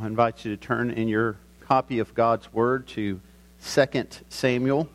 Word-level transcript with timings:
I 0.00 0.06
invite 0.06 0.46
you 0.46 0.56
to 0.56 0.56
turn 0.56 0.92
in 0.92 1.08
your 1.08 1.36
copy 1.60 1.98
of 1.98 2.14
God's 2.14 2.50
Word 2.54 2.86
to 2.88 3.20
2 3.62 3.86
Samuel. 4.30 4.88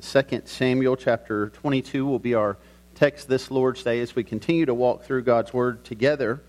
2 0.00 0.18
uh, 0.18 0.22
Samuel 0.44 0.96
chapter 0.96 1.50
22 1.50 2.04
will 2.04 2.18
be 2.18 2.34
our 2.34 2.56
text 2.96 3.28
this 3.28 3.48
Lord's 3.48 3.84
Day 3.84 4.00
as 4.00 4.16
we 4.16 4.24
continue 4.24 4.66
to 4.66 4.74
walk 4.74 5.04
through 5.04 5.22
God's 5.22 5.54
Word 5.54 5.84
together. 5.84 6.42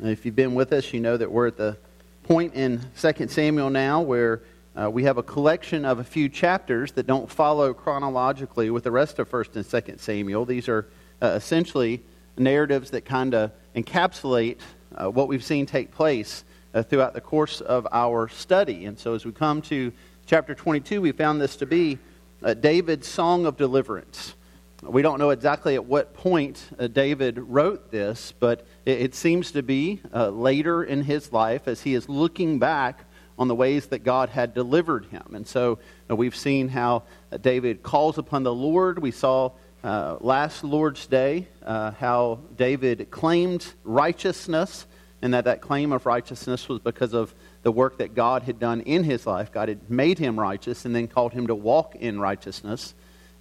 And 0.00 0.08
if 0.08 0.26
you've 0.26 0.34
been 0.34 0.56
with 0.56 0.72
us, 0.72 0.92
you 0.92 0.98
know 0.98 1.16
that 1.16 1.30
we're 1.30 1.46
at 1.46 1.56
the 1.56 1.78
point 2.24 2.54
in 2.54 2.80
2 3.00 3.28
Samuel 3.28 3.70
now 3.70 4.00
where 4.00 4.42
uh, 4.74 4.90
we 4.90 5.04
have 5.04 5.16
a 5.16 5.22
collection 5.22 5.84
of 5.84 6.00
a 6.00 6.04
few 6.04 6.28
chapters 6.28 6.90
that 6.92 7.06
don't 7.06 7.30
follow 7.30 7.72
chronologically 7.72 8.68
with 8.70 8.82
the 8.82 8.90
rest 8.90 9.20
of 9.20 9.30
1st 9.30 9.54
and 9.54 9.64
2nd 9.64 10.00
Samuel. 10.00 10.44
These 10.44 10.68
are 10.68 10.88
uh, 11.22 11.26
essentially 11.36 12.02
narratives 12.36 12.90
that 12.90 13.04
kind 13.04 13.32
of 13.32 13.52
encapsulate 13.76 14.58
uh, 14.96 15.08
what 15.08 15.28
we've 15.28 15.44
seen 15.44 15.66
take 15.66 15.92
place 15.92 16.42
uh, 16.74 16.82
throughout 16.82 17.14
the 17.14 17.20
course 17.20 17.60
of 17.60 17.86
our 17.92 18.28
study. 18.28 18.86
And 18.86 18.98
so 18.98 19.14
as 19.14 19.24
we 19.24 19.32
come 19.32 19.62
to 19.62 19.92
chapter 20.26 20.54
22, 20.54 21.00
we 21.00 21.12
found 21.12 21.40
this 21.40 21.56
to 21.56 21.66
be 21.66 21.98
uh, 22.42 22.54
David's 22.54 23.06
song 23.06 23.46
of 23.46 23.56
deliverance. 23.56 24.34
We 24.82 25.02
don't 25.02 25.18
know 25.18 25.30
exactly 25.30 25.74
at 25.76 25.84
what 25.84 26.12
point 26.12 26.64
uh, 26.78 26.88
David 26.88 27.38
wrote 27.38 27.90
this, 27.92 28.32
but 28.38 28.66
it, 28.84 29.00
it 29.00 29.14
seems 29.14 29.52
to 29.52 29.62
be 29.62 30.00
uh, 30.12 30.30
later 30.30 30.82
in 30.82 31.02
his 31.02 31.32
life 31.32 31.68
as 31.68 31.82
he 31.82 31.94
is 31.94 32.08
looking 32.08 32.58
back 32.58 33.04
on 33.38 33.48
the 33.48 33.54
ways 33.54 33.86
that 33.86 34.00
God 34.00 34.28
had 34.28 34.54
delivered 34.54 35.06
him. 35.06 35.34
And 35.34 35.46
so 35.46 35.78
uh, 36.10 36.16
we've 36.16 36.36
seen 36.36 36.68
how 36.68 37.04
uh, 37.30 37.36
David 37.36 37.82
calls 37.82 38.18
upon 38.18 38.42
the 38.42 38.54
Lord. 38.54 38.98
We 38.98 39.10
saw 39.10 39.52
uh, 39.84 40.16
last 40.20 40.64
Lord's 40.64 41.06
Day 41.06 41.48
uh, 41.64 41.92
how 41.92 42.40
David 42.56 43.10
claimed 43.10 43.66
righteousness 43.84 44.86
and 45.22 45.32
that 45.34 45.44
that 45.44 45.60
claim 45.60 45.92
of 45.92 46.04
righteousness 46.04 46.68
was 46.68 46.80
because 46.80 47.14
of 47.14 47.32
the 47.62 47.70
work 47.72 47.98
that 47.98 48.14
God 48.14 48.42
had 48.42 48.58
done 48.58 48.80
in 48.80 49.04
his 49.04 49.26
life. 49.26 49.52
God 49.52 49.68
had 49.68 49.88
made 49.88 50.18
him 50.18 50.38
righteous 50.38 50.84
and 50.84 50.94
then 50.94 51.06
called 51.06 51.32
him 51.32 51.46
to 51.46 51.54
walk 51.54 51.94
in 51.94 52.20
righteousness. 52.20 52.92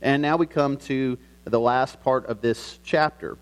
And 0.01 0.21
now 0.21 0.37
we 0.37 0.45
come 0.45 0.77
to 0.77 1.17
the 1.43 1.59
last 1.59 2.01
part 2.03 2.27
of 2.27 2.41
this 2.41 2.79
chapter 2.83 3.37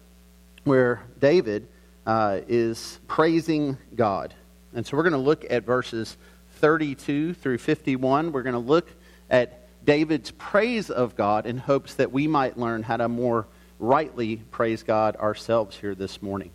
where 0.64 1.04
David 1.20 1.68
uh, 2.06 2.40
is 2.48 3.00
praising 3.08 3.78
God. 3.94 4.34
And 4.74 4.86
so 4.86 4.96
we're 4.96 5.04
going 5.04 5.14
to 5.14 5.20
look 5.20 5.46
at 5.50 5.66
verses 5.66 6.16
32 6.60 7.34
through 7.34 7.58
51. 7.58 8.32
We're 8.32 8.44
going 8.44 8.54
to 8.54 8.60
look 8.60 8.90
at 9.30 9.68
David's 9.86 10.32
praise 10.32 10.90
of 10.90 11.16
God 11.16 11.46
in 11.46 11.58
hopes 11.58 11.96
that 11.96 12.12
we 12.12 12.28
might 12.28 12.58
learn 12.58 12.84
how 12.84 12.98
to 12.98 13.10
more 13.10 13.48
rightly 13.80 14.38
praise 14.52 14.84
God 14.84 15.16
ourselves 15.18 15.78
here 15.78 15.96
this 15.96 16.22
morning. 16.22 16.52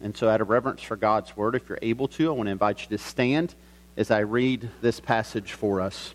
And 0.00 0.16
so, 0.16 0.28
out 0.28 0.40
of 0.40 0.48
reverence 0.48 0.82
for 0.82 0.96
God's 0.96 1.36
word, 1.36 1.54
if 1.54 1.68
you're 1.68 1.78
able 1.80 2.08
to, 2.08 2.28
I 2.28 2.32
want 2.32 2.46
to 2.48 2.52
invite 2.52 2.82
you 2.82 2.96
to 2.96 3.02
stand 3.02 3.54
as 3.96 4.10
I 4.10 4.20
read 4.20 4.68
this 4.82 5.00
passage 5.00 5.52
for 5.52 5.80
us. 5.80 6.14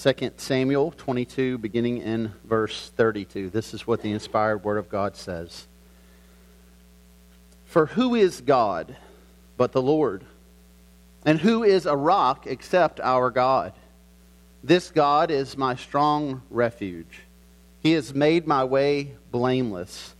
2 0.00 0.30
Samuel 0.36 0.92
22, 0.96 1.58
beginning 1.58 1.98
in 1.98 2.32
verse 2.44 2.92
32. 2.96 3.50
This 3.50 3.74
is 3.74 3.86
what 3.86 4.00
the 4.00 4.12
inspired 4.12 4.62
word 4.62 4.78
of 4.78 4.88
God 4.88 5.16
says. 5.16 5.66
For 7.66 7.86
who 7.86 8.14
is 8.14 8.40
God 8.40 8.94
but 9.56 9.72
the 9.72 9.82
Lord? 9.82 10.24
And 11.24 11.40
who 11.40 11.64
is 11.64 11.84
a 11.84 11.96
rock 11.96 12.46
except 12.46 13.00
our 13.00 13.30
God? 13.30 13.72
This 14.62 14.90
God 14.90 15.30
is 15.30 15.56
my 15.56 15.74
strong 15.74 16.42
refuge. 16.48 17.22
He 17.82 17.92
has 17.92 18.14
made 18.14 18.46
my 18.46 18.64
way 18.64 19.12
blameless. 19.32 20.14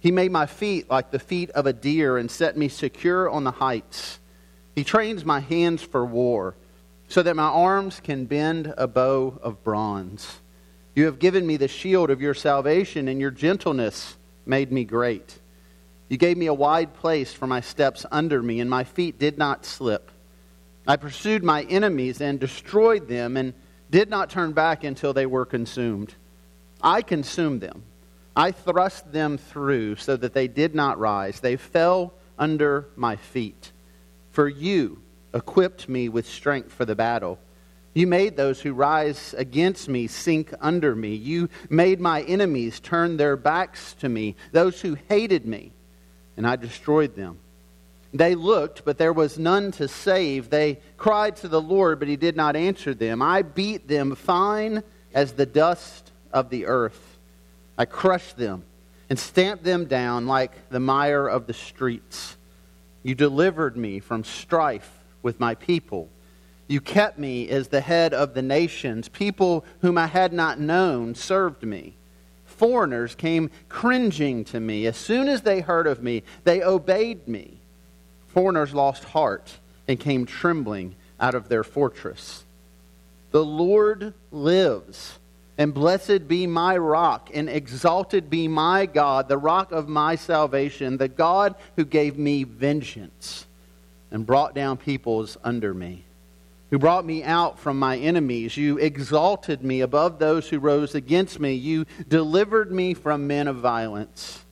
He 0.00 0.10
made 0.10 0.32
my 0.32 0.46
feet 0.46 0.88
like 0.90 1.10
the 1.10 1.18
feet 1.18 1.50
of 1.50 1.66
a 1.66 1.74
deer 1.74 2.16
and 2.16 2.30
set 2.30 2.56
me 2.56 2.68
secure 2.68 3.28
on 3.28 3.44
the 3.44 3.50
heights. 3.50 4.18
He 4.74 4.82
trains 4.82 5.24
my 5.26 5.40
hands 5.40 5.82
for 5.82 6.04
war 6.06 6.56
so 7.08 7.22
that 7.22 7.36
my 7.36 7.48
arms 7.48 8.00
can 8.00 8.24
bend 8.24 8.72
a 8.78 8.86
bow 8.86 9.38
of 9.42 9.62
bronze. 9.62 10.40
You 10.94 11.04
have 11.04 11.18
given 11.18 11.46
me 11.46 11.56
the 11.58 11.68
shield 11.68 12.10
of 12.10 12.20
your 12.20 12.34
salvation, 12.34 13.08
and 13.08 13.20
your 13.20 13.30
gentleness 13.30 14.16
made 14.46 14.72
me 14.72 14.84
great. 14.84 15.38
You 16.08 16.16
gave 16.16 16.36
me 16.36 16.46
a 16.46 16.54
wide 16.54 16.94
place 16.94 17.32
for 17.32 17.46
my 17.46 17.60
steps 17.60 18.06
under 18.10 18.42
me, 18.42 18.60
and 18.60 18.70
my 18.70 18.84
feet 18.84 19.18
did 19.18 19.38
not 19.38 19.66
slip. 19.66 20.10
I 20.86 20.96
pursued 20.96 21.44
my 21.44 21.62
enemies 21.64 22.20
and 22.20 22.40
destroyed 22.40 23.06
them, 23.06 23.36
and 23.36 23.54
did 23.90 24.08
not 24.08 24.30
turn 24.30 24.52
back 24.52 24.82
until 24.82 25.12
they 25.12 25.26
were 25.26 25.44
consumed. 25.44 26.14
I 26.80 27.02
consumed 27.02 27.60
them 27.60 27.82
I 28.40 28.52
thrust 28.52 29.12
them 29.12 29.36
through 29.36 29.96
so 29.96 30.16
that 30.16 30.32
they 30.32 30.48
did 30.48 30.74
not 30.74 30.98
rise. 30.98 31.40
They 31.40 31.56
fell 31.56 32.14
under 32.38 32.86
my 32.96 33.16
feet. 33.16 33.70
For 34.30 34.48
you 34.48 35.02
equipped 35.34 35.90
me 35.90 36.08
with 36.08 36.26
strength 36.26 36.72
for 36.72 36.86
the 36.86 36.96
battle. 36.96 37.38
You 37.92 38.06
made 38.06 38.38
those 38.38 38.58
who 38.58 38.72
rise 38.72 39.34
against 39.36 39.90
me 39.90 40.06
sink 40.06 40.54
under 40.58 40.96
me. 40.96 41.16
You 41.16 41.50
made 41.68 42.00
my 42.00 42.22
enemies 42.22 42.80
turn 42.80 43.18
their 43.18 43.36
backs 43.36 43.92
to 44.00 44.08
me, 44.08 44.36
those 44.52 44.80
who 44.80 44.96
hated 45.10 45.44
me, 45.44 45.72
and 46.38 46.46
I 46.46 46.56
destroyed 46.56 47.14
them. 47.14 47.40
They 48.14 48.34
looked, 48.34 48.86
but 48.86 48.96
there 48.96 49.12
was 49.12 49.38
none 49.38 49.70
to 49.72 49.86
save. 49.86 50.48
They 50.48 50.80
cried 50.96 51.36
to 51.36 51.48
the 51.48 51.60
Lord, 51.60 51.98
but 51.98 52.08
he 52.08 52.16
did 52.16 52.36
not 52.36 52.56
answer 52.56 52.94
them. 52.94 53.20
I 53.20 53.42
beat 53.42 53.86
them 53.86 54.14
fine 54.14 54.82
as 55.12 55.32
the 55.32 55.44
dust 55.44 56.10
of 56.32 56.48
the 56.48 56.64
earth. 56.64 57.09
I 57.80 57.86
crushed 57.86 58.36
them 58.36 58.64
and 59.08 59.18
stamped 59.18 59.64
them 59.64 59.86
down 59.86 60.26
like 60.26 60.68
the 60.68 60.78
mire 60.78 61.26
of 61.26 61.46
the 61.46 61.54
streets. 61.54 62.36
You 63.02 63.14
delivered 63.14 63.74
me 63.74 64.00
from 64.00 64.22
strife 64.22 64.98
with 65.22 65.40
my 65.40 65.54
people. 65.54 66.10
You 66.68 66.82
kept 66.82 67.18
me 67.18 67.48
as 67.48 67.68
the 67.68 67.80
head 67.80 68.12
of 68.12 68.34
the 68.34 68.42
nations. 68.42 69.08
People 69.08 69.64
whom 69.80 69.96
I 69.96 70.08
had 70.08 70.34
not 70.34 70.60
known 70.60 71.14
served 71.14 71.62
me. 71.62 71.94
Foreigners 72.44 73.14
came 73.14 73.50
cringing 73.70 74.44
to 74.44 74.60
me. 74.60 74.84
As 74.84 74.98
soon 74.98 75.26
as 75.26 75.40
they 75.40 75.60
heard 75.60 75.86
of 75.86 76.02
me, 76.02 76.22
they 76.44 76.62
obeyed 76.62 77.26
me. 77.26 77.60
Foreigners 78.26 78.74
lost 78.74 79.04
heart 79.04 79.56
and 79.88 79.98
came 79.98 80.26
trembling 80.26 80.96
out 81.18 81.34
of 81.34 81.48
their 81.48 81.64
fortress. 81.64 82.44
The 83.30 83.42
Lord 83.42 84.12
lives. 84.30 85.18
And 85.60 85.74
blessed 85.74 86.26
be 86.26 86.46
my 86.46 86.78
rock, 86.78 87.28
and 87.34 87.46
exalted 87.46 88.30
be 88.30 88.48
my 88.48 88.86
God, 88.86 89.28
the 89.28 89.36
rock 89.36 89.72
of 89.72 89.90
my 89.90 90.16
salvation, 90.16 90.96
the 90.96 91.06
God 91.06 91.54
who 91.76 91.84
gave 91.84 92.16
me 92.16 92.44
vengeance 92.44 93.44
and 94.10 94.24
brought 94.24 94.54
down 94.54 94.78
peoples 94.78 95.36
under 95.44 95.74
me, 95.74 96.06
who 96.70 96.78
brought 96.78 97.04
me 97.04 97.22
out 97.22 97.58
from 97.58 97.78
my 97.78 97.98
enemies. 97.98 98.56
You 98.56 98.78
exalted 98.78 99.62
me 99.62 99.82
above 99.82 100.18
those 100.18 100.48
who 100.48 100.58
rose 100.58 100.94
against 100.94 101.38
me. 101.38 101.52
You 101.52 101.84
delivered 102.08 102.72
me 102.72 102.94
from 102.94 103.26
men 103.26 103.46
of 103.46 103.56
violence. 103.56 104.42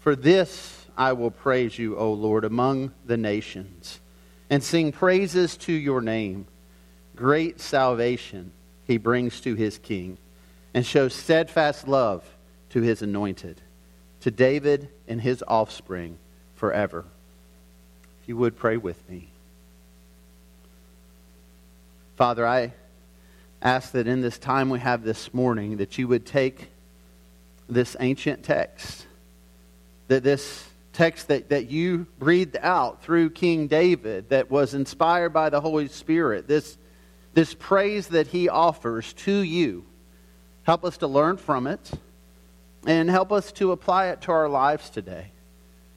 For 0.00 0.14
this 0.14 0.84
I 0.94 1.14
will 1.14 1.30
praise 1.30 1.78
you, 1.78 1.96
O 1.96 2.12
Lord, 2.12 2.44
among 2.44 2.92
the 3.06 3.16
nations, 3.16 3.98
and 4.50 4.62
sing 4.62 4.92
praises 4.92 5.56
to 5.56 5.72
your 5.72 6.02
name. 6.02 6.48
Great 7.16 7.62
salvation 7.62 8.52
he 8.86 8.98
brings 8.98 9.40
to 9.40 9.54
his 9.54 9.78
king 9.78 10.18
and 10.74 10.84
shows 10.84 11.14
steadfast 11.14 11.86
love 11.86 12.24
to 12.70 12.80
his 12.80 13.02
anointed, 13.02 13.60
to 14.20 14.30
David 14.30 14.88
and 15.06 15.20
his 15.20 15.44
offspring 15.46 16.18
forever. 16.56 17.04
If 18.22 18.28
you 18.28 18.36
would 18.36 18.56
pray 18.56 18.76
with 18.76 19.08
me. 19.08 19.28
Father, 22.16 22.46
I 22.46 22.72
ask 23.60 23.92
that 23.92 24.06
in 24.06 24.20
this 24.20 24.38
time 24.38 24.70
we 24.70 24.78
have 24.78 25.02
this 25.02 25.32
morning 25.32 25.78
that 25.78 25.98
you 25.98 26.08
would 26.08 26.26
take 26.26 26.68
this 27.68 27.96
ancient 28.00 28.42
text, 28.42 29.06
that 30.08 30.22
this 30.22 30.68
text 30.92 31.28
that, 31.28 31.48
that 31.48 31.70
you 31.70 32.06
breathed 32.18 32.56
out 32.60 33.02
through 33.02 33.30
King 33.30 33.66
David, 33.66 34.28
that 34.28 34.50
was 34.50 34.74
inspired 34.74 35.30
by 35.30 35.48
the 35.50 35.60
Holy 35.60 35.88
Spirit, 35.88 36.46
this 36.46 36.76
this 37.34 37.54
praise 37.54 38.08
that 38.08 38.28
he 38.28 38.48
offers 38.48 39.12
to 39.14 39.32
you. 39.32 39.84
Help 40.64 40.84
us 40.84 40.98
to 40.98 41.06
learn 41.06 41.36
from 41.36 41.66
it 41.66 41.90
and 42.86 43.08
help 43.08 43.32
us 43.32 43.52
to 43.52 43.72
apply 43.72 44.08
it 44.08 44.20
to 44.22 44.32
our 44.32 44.48
lives 44.48 44.90
today. 44.90 45.32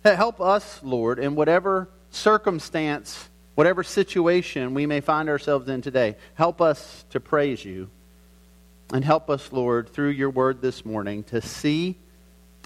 Help 0.04 0.40
us, 0.40 0.82
Lord, 0.84 1.20
in 1.20 1.36
whatever 1.36 1.90
circumstance, 2.12 3.30
whatever 3.56 3.84
situation 3.84 4.74
we 4.74 4.86
may 4.86 5.02
find 5.02 5.30
ourselves 5.30 5.68
in 5.68 5.82
today. 5.82 6.16
Help 6.36 6.62
us 6.62 7.06
to 7.10 7.20
praise 7.20 7.66
you. 7.66 7.90
And 8.94 9.04
help 9.04 9.32
us, 9.32 9.52
Lord, 9.52 9.90
through 9.90 10.10
your 10.10 10.30
word 10.30 10.62
this 10.62 10.86
morning 10.86 11.24
to 11.26 11.42
see 11.42 11.98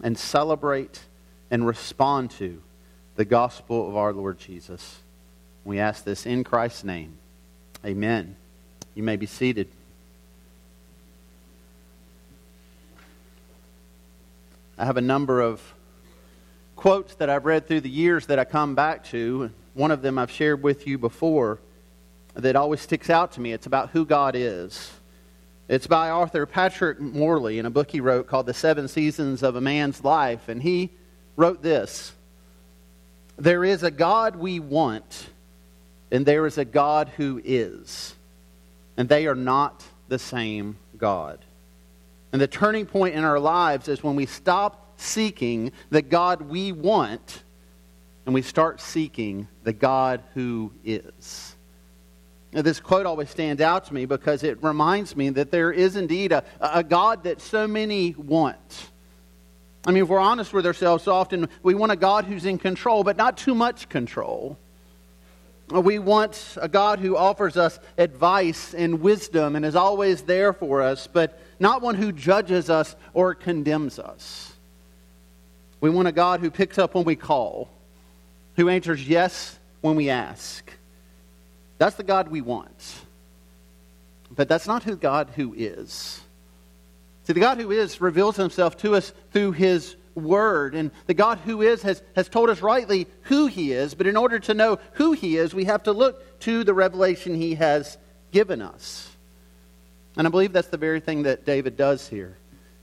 and 0.03 0.17
celebrate 0.17 0.99
and 1.49 1.65
respond 1.65 2.31
to 2.31 2.61
the 3.15 3.25
gospel 3.25 3.87
of 3.87 3.95
our 3.95 4.11
Lord 4.11 4.37
Jesus. 4.37 4.97
We 5.63 5.79
ask 5.79 6.03
this 6.03 6.25
in 6.25 6.43
Christ's 6.43 6.83
name. 6.83 7.17
Amen. 7.85 8.35
You 8.99 9.03
may 9.03 9.15
be 9.15 9.27
seated. 9.27 9.69
I 14.77 14.83
have 14.83 14.97
a 14.97 15.01
number 15.01 15.39
of 15.39 15.61
quotes 16.75 17.15
that 17.15 17.29
I've 17.29 17.45
read 17.45 17.65
through 17.65 17.79
the 17.79 17.89
years 17.89 18.25
that 18.25 18.39
I 18.39 18.43
come 18.43 18.75
back 18.75 19.05
to. 19.05 19.51
One 19.73 19.91
of 19.91 20.01
them 20.01 20.19
I've 20.19 20.31
shared 20.31 20.61
with 20.61 20.85
you 20.85 20.97
before 20.97 21.59
that 22.33 22.57
always 22.57 22.81
sticks 22.81 23.09
out 23.09 23.31
to 23.35 23.39
me. 23.39 23.53
It's 23.53 23.67
about 23.67 23.91
who 23.91 24.03
God 24.05 24.35
is. 24.35 24.91
It's 25.69 25.87
by 25.87 26.11
author 26.11 26.45
Patrick 26.45 26.99
Morley 26.99 27.57
in 27.57 27.65
a 27.65 27.69
book 27.69 27.91
he 27.91 28.01
wrote 28.01 28.27
called 28.27 28.47
The 28.47 28.53
Seven 28.53 28.89
Seasons 28.89 29.43
of 29.43 29.55
a 29.55 29.61
Man's 29.61 30.03
Life. 30.03 30.49
And 30.49 30.61
he 30.61 30.89
wrote 31.37 31.61
this 31.61 32.11
There 33.37 33.63
is 33.63 33.81
a 33.81 33.91
God 33.91 34.35
we 34.35 34.59
want, 34.59 35.29
and 36.11 36.25
there 36.25 36.45
is 36.45 36.57
a 36.57 36.65
God 36.65 37.07
who 37.15 37.41
is. 37.45 38.13
And 38.99 39.07
they 39.07 39.27
are 39.27 39.35
not 39.35 39.85
the 40.09 40.19
same 40.19 40.77
God. 40.97 41.39
And 42.33 42.41
the 42.41 42.47
turning 42.47 42.85
point 42.85 43.15
in 43.15 43.23
our 43.23 43.39
lives 43.39 43.87
is 43.87 44.03
when 44.03 44.17
we 44.17 44.25
stop 44.25 44.99
seeking 44.99 45.71
the 45.89 46.01
God 46.01 46.41
we 46.41 46.73
want 46.73 47.43
and 48.25 48.35
we 48.35 48.41
start 48.41 48.81
seeking 48.81 49.47
the 49.63 49.71
God 49.71 50.21
who 50.33 50.73
is. 50.83 51.55
Now, 52.51 52.61
this 52.61 52.81
quote 52.81 53.05
always 53.05 53.29
stands 53.29 53.61
out 53.61 53.85
to 53.85 53.93
me 53.93 54.05
because 54.05 54.43
it 54.43 54.61
reminds 54.61 55.15
me 55.15 55.29
that 55.29 55.49
there 55.49 55.71
is 55.71 55.95
indeed 55.95 56.33
a, 56.33 56.43
a 56.59 56.83
God 56.83 57.23
that 57.23 57.39
so 57.39 57.69
many 57.69 58.15
want. 58.17 58.89
I 59.85 59.91
mean, 59.91 60.03
if 60.03 60.09
we're 60.09 60.19
honest 60.19 60.51
with 60.51 60.65
ourselves, 60.65 61.07
often 61.07 61.47
we 61.63 61.73
want 61.73 61.93
a 61.93 61.95
God 61.95 62.25
who's 62.25 62.43
in 62.43 62.57
control, 62.57 63.05
but 63.05 63.15
not 63.15 63.37
too 63.37 63.55
much 63.55 63.87
control. 63.87 64.57
We 65.71 65.99
want 65.99 66.57
a 66.59 66.67
God 66.67 66.99
who 66.99 67.15
offers 67.15 67.55
us 67.55 67.79
advice 67.97 68.73
and 68.73 69.01
wisdom 69.01 69.55
and 69.55 69.63
is 69.63 69.75
always 69.75 70.23
there 70.23 70.51
for 70.51 70.81
us, 70.81 71.05
but 71.05 71.39
not 71.59 71.81
one 71.81 71.95
who 71.95 72.11
judges 72.11 72.69
us 72.69 72.95
or 73.13 73.35
condemns 73.35 73.99
us. 73.99 74.51
We 75.79 75.89
want 75.89 76.07
a 76.07 76.11
God 76.11 76.39
who 76.39 76.49
picks 76.49 76.77
up 76.79 76.95
when 76.95 77.05
we 77.05 77.15
call, 77.15 77.69
who 78.55 78.67
answers 78.67 79.07
yes 79.07 79.59
when 79.81 79.95
we 79.95 80.09
ask. 80.09 80.71
That's 81.77 81.95
the 81.95 82.03
God 82.03 82.29
we 82.29 82.41
want. 82.41 82.95
But 84.35 84.49
that's 84.49 84.67
not 84.67 84.83
who 84.83 84.95
God 84.95 85.31
who 85.35 85.53
is. 85.55 86.21
See, 87.23 87.33
the 87.33 87.39
God 87.39 87.59
who 87.59 87.71
is 87.71 88.01
reveals 88.01 88.35
himself 88.35 88.75
to 88.77 88.95
us 88.95 89.13
through 89.31 89.51
his 89.51 89.95
word. 90.15 90.75
And 90.75 90.91
the 91.07 91.13
God 91.13 91.39
who 91.39 91.61
is 91.61 91.81
has, 91.83 92.01
has 92.15 92.29
told 92.29 92.49
us 92.49 92.61
rightly 92.61 93.07
who 93.23 93.47
he 93.47 93.71
is. 93.71 93.93
But 93.93 94.07
in 94.07 94.17
order 94.17 94.39
to 94.39 94.53
know 94.53 94.79
who 94.93 95.13
he 95.13 95.37
is, 95.37 95.53
we 95.53 95.65
have 95.65 95.83
to 95.83 95.91
look 95.91 96.39
to 96.41 96.63
the 96.63 96.73
revelation 96.73 97.35
he 97.35 97.55
has 97.55 97.97
given 98.31 98.61
us. 98.61 99.09
And 100.17 100.27
I 100.27 100.29
believe 100.29 100.53
that's 100.53 100.67
the 100.67 100.77
very 100.77 100.99
thing 100.99 101.23
that 101.23 101.45
David 101.45 101.77
does 101.77 102.07
here 102.07 102.37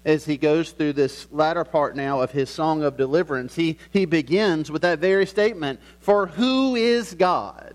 as 0.07 0.25
he 0.25 0.37
goes 0.37 0.71
through 0.71 0.93
this 0.93 1.27
latter 1.33 1.65
part 1.65 1.97
now 1.97 2.21
of 2.21 2.31
his 2.31 2.49
song 2.49 2.85
of 2.85 2.97
deliverance. 2.97 3.57
He, 3.57 3.77
he 3.91 4.07
begins 4.07 4.71
with 4.71 4.83
that 4.83 5.01
very 5.01 5.27
statement 5.27 5.81
For 5.99 6.29
who 6.29 6.77
is 6.77 7.15
God? 7.15 7.75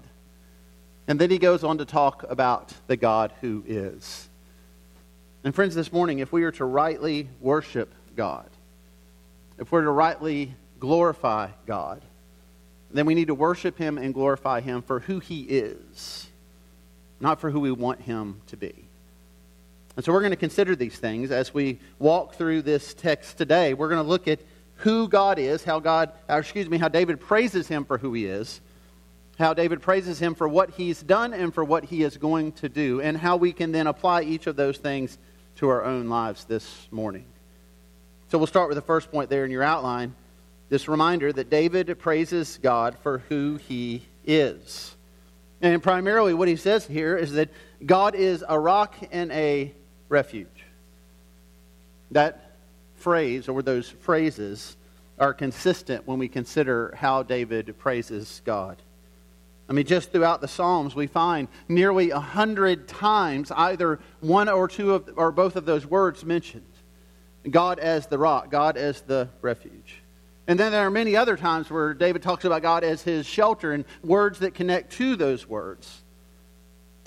And 1.07 1.19
then 1.19 1.29
he 1.29 1.37
goes 1.37 1.63
on 1.63 1.79
to 1.79 1.85
talk 1.85 2.23
about 2.29 2.73
the 2.87 2.95
God 2.95 3.33
who 3.41 3.63
is. 3.67 4.29
And, 5.43 5.53
friends, 5.53 5.75
this 5.75 5.91
morning, 5.91 6.19
if 6.19 6.31
we 6.31 6.43
are 6.43 6.51
to 6.51 6.65
rightly 6.65 7.27
worship 7.41 7.93
God, 8.15 8.49
if 9.61 9.71
we're 9.71 9.83
to 9.83 9.91
rightly 9.91 10.55
glorify 10.79 11.47
God, 11.67 12.01
then 12.89 13.05
we 13.05 13.13
need 13.13 13.27
to 13.27 13.35
worship 13.35 13.77
him 13.77 13.99
and 13.99 14.11
glorify 14.11 14.59
him 14.59 14.81
for 14.81 14.99
who 14.99 15.19
he 15.19 15.43
is, 15.43 16.27
not 17.19 17.39
for 17.39 17.51
who 17.51 17.59
we 17.59 17.71
want 17.71 18.01
him 18.01 18.41
to 18.47 18.57
be. 18.57 18.73
And 19.95 20.03
so 20.03 20.11
we're 20.11 20.21
going 20.21 20.31
to 20.31 20.35
consider 20.35 20.75
these 20.75 20.97
things 20.97 21.29
as 21.29 21.53
we 21.53 21.79
walk 21.99 22.33
through 22.33 22.63
this 22.63 22.95
text 22.95 23.37
today. 23.37 23.75
We're 23.75 23.89
going 23.89 24.03
to 24.03 24.09
look 24.09 24.27
at 24.27 24.39
who 24.77 25.07
God 25.07 25.37
is, 25.37 25.63
how 25.63 25.79
God, 25.79 26.11
uh, 26.27 26.37
excuse 26.37 26.67
me, 26.67 26.79
how 26.79 26.87
David 26.87 27.19
praises 27.19 27.67
him 27.67 27.85
for 27.85 27.99
who 27.99 28.13
he 28.13 28.25
is, 28.25 28.61
how 29.37 29.53
David 29.53 29.83
praises 29.83 30.17
him 30.17 30.33
for 30.33 30.47
what 30.47 30.71
he's 30.71 31.03
done 31.03 31.35
and 31.35 31.53
for 31.53 31.63
what 31.63 31.85
he 31.85 32.01
is 32.01 32.17
going 32.17 32.53
to 32.53 32.67
do, 32.67 32.99
and 32.99 33.15
how 33.15 33.37
we 33.37 33.53
can 33.53 33.71
then 33.71 33.85
apply 33.85 34.23
each 34.23 34.47
of 34.47 34.55
those 34.55 34.79
things 34.79 35.19
to 35.57 35.69
our 35.69 35.83
own 35.83 36.09
lives 36.09 36.45
this 36.45 36.87
morning. 36.89 37.25
So 38.31 38.37
we'll 38.37 38.47
start 38.47 38.69
with 38.69 38.77
the 38.77 38.81
first 38.81 39.11
point 39.11 39.29
there 39.29 39.43
in 39.43 39.51
your 39.51 39.61
outline 39.61 40.15
this 40.69 40.87
reminder 40.87 41.33
that 41.33 41.49
David 41.49 41.99
praises 41.99 42.57
God 42.63 42.95
for 43.03 43.17
who 43.27 43.57
he 43.57 44.03
is. 44.25 44.95
And 45.61 45.83
primarily 45.83 46.33
what 46.33 46.47
he 46.47 46.55
says 46.55 46.87
here 46.87 47.17
is 47.17 47.33
that 47.33 47.49
God 47.85 48.15
is 48.15 48.41
a 48.47 48.57
rock 48.57 48.95
and 49.11 49.33
a 49.33 49.73
refuge. 50.07 50.47
That 52.11 52.53
phrase, 52.95 53.49
or 53.49 53.61
those 53.61 53.89
phrases, 53.89 54.77
are 55.19 55.33
consistent 55.33 56.07
when 56.07 56.17
we 56.17 56.29
consider 56.29 56.95
how 56.95 57.23
David 57.23 57.77
praises 57.79 58.41
God. 58.45 58.77
I 59.67 59.73
mean, 59.73 59.85
just 59.85 60.13
throughout 60.13 60.39
the 60.39 60.47
Psalms, 60.47 60.95
we 60.95 61.07
find 61.07 61.49
nearly 61.67 62.11
a 62.11 62.19
hundred 62.21 62.87
times 62.87 63.51
either 63.51 63.99
one 64.21 64.47
or 64.47 64.69
two 64.69 64.93
of, 64.93 65.09
or 65.17 65.33
both 65.33 65.57
of 65.57 65.65
those 65.65 65.85
words 65.85 66.23
mentioned. 66.23 66.63
God 67.49 67.79
as 67.79 68.07
the 68.07 68.17
rock, 68.17 68.51
God 68.51 68.77
as 68.77 69.01
the 69.01 69.29
refuge. 69.41 70.01
And 70.47 70.59
then 70.59 70.71
there 70.71 70.85
are 70.85 70.91
many 70.91 71.15
other 71.15 71.37
times 71.37 71.69
where 71.69 71.93
David 71.93 72.21
talks 72.21 72.45
about 72.45 72.61
God 72.61 72.83
as 72.83 73.01
his 73.01 73.25
shelter 73.25 73.71
and 73.71 73.85
words 74.03 74.39
that 74.39 74.53
connect 74.53 74.93
to 74.93 75.15
those 75.15 75.47
words. 75.47 76.03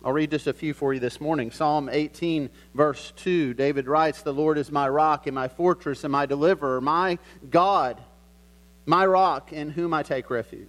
I'll 0.04 0.12
read 0.12 0.30
just 0.30 0.46
a 0.46 0.52
few 0.52 0.74
for 0.74 0.92
you 0.92 1.00
this 1.00 1.20
morning. 1.20 1.50
Psalm 1.50 1.88
18, 1.90 2.50
verse 2.74 3.12
2. 3.16 3.54
David 3.54 3.86
writes, 3.86 4.22
The 4.22 4.34
Lord 4.34 4.58
is 4.58 4.70
my 4.70 4.88
rock 4.88 5.26
and 5.26 5.34
my 5.34 5.48
fortress 5.48 6.04
and 6.04 6.12
my 6.12 6.26
deliverer, 6.26 6.80
my 6.80 7.18
God, 7.48 8.00
my 8.84 9.06
rock 9.06 9.52
in 9.52 9.70
whom 9.70 9.94
I 9.94 10.02
take 10.02 10.28
refuge, 10.28 10.68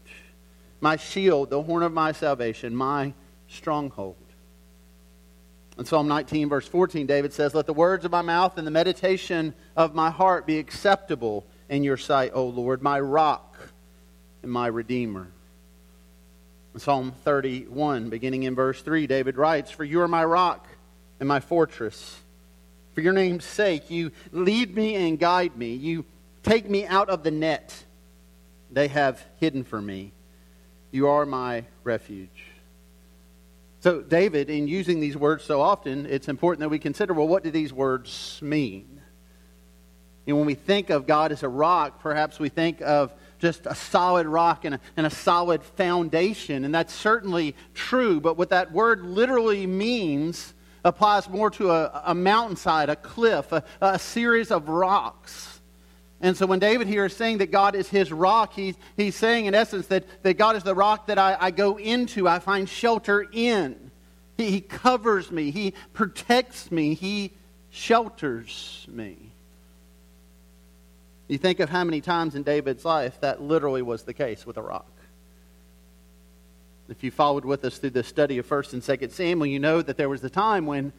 my 0.80 0.96
shield, 0.96 1.50
the 1.50 1.62
horn 1.62 1.84
of 1.84 1.92
my 1.92 2.14
salvation, 2.14 2.76
my 2.76 3.14
stronghold. 3.48 4.16
In 5.78 5.86
Psalm 5.86 6.08
19, 6.08 6.48
verse 6.48 6.68
14, 6.68 7.06
David 7.06 7.34
says, 7.34 7.54
Let 7.54 7.66
the 7.66 7.74
words 7.74 8.06
of 8.06 8.12
my 8.12 8.22
mouth 8.22 8.58
and 8.58 8.66
the 8.66 8.72
meditation 8.72 9.54
of 9.76 9.94
my 9.94 10.10
heart 10.10 10.46
be 10.46 10.58
acceptable 10.58 11.46
in 11.68 11.84
your 11.84 11.98
sight, 11.98 12.32
O 12.34 12.46
Lord, 12.46 12.82
my 12.82 13.00
rock 13.00 13.58
and 14.42 14.52
my 14.52 14.68
redeemer. 14.68 15.28
In 16.74 16.80
Psalm 16.80 17.14
31, 17.24 18.10
beginning 18.10 18.44
in 18.44 18.56
verse 18.56 18.82
3, 18.82 19.06
David 19.08 19.38
writes, 19.38 19.72
For 19.72 19.84
you 19.84 20.02
are 20.02 20.08
my 20.08 20.24
rock 20.24 20.66
and 21.20 21.28
my 21.28 21.42
fortress. 21.42 22.20
For 22.94 23.02
your 23.02 23.14
name's 23.14 23.44
sake, 23.44 23.90
you 23.90 24.12
lead 24.32 24.76
me 24.76 24.96
and 24.96 25.20
guide 25.20 25.58
me. 25.58 25.74
You 25.74 26.06
take 26.44 26.70
me 26.70 26.86
out 26.86 27.10
of 27.10 27.24
the 27.24 27.32
net 27.32 27.84
they 28.72 28.88
have 28.88 29.24
hidden 29.40 29.64
for 29.64 29.82
me. 29.82 30.12
You 30.92 31.08
are 31.08 31.26
my 31.26 31.66
refuge. 31.84 32.45
So, 33.86 34.02
David, 34.02 34.50
in 34.50 34.68
using 34.68 35.00
these 35.00 35.16
words 35.16 35.44
so 35.44 35.62
often, 35.62 36.08
it's 36.08 36.28
important 36.28 36.62
that 36.62 36.70
we 36.70 36.80
consider 36.80 37.14
well, 37.14 37.28
what 37.28 37.44
do 37.44 37.52
these 37.52 37.72
words 37.72 38.40
mean? 38.42 39.00
And 40.26 40.36
when 40.38 40.48
we 40.48 40.56
think 40.56 40.90
of 40.90 41.06
God 41.06 41.32
as 41.32 41.44
a 41.44 41.48
rock, 41.48 42.00
perhaps 42.00 42.40
we 42.40 42.50
think 42.50 42.82
of 42.82 43.14
just 43.38 43.68
a 43.68 43.76
solid 43.76 44.26
rock 44.26 44.66
and 44.66 44.74
a, 44.74 44.80
and 44.98 45.06
a 45.06 45.12
solid 45.12 45.64
foundation. 45.64 46.66
And 46.66 46.74
that's 46.74 46.96
certainly 46.96 47.56
true. 47.76 48.20
But 48.20 48.38
what 48.38 48.50
that 48.50 48.72
word 48.72 49.04
literally 49.04 49.68
means 49.68 50.56
applies 50.84 51.30
more 51.30 51.52
to 51.52 51.70
a, 51.70 52.02
a 52.08 52.16
mountainside, 52.16 52.90
a 52.90 52.96
cliff, 52.96 53.52
a, 53.52 53.64
a 53.82 54.00
series 54.00 54.50
of 54.50 54.68
rocks. 54.68 55.55
And 56.26 56.36
so 56.36 56.48
when 56.48 56.58
David 56.58 56.88
here 56.88 57.06
is 57.06 57.16
saying 57.16 57.38
that 57.38 57.52
God 57.52 57.76
is 57.76 57.88
his 57.88 58.12
rock, 58.12 58.54
he's, 58.54 58.74
he's 58.98 59.16
saying 59.16 59.46
in 59.46 59.54
essence 59.54 59.86
that, 59.88 60.06
that 60.24 60.40
God 60.40 60.56
is 60.56 60.64
the 60.64 60.74
rock 60.74 61.06
that 61.06 61.20
I, 61.20 61.38
I 61.40 61.52
go 61.52 61.78
into, 61.78 62.28
I 62.28 62.40
find 62.40 62.68
shelter 62.68 63.28
in. 63.32 63.92
He, 64.36 64.50
he 64.50 64.62
covers 64.62 65.30
me, 65.30 65.52
he 65.52 65.76
protects 65.94 66.72
me, 66.72 66.96
he 66.96 67.32
shelters 67.70 68.88
me. 68.90 69.18
You 71.28 71.38
think 71.38 71.60
of 71.60 71.70
how 71.70 71.84
many 71.84 72.02
times 72.02 72.34
in 72.34 72.42
David's 72.42 72.84
life 72.84 73.22
that 73.22 73.40
literally 73.40 73.84
was 73.84 74.02
the 74.02 74.14
case 74.16 74.48
with 74.48 74.58
a 74.58 74.64
rock. 74.64 74.90
If 76.90 77.04
you 77.04 77.12
followed 77.12 77.46
with 77.46 77.64
us 77.66 77.78
through 77.78 77.92
the 77.92 78.04
study 78.04 78.40
of 78.40 78.50
1st 78.50 78.74
and 78.74 78.82
2nd 78.82 79.12
Samuel, 79.12 79.46
you 79.46 79.60
know 79.60 79.80
that 79.80 79.96
there 79.96 80.10
was 80.10 80.24
a 80.24 80.32
time 80.32 80.66
when 80.66 80.92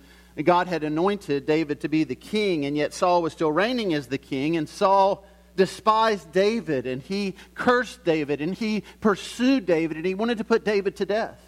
God 0.44 0.68
had 0.68 0.84
anointed 0.84 1.46
David 1.46 1.80
to 1.80 1.88
be 1.88 2.04
the 2.04 2.14
king, 2.14 2.66
and 2.66 2.76
yet 2.76 2.92
Saul 2.92 3.22
was 3.22 3.32
still 3.32 3.50
reigning 3.50 3.94
as 3.94 4.06
the 4.06 4.18
king, 4.18 4.56
and 4.56 4.68
Saul 4.68 5.24
despised 5.56 6.30
David, 6.32 6.86
and 6.86 7.00
he 7.00 7.34
cursed 7.54 8.04
David, 8.04 8.40
and 8.40 8.54
he 8.54 8.84
pursued 9.00 9.64
David, 9.64 9.96
and 9.96 10.04
he 10.04 10.14
wanted 10.14 10.38
to 10.38 10.44
put 10.44 10.64
David 10.64 10.96
to 10.96 11.06
death. 11.06 11.40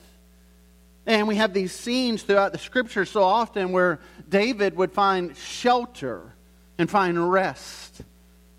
And 1.07 1.29
we 1.29 1.37
have 1.37 1.55
these 1.55 1.73
scenes 1.73 2.23
throughout 2.23 2.53
the 2.53 2.59
scripture 2.59 3.05
so 3.05 3.23
often 3.23 3.73
where 3.73 3.99
David 4.29 4.77
would 4.77 4.93
find 4.93 5.37
shelter 5.37 6.35
and 6.79 6.91
find 6.91 7.31
rest 7.31 8.03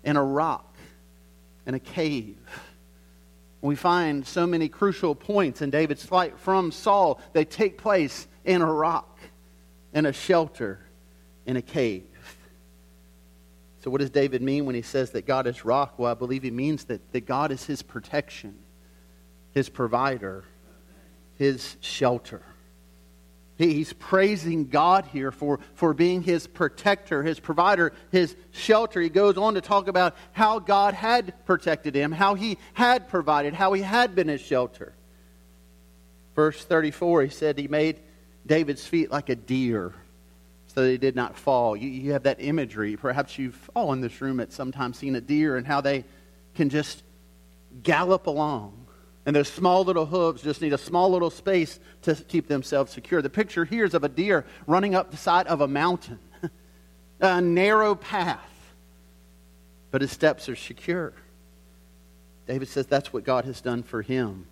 in 0.04 0.16
a 0.16 0.22
rock, 0.22 0.76
in 1.66 1.74
a 1.74 1.80
cave. 1.80 2.36
We 3.62 3.76
find 3.76 4.26
so 4.26 4.46
many 4.46 4.68
crucial 4.68 5.14
points 5.14 5.62
in 5.62 5.70
David's 5.70 6.04
flight 6.04 6.38
from 6.38 6.72
Saul. 6.72 7.20
They 7.34 7.44
take 7.44 7.78
place 7.78 8.26
in 8.44 8.62
a 8.62 8.72
rock, 8.72 9.09
in 9.92 10.06
a 10.06 10.12
shelter, 10.12 10.80
in 11.46 11.56
a 11.56 11.62
cave. 11.62 12.04
So, 13.80 13.90
what 13.90 14.00
does 14.00 14.10
David 14.10 14.42
mean 14.42 14.66
when 14.66 14.74
he 14.74 14.82
says 14.82 15.12
that 15.12 15.26
God 15.26 15.46
is 15.46 15.64
rock? 15.64 15.98
Well, 15.98 16.10
I 16.10 16.14
believe 16.14 16.42
he 16.42 16.50
means 16.50 16.84
that, 16.84 17.12
that 17.12 17.26
God 17.26 17.50
is 17.50 17.64
his 17.64 17.82
protection, 17.82 18.58
his 19.52 19.68
provider, 19.68 20.44
his 21.36 21.76
shelter. 21.80 22.42
He's 23.56 23.92
praising 23.92 24.68
God 24.68 25.04
here 25.12 25.30
for, 25.30 25.60
for 25.74 25.92
being 25.92 26.22
his 26.22 26.46
protector, 26.46 27.22
his 27.22 27.38
provider, 27.38 27.92
his 28.10 28.34
shelter. 28.52 29.02
He 29.02 29.10
goes 29.10 29.36
on 29.36 29.52
to 29.52 29.60
talk 29.60 29.86
about 29.86 30.16
how 30.32 30.60
God 30.60 30.94
had 30.94 31.34
protected 31.44 31.94
him, 31.94 32.10
how 32.10 32.34
he 32.34 32.56
had 32.72 33.08
provided, 33.08 33.52
how 33.52 33.74
he 33.74 33.82
had 33.82 34.14
been 34.14 34.28
his 34.28 34.40
shelter. 34.40 34.94
Verse 36.34 36.64
34, 36.64 37.24
he 37.24 37.28
said 37.28 37.58
he 37.58 37.68
made 37.68 38.00
David's 38.46 38.86
feet 38.86 39.10
like 39.10 39.28
a 39.28 39.36
deer 39.36 39.94
so 40.66 40.88
he 40.88 40.98
did 40.98 41.16
not 41.16 41.36
fall. 41.36 41.76
You, 41.76 41.88
you 41.88 42.12
have 42.12 42.22
that 42.22 42.36
imagery. 42.40 42.96
Perhaps 42.96 43.36
you've 43.38 43.68
all 43.74 43.92
in 43.92 44.00
this 44.00 44.20
room 44.20 44.38
at 44.38 44.52
some 44.52 44.70
time 44.70 44.92
seen 44.92 45.16
a 45.16 45.20
deer 45.20 45.56
and 45.56 45.66
how 45.66 45.80
they 45.80 46.04
can 46.54 46.68
just 46.68 47.02
gallop 47.82 48.28
along 48.28 48.80
and 49.26 49.36
those 49.36 49.48
small 49.48 49.84
little 49.84 50.06
hooves 50.06 50.42
just 50.42 50.62
need 50.62 50.72
a 50.72 50.78
small 50.78 51.10
little 51.10 51.30
space 51.30 51.78
to 52.02 52.14
keep 52.14 52.48
themselves 52.48 52.92
secure. 52.92 53.20
The 53.20 53.30
picture 53.30 53.64
here 53.64 53.84
is 53.84 53.94
of 53.94 54.02
a 54.02 54.08
deer 54.08 54.46
running 54.66 54.94
up 54.94 55.10
the 55.10 55.16
side 55.16 55.46
of 55.46 55.60
a 55.60 55.68
mountain, 55.68 56.18
a 57.20 57.40
narrow 57.40 57.94
path, 57.94 58.40
but 59.90 60.00
his 60.00 60.10
steps 60.10 60.48
are 60.48 60.56
secure. 60.56 61.12
David 62.46 62.68
says 62.68 62.86
that's 62.86 63.12
what 63.12 63.24
God 63.24 63.44
has 63.44 63.60
done 63.60 63.82
for 63.82 64.02
him. 64.02 64.46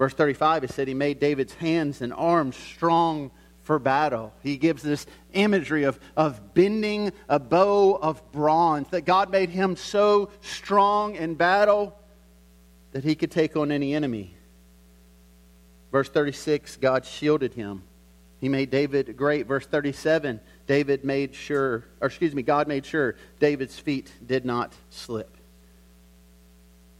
Verse 0.00 0.14
35, 0.14 0.64
it 0.64 0.70
said 0.70 0.88
he 0.88 0.94
made 0.94 1.20
David's 1.20 1.52
hands 1.52 2.00
and 2.00 2.10
arms 2.14 2.56
strong 2.56 3.30
for 3.60 3.78
battle. 3.78 4.32
He 4.42 4.56
gives 4.56 4.82
this 4.82 5.04
imagery 5.34 5.84
of, 5.84 6.00
of 6.16 6.54
bending 6.54 7.12
a 7.28 7.38
bow 7.38 7.98
of 8.00 8.32
bronze, 8.32 8.88
that 8.92 9.02
God 9.02 9.30
made 9.30 9.50
him 9.50 9.76
so 9.76 10.30
strong 10.40 11.16
in 11.16 11.34
battle 11.34 11.94
that 12.92 13.04
he 13.04 13.14
could 13.14 13.30
take 13.30 13.58
on 13.58 13.70
any 13.70 13.94
enemy. 13.94 14.34
Verse 15.92 16.08
36, 16.08 16.78
God 16.78 17.04
shielded 17.04 17.52
him. 17.52 17.82
He 18.40 18.48
made 18.48 18.70
David 18.70 19.18
great. 19.18 19.46
Verse 19.46 19.66
37, 19.66 20.40
David 20.66 21.04
made 21.04 21.34
sure, 21.34 21.84
or 22.00 22.06
excuse 22.06 22.34
me, 22.34 22.40
God 22.40 22.68
made 22.68 22.86
sure 22.86 23.16
David's 23.38 23.78
feet 23.78 24.10
did 24.26 24.46
not 24.46 24.72
slip. 24.88 25.36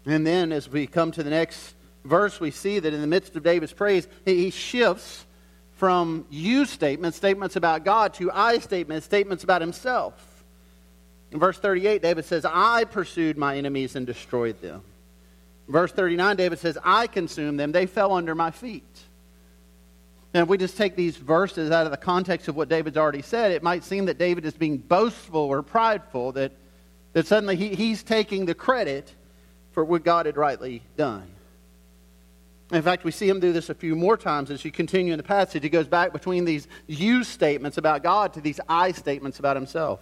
And 0.04 0.26
then 0.26 0.52
as 0.52 0.68
we 0.68 0.86
come 0.86 1.12
to 1.12 1.22
the 1.22 1.30
next 1.30 1.76
verse, 2.04 2.40
we 2.40 2.50
see 2.50 2.78
that 2.78 2.92
in 2.92 3.00
the 3.00 3.06
midst 3.06 3.36
of 3.36 3.42
David's 3.42 3.72
praise, 3.72 4.08
he 4.24 4.50
shifts 4.50 5.26
from 5.76 6.26
you 6.30 6.66
statements, 6.66 7.16
statements 7.16 7.56
about 7.56 7.84
God, 7.84 8.14
to 8.14 8.30
I 8.30 8.58
statements, 8.58 9.06
statements 9.06 9.44
about 9.44 9.60
himself. 9.60 10.44
In 11.30 11.38
verse 11.38 11.58
38, 11.58 12.02
David 12.02 12.24
says, 12.24 12.44
I 12.44 12.84
pursued 12.84 13.38
my 13.38 13.56
enemies 13.56 13.96
and 13.96 14.06
destroyed 14.06 14.60
them. 14.60 14.82
Verse 15.68 15.92
39, 15.92 16.36
David 16.36 16.58
says, 16.58 16.76
I 16.84 17.06
consumed 17.06 17.58
them. 17.58 17.72
They 17.72 17.86
fell 17.86 18.12
under 18.12 18.34
my 18.34 18.50
feet. 18.50 18.82
And 20.34 20.42
if 20.42 20.48
we 20.48 20.58
just 20.58 20.76
take 20.76 20.96
these 20.96 21.16
verses 21.16 21.70
out 21.70 21.86
of 21.86 21.92
the 21.92 21.96
context 21.96 22.48
of 22.48 22.56
what 22.56 22.68
David's 22.68 22.96
already 22.96 23.22
said, 23.22 23.52
it 23.52 23.62
might 23.62 23.84
seem 23.84 24.06
that 24.06 24.18
David 24.18 24.44
is 24.44 24.54
being 24.54 24.76
boastful 24.78 25.40
or 25.40 25.62
prideful, 25.62 26.32
that, 26.32 26.52
that 27.12 27.26
suddenly 27.26 27.56
he, 27.56 27.74
he's 27.74 28.02
taking 28.02 28.46
the 28.46 28.54
credit 28.54 29.12
for 29.72 29.84
what 29.84 30.04
God 30.04 30.26
had 30.26 30.36
rightly 30.36 30.82
done. 30.96 31.28
In 32.72 32.82
fact, 32.82 33.02
we 33.02 33.10
see 33.10 33.28
him 33.28 33.40
do 33.40 33.52
this 33.52 33.68
a 33.68 33.74
few 33.74 33.96
more 33.96 34.16
times 34.16 34.50
as 34.50 34.64
you 34.64 34.70
continue 34.70 35.12
in 35.12 35.16
the 35.16 35.24
passage. 35.24 35.62
He 35.62 35.68
goes 35.68 35.88
back 35.88 36.12
between 36.12 36.44
these 36.44 36.68
you 36.86 37.24
statements 37.24 37.78
about 37.78 38.02
God 38.02 38.34
to 38.34 38.40
these 38.40 38.60
I 38.68 38.92
statements 38.92 39.40
about 39.40 39.56
himself. 39.56 40.00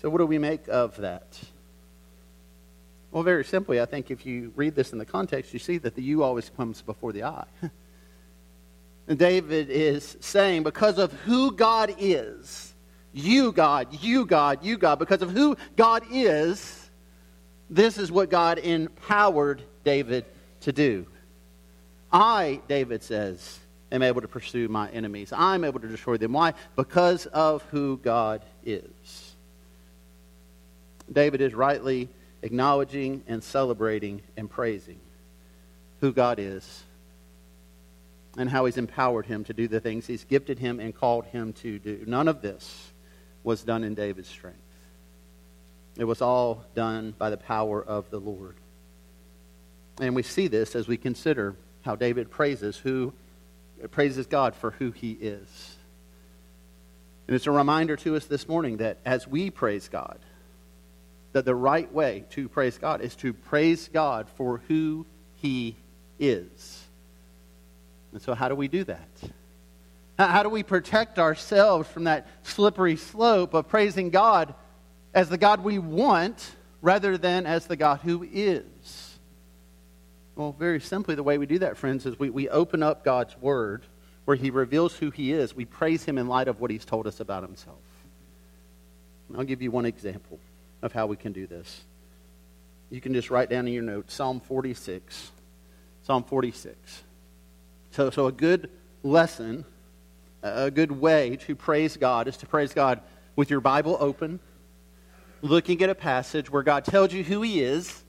So, 0.00 0.08
what 0.08 0.18
do 0.18 0.26
we 0.26 0.38
make 0.38 0.68
of 0.68 0.96
that? 0.96 1.38
Well, 3.10 3.22
very 3.22 3.44
simply, 3.44 3.78
I 3.78 3.84
think 3.84 4.10
if 4.10 4.24
you 4.24 4.52
read 4.56 4.74
this 4.74 4.92
in 4.92 4.98
the 4.98 5.04
context, 5.04 5.52
you 5.52 5.58
see 5.58 5.76
that 5.78 5.94
the 5.94 6.02
you 6.02 6.22
always 6.22 6.50
comes 6.56 6.80
before 6.80 7.12
the 7.12 7.24
I. 7.24 7.44
and 9.06 9.18
David 9.18 9.68
is 9.68 10.16
saying, 10.20 10.62
because 10.62 10.96
of 10.96 11.12
who 11.12 11.52
God 11.52 11.94
is, 11.98 12.72
you, 13.12 13.52
God, 13.52 13.88
you, 14.02 14.24
God, 14.24 14.64
you, 14.64 14.78
God, 14.78 14.98
because 14.98 15.20
of 15.20 15.30
who 15.30 15.58
God 15.76 16.04
is, 16.10 16.88
this 17.68 17.98
is 17.98 18.10
what 18.10 18.30
God 18.30 18.58
empowered 18.58 19.60
David 19.84 20.24
to 20.62 20.72
do. 20.72 21.06
I, 22.12 22.60
David 22.68 23.02
says, 23.02 23.60
am 23.92 24.02
able 24.02 24.22
to 24.22 24.28
pursue 24.28 24.68
my 24.68 24.90
enemies. 24.90 25.32
I'm 25.34 25.64
able 25.64 25.80
to 25.80 25.88
destroy 25.88 26.16
them. 26.16 26.32
Why? 26.32 26.54
Because 26.76 27.26
of 27.26 27.62
who 27.64 27.98
God 27.98 28.42
is. 28.64 29.34
David 31.12 31.40
is 31.40 31.54
rightly 31.54 32.08
acknowledging 32.42 33.22
and 33.26 33.42
celebrating 33.44 34.22
and 34.36 34.50
praising 34.50 34.98
who 36.00 36.12
God 36.12 36.38
is 36.38 36.82
and 38.36 38.48
how 38.48 38.64
He's 38.64 38.78
empowered 38.78 39.26
him 39.26 39.44
to 39.44 39.52
do 39.52 39.68
the 39.68 39.80
things 39.80 40.06
He's 40.06 40.24
gifted 40.24 40.58
him 40.58 40.80
and 40.80 40.94
called 40.94 41.26
him 41.26 41.52
to 41.54 41.78
do. 41.78 42.02
None 42.06 42.28
of 42.28 42.40
this 42.40 42.92
was 43.44 43.62
done 43.62 43.84
in 43.84 43.94
David's 43.94 44.28
strength, 44.28 44.58
it 45.96 46.04
was 46.04 46.22
all 46.22 46.64
done 46.74 47.14
by 47.18 47.30
the 47.30 47.36
power 47.36 47.82
of 47.82 48.10
the 48.10 48.18
Lord. 48.18 48.56
And 50.02 50.16
we 50.16 50.24
see 50.24 50.48
this 50.48 50.74
as 50.74 50.88
we 50.88 50.96
consider 50.96 51.54
how 51.82 51.94
David 51.94 52.28
praises 52.28 52.76
who 52.76 53.12
praises 53.92 54.26
God 54.26 54.56
for 54.56 54.72
who 54.72 54.90
he 54.90 55.12
is. 55.12 55.76
And 57.28 57.36
it's 57.36 57.46
a 57.46 57.52
reminder 57.52 57.94
to 57.98 58.16
us 58.16 58.26
this 58.26 58.48
morning 58.48 58.78
that 58.78 58.98
as 59.04 59.28
we 59.28 59.48
praise 59.50 59.88
God, 59.88 60.18
that 61.34 61.44
the 61.44 61.54
right 61.54 61.90
way 61.92 62.24
to 62.30 62.48
praise 62.48 62.78
God 62.78 63.00
is 63.00 63.14
to 63.16 63.32
praise 63.32 63.88
God 63.92 64.28
for 64.36 64.60
who 64.66 65.06
He 65.36 65.76
is. 66.18 66.82
And 68.12 68.20
so, 68.20 68.34
how 68.34 68.48
do 68.48 68.56
we 68.56 68.66
do 68.66 68.82
that? 68.84 69.08
How 70.18 70.42
do 70.42 70.48
we 70.48 70.64
protect 70.64 71.20
ourselves 71.20 71.88
from 71.88 72.04
that 72.04 72.26
slippery 72.42 72.96
slope 72.96 73.54
of 73.54 73.68
praising 73.68 74.10
God 74.10 74.52
as 75.14 75.28
the 75.28 75.38
God 75.38 75.62
we 75.62 75.78
want 75.78 76.54
rather 76.82 77.16
than 77.16 77.46
as 77.46 77.66
the 77.66 77.76
God 77.76 78.00
who 78.00 78.26
is? 78.30 79.11
Well, 80.34 80.52
very 80.58 80.80
simply, 80.80 81.14
the 81.14 81.22
way 81.22 81.36
we 81.36 81.46
do 81.46 81.58
that, 81.58 81.76
friends, 81.76 82.06
is 82.06 82.18
we, 82.18 82.30
we 82.30 82.48
open 82.48 82.82
up 82.82 83.04
God's 83.04 83.36
Word 83.38 83.82
where 84.24 84.36
He 84.36 84.50
reveals 84.50 84.96
who 84.96 85.10
He 85.10 85.32
is. 85.32 85.54
We 85.54 85.64
praise 85.64 86.04
Him 86.04 86.16
in 86.16 86.26
light 86.26 86.48
of 86.48 86.60
what 86.60 86.70
He's 86.70 86.84
told 86.84 87.06
us 87.06 87.20
about 87.20 87.42
Himself. 87.42 87.78
And 89.28 89.36
I'll 89.36 89.44
give 89.44 89.60
you 89.60 89.70
one 89.70 89.84
example 89.84 90.38
of 90.80 90.92
how 90.92 91.06
we 91.06 91.16
can 91.16 91.32
do 91.32 91.46
this. 91.46 91.82
You 92.90 93.00
can 93.00 93.12
just 93.12 93.30
write 93.30 93.50
down 93.50 93.66
in 93.66 93.74
your 93.74 93.82
notes 93.82 94.14
Psalm 94.14 94.40
46. 94.40 95.30
Psalm 96.02 96.24
46. 96.24 96.76
So, 97.92 98.10
so 98.10 98.26
a 98.26 98.32
good 98.32 98.70
lesson, 99.02 99.64
a 100.42 100.70
good 100.70 100.92
way 100.92 101.36
to 101.46 101.54
praise 101.54 101.96
God 101.96 102.26
is 102.26 102.38
to 102.38 102.46
praise 102.46 102.72
God 102.72 103.00
with 103.36 103.50
your 103.50 103.60
Bible 103.60 103.96
open, 104.00 104.40
looking 105.42 105.82
at 105.82 105.90
a 105.90 105.94
passage 105.94 106.50
where 106.50 106.62
God 106.62 106.84
tells 106.84 107.12
you 107.12 107.22
who 107.22 107.42
He 107.42 107.62
is, 107.62 108.02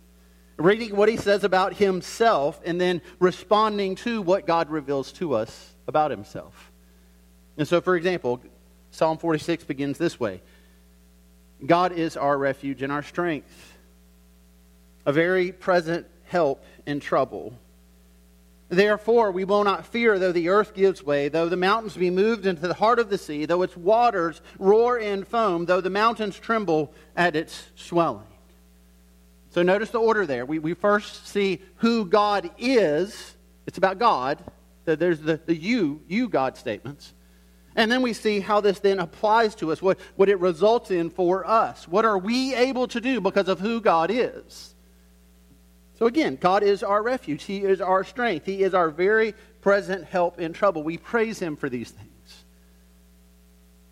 reading 0.58 0.96
what 0.96 1.10
He 1.10 1.18
says 1.18 1.44
about 1.44 1.74
Himself, 1.76 2.62
and 2.66 2.80
then 2.80 3.02
responding 3.20 3.96
to 3.96 4.22
what 4.22 4.46
God 4.46 4.70
reveals 4.70 5.12
to 5.14 5.34
us 5.34 5.74
about 5.88 6.12
Himself. 6.12 6.72
And 7.58 7.68
so, 7.68 7.82
for 7.82 7.96
example, 7.96 8.42
Psalm 8.92 9.18
46 9.18 9.64
begins 9.64 9.98
this 9.98 10.20
way 10.20 10.42
God 11.66 11.92
is 11.94 12.18
our 12.18 12.38
refuge 12.38 12.82
and 12.82 12.92
our 12.92 13.04
strength, 13.04 13.78
a 15.06 15.14
very 15.14 15.52
present 15.52 16.08
help 16.26 16.64
in 16.86 17.00
trouble. 17.00 17.54
Therefore, 18.70 19.32
we 19.32 19.46
will 19.46 19.64
not 19.64 19.86
fear 19.86 20.18
though 20.18 20.32
the 20.32 20.50
earth 20.50 20.74
gives 20.74 21.04
way, 21.04 21.30
though 21.30 21.48
the 21.48 21.56
mountains 21.56 21.96
be 21.96 22.10
moved 22.10 22.48
into 22.48 22.68
the 22.68 22.74
heart 22.74 22.98
of 22.98 23.10
the 23.10 23.20
sea, 23.20 23.46
though 23.46 23.62
its 23.62 23.78
waters 23.78 24.42
roar 24.58 24.98
and 24.98 25.28
foam, 25.28 25.66
though 25.66 25.82
the 25.82 25.92
mountains 25.92 26.40
tremble 26.40 26.92
at 27.16 27.36
its 27.36 27.68
swelling. 27.76 28.33
So 29.54 29.62
notice 29.62 29.92
the 29.92 30.00
order 30.00 30.26
there. 30.26 30.48
We, 30.48 30.58
we 30.58 30.74
first 30.74 31.28
see 31.28 31.62
who 31.76 32.06
God 32.06 32.50
is. 32.58 33.36
It's 33.68 33.78
about 33.78 34.00
God. 34.00 34.44
There's 34.86 35.20
the, 35.20 35.40
the 35.46 35.56
you, 35.56 36.02
you 36.08 36.28
God 36.28 36.58
statements. 36.58 37.14
And 37.76 37.92
then 37.92 38.02
we 38.02 38.14
see 38.14 38.40
how 38.40 38.62
this 38.62 38.80
then 38.80 38.98
applies 38.98 39.54
to 39.56 39.72
us, 39.72 39.80
what, 39.80 40.00
what 40.16 40.28
it 40.28 40.40
results 40.40 40.90
in 40.90 41.12
for 41.12 41.48
us. 41.48 41.88
What 41.88 42.04
are 42.04 42.18
we 42.18 42.56
able 42.56 42.88
to 42.88 43.00
do 43.00 43.22
because 43.22 43.48
of 43.48 43.60
who 43.60 43.80
God 43.80 44.10
is? 44.12 44.74
So 46.00 46.08
again, 46.08 46.36
God 46.42 46.64
is 46.64 46.82
our 46.82 47.04
refuge. 47.04 47.44
He 47.44 47.60
is 47.60 47.80
our 47.80 48.04
strength. 48.04 48.48
He 48.48 48.64
is 48.64 48.74
our 48.74 48.90
very 48.90 49.36
present 49.62 50.06
help 50.06 50.40
in 50.40 50.54
trouble. 50.54 50.82
We 50.82 50.98
praise 50.98 51.38
Him 51.38 51.56
for 51.58 51.70
these 51.70 51.92
things. 51.92 52.10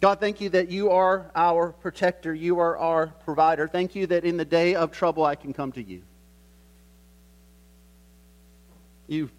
God, 0.01 0.20
thank 0.20 0.41
you 0.41 0.50
that 0.50 0.70
you 0.70 0.89
are 0.89 1.31
our 1.36 1.72
protector. 1.72 2.34
You 2.34 2.60
are 2.60 2.77
our 2.77 3.08
provider. 3.08 3.67
Thank 3.67 3.96
you 3.96 4.08
that 4.08 4.25
in 4.25 4.36
the 4.36 4.46
day 4.46 4.75
of 4.75 4.91
trouble 4.91 5.24
I 5.24 5.36
can 5.36 5.53
come 5.53 5.72
to 5.74 5.81
you. 5.81 6.01
You 9.08 9.29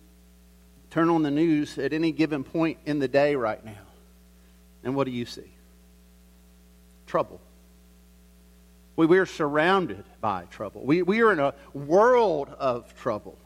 turn 0.91 1.11
on 1.11 1.23
the 1.23 1.31
news 1.31 1.79
at 1.79 1.93
any 1.93 2.13
given 2.13 2.45
point 2.45 2.79
in 2.87 2.99
the 2.99 3.09
day 3.09 3.35
right 3.35 3.65
now 3.65 3.79
and 4.85 4.95
what 4.95 5.05
do 5.05 5.11
you 5.11 5.25
see? 5.25 5.51
Trouble. 7.07 7.41
We, 8.97 9.07
we're 9.07 9.27
surrounded 9.27 10.05
by 10.21 10.45
trouble. 10.45 10.85
We, 10.85 11.03
we 11.03 11.23
are 11.23 11.33
in 11.33 11.41
a 11.41 11.55
world 11.73 12.49
of 12.59 12.95
trouble. 12.97 13.39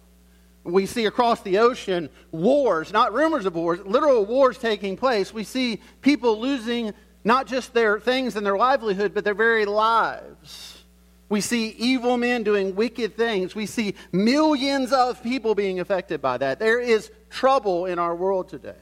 We 0.65 0.87
see 0.87 1.07
across 1.07 1.43
the 1.43 1.59
ocean 1.59 2.11
wars, 2.33 2.93
not 2.93 3.13
rumors 3.13 3.47
of 3.47 3.55
wars, 3.55 3.79
literal 3.85 4.25
wars 4.25 4.59
taking 4.59 4.97
place. 4.97 5.33
We 5.33 5.45
see 5.45 5.81
people 6.01 6.41
losing 6.41 6.93
not 7.27 7.49
just 7.49 7.75
their 7.75 7.99
things 7.99 8.37
and 8.37 8.47
their 8.47 8.57
livelihood, 8.57 9.13
but 9.13 9.25
their 9.25 9.35
very 9.35 9.65
lives. 9.65 10.85
We 11.29 11.41
see 11.41 11.71
evil 11.71 12.17
men 12.17 12.45
doing 12.45 12.77
wicked 12.77 13.17
things. 13.17 13.53
We 13.53 13.67
see 13.67 13.97
millions 14.13 14.93
of 14.93 15.21
people 15.25 15.57
being 15.57 15.81
affected 15.81 16.23
by 16.23 16.39
that. 16.39 16.61
There 16.61 16.79
is 16.79 17.11
trouble 17.29 17.87
in 17.87 17.99
our 17.99 18.15
world 18.15 18.49
today. 18.49 18.77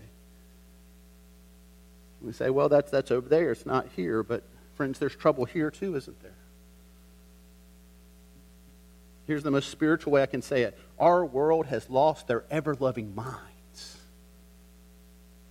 We 2.21 2.33
say, 2.33 2.51
well, 2.51 2.69
that's, 2.69 2.91
that's 2.91 3.11
over 3.11 3.27
there. 3.27 3.51
It's 3.51 3.65
not 3.65 3.87
here. 3.97 4.23
But, 4.23 4.45
friends, 4.75 4.99
there's 4.99 5.17
trouble 5.17 5.47
here 5.47 5.71
too, 5.71 5.97
isn't 5.97 6.23
there? 6.23 6.37
Here's 9.27 9.43
the 9.43 9.51
most 9.51 9.71
spiritual 9.71 10.13
way 10.13 10.23
I 10.23 10.27
can 10.27 10.43
say 10.43 10.65
it 10.65 10.79
our 10.99 11.25
world 11.25 11.65
has 11.65 11.89
lost 11.89 12.27
their 12.27 12.45
ever 12.51 12.75
loving 12.75 13.15
minds. 13.15 13.97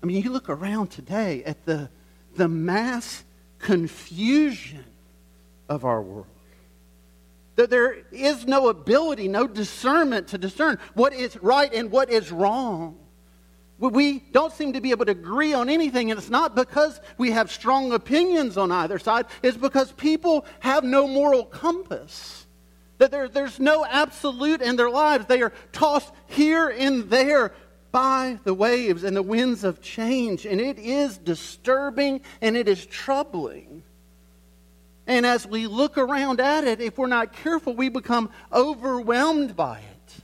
I 0.04 0.06
mean, 0.06 0.22
you 0.22 0.30
look 0.30 0.48
around 0.48 0.92
today 0.92 1.44
at 1.44 1.66
the, 1.66 1.90
the 2.36 2.48
mass 2.48 3.24
confusion 3.60 4.84
of 5.70 5.86
our 5.86 6.02
world. 6.02 6.28
That 7.56 7.70
there 7.70 7.98
is 8.12 8.46
no 8.46 8.70
ability, 8.70 9.28
no 9.28 9.48
discernment 9.48 10.30
to 10.30 10.38
discern 10.38 10.80
what 10.96 11.14
is 11.14 11.38
right 11.42 11.72
and 11.74 11.92
what 11.92 12.10
is 12.10 12.32
wrong. 12.32 12.98
We 13.78 14.20
don't 14.20 14.54
seem 14.54 14.74
to 14.74 14.82
be 14.82 14.92
able 14.92 15.06
to 15.06 15.12
agree 15.12 15.54
on 15.54 15.70
anything, 15.70 16.10
and 16.10 16.18
it's 16.18 16.30
not 16.30 16.56
because 16.56 17.00
we 17.18 17.32
have 17.32 17.52
strong 17.52 17.92
opinions 17.92 18.58
on 18.58 18.72
either 18.72 18.98
side, 18.98 19.26
it's 19.42 19.58
because 19.58 19.92
people 19.92 20.46
have 20.62 20.84
no 20.84 21.08
moral 21.08 21.44
compass. 21.44 22.46
That 23.00 23.12
there, 23.12 23.28
there's 23.28 23.60
no 23.60 23.86
absolute 23.86 24.62
in 24.62 24.76
their 24.76 24.90
lives. 24.90 25.26
They 25.26 25.42
are 25.42 25.52
tossed 25.72 26.14
here 26.28 26.70
and 26.70 27.10
there 27.10 27.52
by 27.94 28.40
the 28.44 28.56
waves 28.56 29.04
and 29.04 29.16
the 29.16 29.22
winds 29.22 29.64
of 29.64 29.80
change, 29.80 30.48
and 30.48 30.60
it 30.60 30.80
is 30.80 31.18
disturbing 31.20 32.20
and 32.42 32.58
it 32.58 32.68
is 32.68 32.86
troubling. 32.88 33.84
And 35.06 35.28
as 35.28 35.46
we 35.46 35.68
look 35.68 35.98
around 35.98 36.42
at 36.42 36.64
it, 36.64 36.82
if 36.82 36.98
we're 36.98 37.08
not 37.08 37.34
careful, 37.34 37.76
we 37.76 37.90
become 37.90 38.32
overwhelmed 38.52 39.56
by 39.56 39.78
it. 39.78 40.16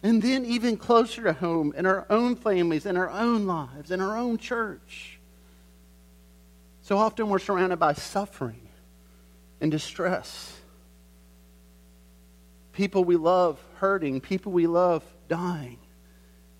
And 0.00 0.22
then, 0.22 0.44
even 0.44 0.76
closer 0.76 1.24
to 1.24 1.32
home, 1.32 1.74
in 1.76 1.86
our 1.86 2.06
own 2.08 2.36
families, 2.36 2.86
in 2.86 2.96
our 2.96 3.10
own 3.10 3.46
lives, 3.46 3.90
in 3.90 4.00
our 4.00 4.16
own 4.16 4.38
church. 4.38 5.18
So 6.82 6.98
often 6.98 7.28
we're 7.28 7.40
surrounded 7.40 7.80
by 7.80 7.94
suffering 7.94 8.68
and 9.60 9.72
distress. 9.72 10.56
People 12.74 13.02
we 13.02 13.16
love 13.16 13.60
hurting, 13.78 14.20
people 14.20 14.52
we 14.52 14.68
love 14.68 15.02
dying, 15.28 15.78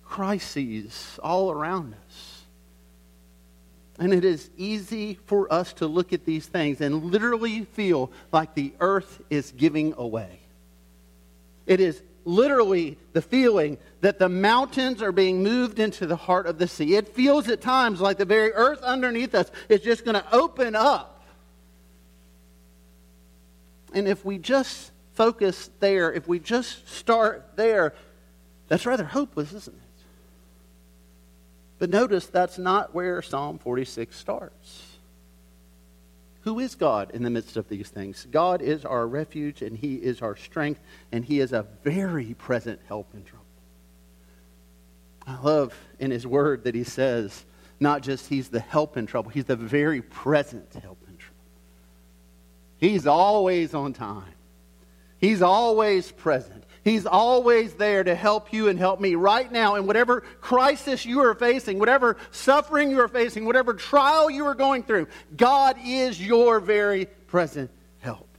crises 0.03 1.19
all 1.21 1.51
around 1.51 1.95
us. 2.05 2.43
And 3.99 4.13
it 4.13 4.23
is 4.23 4.49
easy 4.55 5.19
for 5.25 5.51
us 5.51 5.73
to 5.73 5.87
look 5.87 6.13
at 6.13 6.25
these 6.25 6.45
things 6.45 6.79
and 6.79 7.11
literally 7.11 7.65
feel 7.65 8.11
like 8.31 8.55
the 8.55 8.73
earth 8.79 9.21
is 9.29 9.51
giving 9.51 9.93
away. 9.97 10.39
It 11.67 11.81
is 11.81 12.01
literally 12.23 12.97
the 13.13 13.21
feeling 13.21 13.77
that 14.01 14.19
the 14.19 14.29
mountains 14.29 15.01
are 15.01 15.11
being 15.11 15.43
moved 15.43 15.79
into 15.79 16.05
the 16.07 16.15
heart 16.15 16.45
of 16.45 16.57
the 16.57 16.67
sea. 16.67 16.95
It 16.95 17.09
feels 17.09 17.49
at 17.49 17.59
times 17.59 17.99
like 17.99 18.17
the 18.17 18.25
very 18.25 18.53
earth 18.53 18.81
underneath 18.81 19.35
us 19.35 19.51
is 19.67 19.81
just 19.81 20.05
going 20.05 20.15
to 20.15 20.25
open 20.33 20.75
up. 20.75 21.25
And 23.93 24.07
if 24.07 24.23
we 24.23 24.37
just 24.37 24.91
focus 25.13 25.69
there, 25.79 26.13
if 26.13 26.27
we 26.27 26.39
just 26.39 26.87
start 26.87 27.51
there, 27.55 27.93
that's 28.69 28.85
rather 28.85 29.03
hopeless, 29.03 29.51
isn't 29.51 29.75
it? 29.75 30.03
But 31.79 31.89
notice 31.89 32.27
that's 32.27 32.57
not 32.57 32.93
where 32.93 33.21
Psalm 33.21 33.57
46 33.57 34.15
starts. 34.15 34.85
Who 36.41 36.59
is 36.59 36.75
God 36.75 37.11
in 37.11 37.23
the 37.23 37.29
midst 37.29 37.57
of 37.57 37.67
these 37.67 37.89
things? 37.89 38.27
God 38.31 38.61
is 38.61 38.85
our 38.85 39.05
refuge 39.07 39.61
and 39.61 39.77
He 39.77 39.95
is 39.95 40.21
our 40.21 40.35
strength, 40.35 40.81
and 41.11 41.25
He 41.25 41.39
is 41.39 41.51
a 41.51 41.65
very 41.83 42.33
present 42.35 42.79
help 42.87 43.13
in 43.13 43.23
trouble. 43.23 43.45
I 45.27 45.39
love 45.41 45.75
in 45.99 46.11
His 46.11 46.25
word 46.25 46.63
that 46.63 46.75
He 46.75 46.83
says, 46.83 47.45
not 47.79 48.01
just 48.01 48.27
He's 48.27 48.49
the 48.49 48.59
help 48.59 48.95
in 48.95 49.05
trouble, 49.05 49.31
He's 49.31 49.45
the 49.45 49.55
very 49.55 50.01
present 50.01 50.73
help 50.81 51.01
in 51.07 51.17
trouble. 51.17 51.35
He's 52.77 53.05
always 53.07 53.73
on 53.73 53.93
time, 53.93 54.33
He's 55.17 55.41
always 55.41 56.11
present. 56.11 56.63
He's 56.83 57.05
always 57.05 57.73
there 57.73 58.03
to 58.03 58.15
help 58.15 58.53
you 58.53 58.69
and 58.69 58.79
help 58.79 58.99
me 58.99 59.15
right 59.15 59.51
now 59.51 59.75
in 59.75 59.85
whatever 59.85 60.21
crisis 60.41 61.05
you 61.05 61.19
are 61.21 61.33
facing, 61.33 61.77
whatever 61.77 62.17
suffering 62.31 62.89
you 62.89 63.01
are 63.01 63.07
facing, 63.07 63.45
whatever 63.45 63.73
trial 63.73 64.29
you 64.29 64.45
are 64.45 64.55
going 64.55 64.83
through. 64.83 65.07
God 65.35 65.77
is 65.83 66.25
your 66.25 66.59
very 66.59 67.05
present 67.27 67.69
help. 67.99 68.29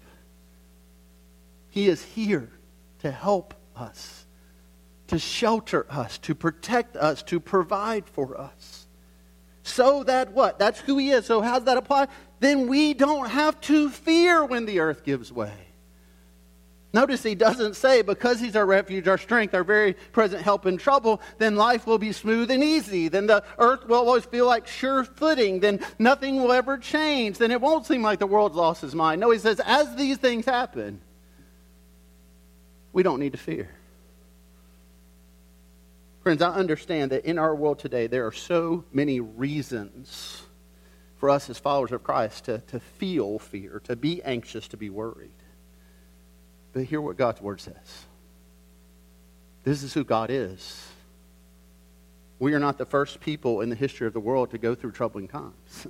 He 1.68 1.88
is 1.88 2.03
here 2.03 2.50
to 3.00 3.11
help 3.11 3.55
us, 3.76 4.26
to 5.09 5.18
shelter 5.18 5.87
us, 5.90 6.18
to 6.18 6.35
protect 6.35 6.96
us, 6.96 7.22
to 7.24 7.40
provide 7.40 8.07
for 8.07 8.40
us. 8.40 8.87
So 9.62 10.03
that 10.05 10.33
what? 10.33 10.59
That's 10.59 10.81
who 10.81 10.98
He 10.98 11.11
is. 11.11 11.26
So, 11.26 11.40
how 11.40 11.59
does 11.59 11.66
that 11.66 11.76
apply? 11.76 12.09
Then 12.40 12.66
we 12.68 12.94
don't 12.94 13.29
have 13.29 13.61
to 13.62 13.90
fear 13.90 14.44
when 14.44 14.64
the 14.64 14.81
earth 14.81 15.05
gives 15.05 15.31
way. 15.31 15.53
Notice 16.92 17.22
he 17.22 17.37
doesn't 17.37 17.76
say, 17.76 18.03
because 18.03 18.40
he's 18.40 18.57
our 18.57 18.66
refuge, 18.66 19.07
our 19.07 19.18
strength, 19.18 19.55
our 19.55 19.62
very 19.62 19.92
present 19.92 20.42
help 20.42 20.66
in 20.66 20.76
trouble, 20.76 21.20
then 21.38 21.55
life 21.55 21.87
will 21.87 21.98
be 21.98 22.11
smooth 22.11 22.50
and 22.50 22.64
easy. 22.64 23.07
Then 23.07 23.29
the 23.29 23.44
earth 23.59 23.87
will 23.87 23.98
always 23.98 24.24
feel 24.24 24.46
like 24.46 24.66
sure 24.66 25.05
footing. 25.05 25.61
Then 25.61 25.81
nothing 26.00 26.42
will 26.42 26.50
ever 26.50 26.79
change. 26.79 27.38
Then 27.38 27.53
it 27.53 27.61
won't 27.61 27.87
seem 27.87 28.03
like 28.03 28.18
the 28.18 28.26
world's 28.26 28.57
lost 28.57 28.83
its 28.83 28.94
mind. 28.94 29.20
No, 29.20 29.31
he 29.31 29.38
says, 29.38 29.61
as 29.64 29.94
these 29.94 30.16
things 30.16 30.44
happen, 30.44 31.00
we 32.92 33.05
don't 33.05 33.20
need 33.20 33.33
to 33.33 33.38
fear. 33.38 33.70
Friends, 36.24 36.42
I 36.42 36.53
understand 36.53 37.12
that 37.12 37.24
in 37.24 37.38
our 37.38 37.55
world 37.55 37.79
today, 37.79 38.09
there 38.09 38.26
are 38.26 38.33
so 38.33 38.85
many 38.92 39.20
reasons 39.20 40.42
for 41.18 41.31
us 41.31 41.48
as 41.48 41.59
followers 41.59 41.92
of 41.92 42.03
Christ 42.03 42.46
to, 42.46 42.59
to 42.59 42.81
feel 42.81 43.38
fear, 43.38 43.81
to 43.85 43.94
be 43.94 44.22
anxious, 44.24 44.66
to 44.68 44.76
be 44.76 44.90
worried. 44.90 45.31
But 46.72 46.85
hear 46.85 47.00
what 47.00 47.16
God's 47.16 47.40
word 47.40 47.61
says. 47.61 48.04
This 49.64 49.83
is 49.83 49.92
who 49.92 50.04
God 50.04 50.30
is. 50.30 50.87
We 52.38 52.54
are 52.54 52.59
not 52.59 52.78
the 52.78 52.87
first 52.87 53.20
people 53.20 53.61
in 53.61 53.68
the 53.68 53.76
history 53.76 54.06
of 54.06 54.14
the 54.14 54.20
world 54.20 54.50
to 54.52 54.59
go 54.59 54.74
through 54.74 54.92
troubling 54.92 55.28
times. 55.28 55.87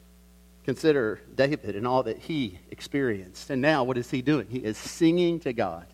Consider 0.64 1.20
David 1.34 1.76
and 1.76 1.86
all 1.86 2.02
that 2.02 2.18
he 2.18 2.58
experienced. 2.70 3.48
And 3.48 3.62
now, 3.62 3.84
what 3.84 3.96
is 3.96 4.10
he 4.10 4.20
doing? 4.20 4.46
He 4.50 4.58
is 4.58 4.76
singing 4.76 5.40
to 5.40 5.54
God 5.54 5.86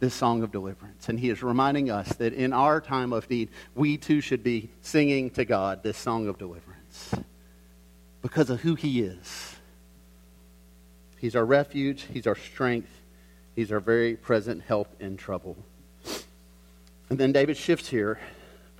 this 0.00 0.12
song 0.12 0.42
of 0.42 0.50
deliverance. 0.50 1.08
And 1.08 1.20
he 1.20 1.30
is 1.30 1.44
reminding 1.44 1.88
us 1.88 2.08
that 2.14 2.32
in 2.32 2.52
our 2.52 2.80
time 2.80 3.12
of 3.12 3.30
need, 3.30 3.50
we 3.76 3.96
too 3.96 4.20
should 4.20 4.42
be 4.42 4.70
singing 4.80 5.30
to 5.30 5.44
God 5.44 5.84
this 5.84 5.96
song 5.96 6.26
of 6.26 6.38
deliverance 6.38 7.14
because 8.20 8.50
of 8.50 8.60
who 8.60 8.74
he 8.74 9.02
is. 9.02 9.54
He's 11.18 11.36
our 11.36 11.44
refuge, 11.44 12.04
he's 12.12 12.26
our 12.26 12.34
strength, 12.34 12.90
He's 13.54 13.70
our 13.70 13.80
very 13.80 14.16
present 14.16 14.62
help 14.62 14.88
in 15.00 15.16
trouble. 15.16 15.56
And 17.10 17.18
then 17.18 17.32
David 17.32 17.56
shifts 17.56 17.88
here. 17.88 18.18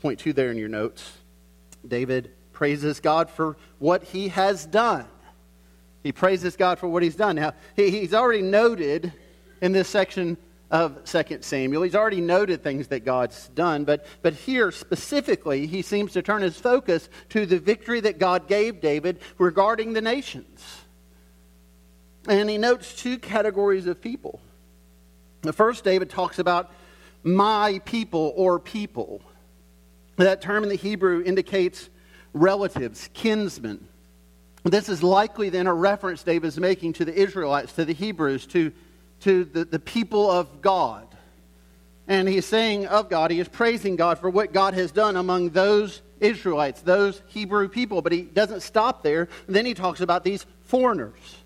Point 0.00 0.18
two 0.18 0.32
there 0.32 0.50
in 0.50 0.56
your 0.56 0.68
notes. 0.68 1.12
David 1.86 2.30
praises 2.52 3.00
God 3.00 3.28
for 3.28 3.56
what 3.78 4.02
he 4.04 4.28
has 4.28 4.64
done. 4.64 5.06
He 6.02 6.12
praises 6.12 6.56
God 6.56 6.78
for 6.78 6.88
what 6.88 7.02
he's 7.02 7.16
done. 7.16 7.36
Now, 7.36 7.54
he, 7.76 7.90
he's 7.90 8.14
already 8.14 8.42
noted 8.42 9.12
in 9.60 9.72
this 9.72 9.88
section 9.88 10.36
of 10.72 11.04
2 11.04 11.38
Samuel, 11.42 11.82
he's 11.82 11.94
already 11.94 12.22
noted 12.22 12.62
things 12.62 12.88
that 12.88 13.04
God's 13.04 13.48
done, 13.48 13.84
but, 13.84 14.06
but 14.22 14.32
here 14.32 14.72
specifically, 14.72 15.66
he 15.66 15.82
seems 15.82 16.12
to 16.12 16.22
turn 16.22 16.40
his 16.40 16.56
focus 16.56 17.10
to 17.28 17.44
the 17.44 17.58
victory 17.58 18.00
that 18.00 18.18
God 18.18 18.48
gave 18.48 18.80
David 18.80 19.20
regarding 19.36 19.92
the 19.92 20.00
nations. 20.00 20.80
And 22.26 22.48
he 22.48 22.56
notes 22.56 22.96
two 22.96 23.18
categories 23.18 23.86
of 23.86 24.00
people. 24.00 24.40
The 25.42 25.52
first, 25.52 25.84
David 25.84 26.08
talks 26.08 26.38
about 26.38 26.72
my 27.22 27.80
people 27.84 28.32
or 28.36 28.58
people. 28.58 29.20
That 30.16 30.40
term 30.40 30.62
in 30.62 30.68
the 30.68 30.76
Hebrew 30.76 31.22
indicates 31.24 31.90
relatives, 32.32 33.08
kinsmen. 33.12 33.86
This 34.64 34.88
is 34.88 35.02
likely 35.02 35.48
then 35.48 35.66
a 35.66 35.74
reference 35.74 36.22
David 36.22 36.46
is 36.46 36.58
making 36.58 36.94
to 36.94 37.04
the 37.04 37.14
Israelites, 37.14 37.72
to 37.72 37.84
the 37.84 37.92
Hebrews, 37.92 38.46
to, 38.48 38.72
to 39.20 39.44
the, 39.44 39.64
the 39.64 39.78
people 39.78 40.30
of 40.30 40.62
God. 40.62 41.08
And 42.06 42.28
he's 42.28 42.46
saying 42.46 42.86
of 42.86 43.08
God, 43.08 43.30
he 43.30 43.40
is 43.40 43.48
praising 43.48 43.96
God 43.96 44.18
for 44.18 44.30
what 44.30 44.52
God 44.52 44.74
has 44.74 44.92
done 44.92 45.16
among 45.16 45.50
those 45.50 46.02
Israelites, 46.20 46.80
those 46.82 47.22
Hebrew 47.28 47.68
people. 47.68 48.02
But 48.02 48.12
he 48.12 48.22
doesn't 48.22 48.60
stop 48.60 49.02
there. 49.02 49.28
then 49.48 49.66
he 49.66 49.74
talks 49.74 50.00
about 50.00 50.22
these 50.22 50.46
foreigners. 50.62 51.41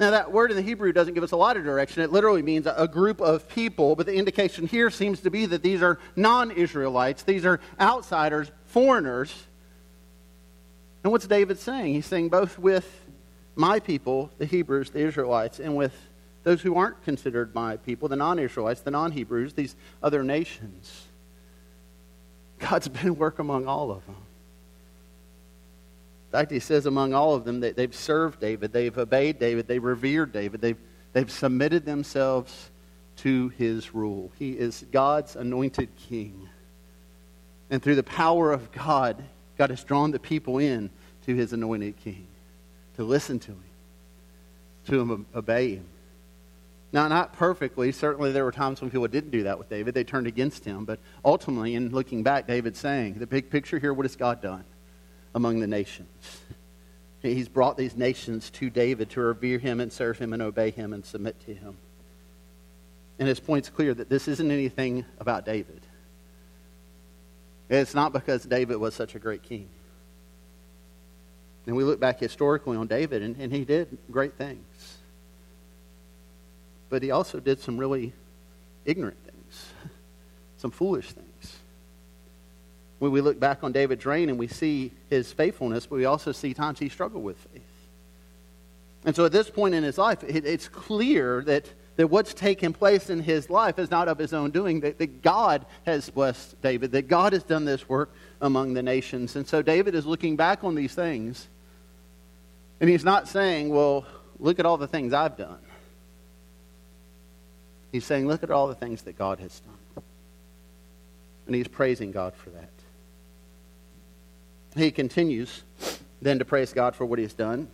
Now, 0.00 0.12
that 0.12 0.32
word 0.32 0.50
in 0.50 0.56
the 0.56 0.62
Hebrew 0.62 0.94
doesn't 0.94 1.12
give 1.12 1.22
us 1.22 1.32
a 1.32 1.36
lot 1.36 1.58
of 1.58 1.62
direction. 1.62 2.02
It 2.02 2.10
literally 2.10 2.40
means 2.40 2.66
a 2.66 2.88
group 2.88 3.20
of 3.20 3.46
people, 3.50 3.94
but 3.94 4.06
the 4.06 4.14
indication 4.14 4.66
here 4.66 4.88
seems 4.88 5.20
to 5.20 5.30
be 5.30 5.44
that 5.44 5.62
these 5.62 5.82
are 5.82 5.98
non 6.16 6.50
Israelites, 6.50 7.22
these 7.22 7.44
are 7.44 7.60
outsiders, 7.78 8.50
foreigners. 8.64 9.44
And 11.04 11.12
what's 11.12 11.26
David 11.26 11.58
saying? 11.58 11.92
He's 11.92 12.06
saying 12.06 12.30
both 12.30 12.58
with 12.58 12.90
my 13.54 13.78
people, 13.78 14.30
the 14.38 14.46
Hebrews, 14.46 14.88
the 14.88 15.00
Israelites, 15.00 15.60
and 15.60 15.76
with 15.76 15.94
those 16.44 16.62
who 16.62 16.76
aren't 16.76 17.04
considered 17.04 17.54
my 17.54 17.76
people, 17.76 18.08
the 18.08 18.16
non 18.16 18.38
Israelites, 18.38 18.80
the 18.80 18.90
non 18.90 19.12
Hebrews, 19.12 19.52
these 19.52 19.76
other 20.02 20.24
nations. 20.24 21.08
God's 22.58 22.88
been 22.88 23.08
at 23.08 23.16
work 23.18 23.38
among 23.38 23.66
all 23.66 23.90
of 23.90 24.06
them. 24.06 24.16
In 26.30 26.38
fact, 26.38 26.52
he 26.52 26.60
says 26.60 26.86
among 26.86 27.12
all 27.12 27.34
of 27.34 27.44
them 27.44 27.58
that 27.60 27.74
they've 27.74 27.94
served 27.94 28.38
David, 28.38 28.72
they've 28.72 28.96
obeyed 28.96 29.40
David, 29.40 29.66
they've 29.66 29.82
revered 29.82 30.32
David, 30.32 30.60
they've, 30.60 30.78
they've 31.12 31.30
submitted 31.30 31.84
themselves 31.84 32.70
to 33.16 33.48
his 33.48 33.92
rule. 33.92 34.30
He 34.38 34.52
is 34.52 34.84
God's 34.92 35.34
anointed 35.34 35.88
king. 35.96 36.48
And 37.68 37.82
through 37.82 37.96
the 37.96 38.04
power 38.04 38.52
of 38.52 38.70
God, 38.70 39.20
God 39.58 39.70
has 39.70 39.82
drawn 39.82 40.12
the 40.12 40.20
people 40.20 40.58
in 40.58 40.90
to 41.26 41.34
his 41.34 41.52
anointed 41.52 41.96
king, 41.96 42.28
to 42.94 43.02
listen 43.02 43.40
to 43.40 43.50
him, 43.50 43.64
to 44.86 45.26
obey 45.34 45.74
him. 45.74 45.84
Now, 46.92 47.08
not 47.08 47.32
perfectly. 47.32 47.92
Certainly, 47.92 48.32
there 48.32 48.44
were 48.44 48.52
times 48.52 48.80
when 48.80 48.90
people 48.90 49.06
didn't 49.08 49.30
do 49.30 49.44
that 49.44 49.58
with 49.58 49.68
David. 49.68 49.94
They 49.94 50.04
turned 50.04 50.26
against 50.26 50.64
him. 50.64 50.84
But 50.84 50.98
ultimately, 51.24 51.74
in 51.74 51.90
looking 51.90 52.22
back, 52.22 52.46
David's 52.46 52.78
saying, 52.78 53.14
the 53.14 53.26
big 53.26 53.50
picture 53.50 53.78
here, 53.78 53.92
what 53.92 54.04
has 54.04 54.16
God 54.16 54.40
done? 54.40 54.64
Among 55.34 55.60
the 55.60 55.66
nations. 55.66 56.08
He's 57.22 57.48
brought 57.48 57.76
these 57.76 57.96
nations 57.96 58.50
to 58.50 58.70
David 58.70 59.10
to 59.10 59.20
revere 59.20 59.58
him 59.58 59.80
and 59.80 59.92
serve 59.92 60.18
him 60.18 60.32
and 60.32 60.40
obey 60.40 60.70
him 60.70 60.92
and 60.92 61.04
submit 61.04 61.38
to 61.46 61.54
him. 61.54 61.76
And 63.18 63.28
his 63.28 63.40
point's 63.40 63.68
clear 63.68 63.92
that 63.92 64.08
this 64.08 64.26
isn't 64.26 64.50
anything 64.50 65.04
about 65.18 65.44
David. 65.44 65.82
It's 67.68 67.94
not 67.94 68.12
because 68.12 68.42
David 68.44 68.76
was 68.78 68.94
such 68.94 69.14
a 69.14 69.18
great 69.18 69.42
king. 69.42 69.68
And 71.66 71.76
we 71.76 71.84
look 71.84 72.00
back 72.00 72.18
historically 72.18 72.78
on 72.78 72.86
David, 72.86 73.22
and, 73.22 73.36
and 73.36 73.52
he 73.52 73.64
did 73.66 73.98
great 74.10 74.34
things. 74.34 74.96
But 76.88 77.02
he 77.02 77.10
also 77.10 77.38
did 77.38 77.60
some 77.60 77.76
really 77.76 78.14
ignorant 78.86 79.18
things, 79.24 79.66
some 80.56 80.70
foolish 80.70 81.12
things 81.12 81.29
when 83.00 83.10
we 83.10 83.20
look 83.22 83.40
back 83.40 83.64
on 83.64 83.72
David's 83.72 84.06
reign 84.06 84.28
and 84.28 84.38
we 84.38 84.46
see 84.46 84.92
his 85.08 85.32
faithfulness, 85.32 85.86
but 85.86 85.96
we 85.96 86.04
also 86.04 86.32
see 86.32 86.54
times 86.54 86.78
he 86.78 86.88
struggled 86.88 87.24
with 87.24 87.38
faith. 87.52 87.62
And 89.06 89.16
so 89.16 89.24
at 89.24 89.32
this 89.32 89.48
point 89.48 89.74
in 89.74 89.82
his 89.82 89.96
life, 89.96 90.22
it, 90.22 90.44
it's 90.44 90.68
clear 90.68 91.42
that, 91.46 91.64
that 91.96 92.08
what's 92.08 92.34
taken 92.34 92.74
place 92.74 93.08
in 93.08 93.20
his 93.20 93.48
life 93.48 93.78
is 93.78 93.90
not 93.90 94.08
of 94.08 94.18
his 94.18 94.34
own 94.34 94.50
doing, 94.50 94.80
that, 94.80 94.98
that 94.98 95.22
God 95.22 95.64
has 95.86 96.10
blessed 96.10 96.60
David, 96.60 96.92
that 96.92 97.08
God 97.08 97.32
has 97.32 97.42
done 97.42 97.64
this 97.64 97.88
work 97.88 98.10
among 98.42 98.74
the 98.74 98.82
nations. 98.82 99.34
And 99.34 99.48
so 99.48 99.62
David 99.62 99.94
is 99.94 100.04
looking 100.04 100.36
back 100.36 100.62
on 100.62 100.74
these 100.74 100.94
things, 100.94 101.48
and 102.80 102.90
he's 102.90 103.04
not 103.04 103.28
saying, 103.28 103.70
well, 103.70 104.04
look 104.38 104.58
at 104.58 104.66
all 104.66 104.76
the 104.76 104.86
things 104.86 105.14
I've 105.14 105.38
done. 105.38 105.58
He's 107.92 108.04
saying, 108.04 108.28
look 108.28 108.42
at 108.42 108.50
all 108.50 108.68
the 108.68 108.74
things 108.74 109.02
that 109.02 109.16
God 109.16 109.38
has 109.40 109.58
done. 109.60 110.04
And 111.46 111.56
he's 111.56 111.66
praising 111.66 112.12
God 112.12 112.34
for 112.34 112.50
that. 112.50 112.68
He 114.76 114.90
continues 114.90 115.62
then 116.22 116.38
to 116.38 116.44
praise 116.44 116.72
God 116.72 116.94
for 116.94 117.04
what 117.04 117.18
he 117.18 117.24
has 117.24 117.32
done. 117.32 117.68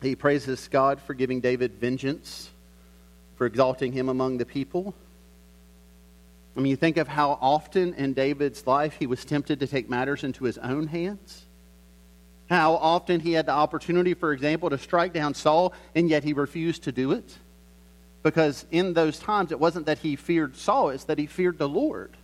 He 0.00 0.14
praises 0.14 0.68
God 0.68 1.00
for 1.00 1.14
giving 1.14 1.40
David 1.40 1.72
vengeance, 1.80 2.50
for 3.36 3.46
exalting 3.46 3.92
him 3.92 4.08
among 4.08 4.38
the 4.38 4.46
people. 4.46 4.94
I 6.56 6.60
mean, 6.60 6.70
you 6.70 6.76
think 6.76 6.98
of 6.98 7.08
how 7.08 7.38
often 7.40 7.94
in 7.94 8.12
David's 8.12 8.66
life 8.66 8.96
he 8.98 9.06
was 9.06 9.24
tempted 9.24 9.60
to 9.60 9.66
take 9.66 9.90
matters 9.90 10.22
into 10.22 10.44
his 10.44 10.56
own 10.58 10.86
hands. 10.86 11.44
How 12.48 12.74
often 12.74 13.20
he 13.20 13.32
had 13.32 13.46
the 13.46 13.52
opportunity, 13.52 14.14
for 14.14 14.32
example, 14.32 14.70
to 14.70 14.78
strike 14.78 15.12
down 15.12 15.34
Saul, 15.34 15.72
and 15.94 16.08
yet 16.08 16.22
he 16.22 16.32
refused 16.32 16.84
to 16.84 16.92
do 16.92 17.12
it. 17.12 17.36
Because 18.22 18.66
in 18.70 18.94
those 18.94 19.18
times, 19.18 19.50
it 19.50 19.58
wasn't 19.58 19.86
that 19.86 19.98
he 19.98 20.16
feared 20.16 20.56
Saul, 20.56 20.90
it's 20.90 21.04
that 21.04 21.18
he 21.18 21.26
feared 21.26 21.58
the 21.58 21.68
Lord. 21.68 22.16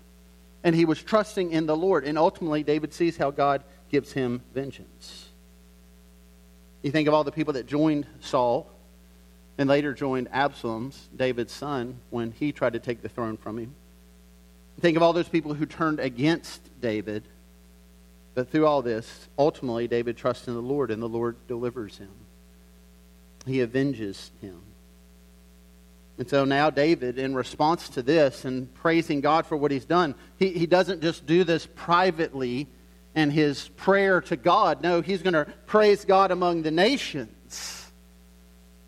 And 0.63 0.77
he 0.77 0.85
was 0.85 1.03
trusting 1.03 1.53
in 1.53 1.67
the 1.67 1.77
Lord. 1.77 2.05
And 2.05 2.19
ultimately, 2.19 2.63
David 2.63 2.93
sees 2.93 3.17
how 3.17 3.31
God 3.31 3.63
gives 3.91 4.13
him 4.13 4.43
vengeance. 4.55 5.29
You 6.83 6.91
think 6.91 7.09
of 7.09 7.15
all 7.15 7.25
the 7.25 7.33
people 7.33 7.55
that 7.55 7.67
joined 7.67 8.07
Saul 8.21 8.71
and 9.59 9.69
later 9.69 9.93
joined 9.93 10.29
Absalom's, 10.33 11.09
David's 11.15 11.53
son, 11.53 12.01
when 12.09 12.33
he 12.33 12.53
tried 12.53 12.73
to 12.73 12.79
take 12.79 13.03
the 13.03 13.09
throne 13.09 13.37
from 13.37 13.59
him. 13.59 13.75
Think 14.81 14.97
of 14.97 15.03
all 15.03 15.13
those 15.13 15.29
people 15.29 15.53
who 15.53 15.67
turned 15.67 16.01
against 16.01 16.63
David. 16.81 17.25
But 18.35 18.51
through 18.51 18.67
all 18.67 18.81
this, 18.81 19.29
ultimately, 19.39 19.87
David 19.87 20.17
trusts 20.17 20.49
in 20.49 20.55
the 20.55 20.63
Lord, 20.63 20.91
and 20.91 21.03
the 21.03 21.09
Lord 21.09 21.37
delivers 21.47 21.99
him. 21.99 22.09
He 23.45 23.61
avenges 23.61 24.31
him. 24.41 24.63
And 26.17 26.29
so 26.29 26.45
now, 26.45 26.71
David, 26.71 27.19
in 27.19 27.35
response 27.35 27.89
to 27.91 28.03
this 28.03 28.45
and 28.45 28.73
praising 28.75 29.21
God 29.21 29.47
for 29.47 29.57
what 29.57 29.71
he's 29.71 29.85
done, 29.85 30.15
he, 30.39 30.51
he 30.51 30.67
doesn't 30.67 31.03
just 31.03 31.27
do 31.27 31.45
this 31.45 31.67
privately 31.75 32.67
and 33.15 33.33
his 33.33 33.69
prayer 33.69 34.21
to 34.23 34.37
God. 34.37 34.83
No, 34.83 35.01
he's 35.01 35.23
going 35.23 35.35
to 35.35 35.47
praise 35.67 36.05
God 36.05 36.31
among 36.31 36.63
the 36.63 36.71
nations. 36.71 37.91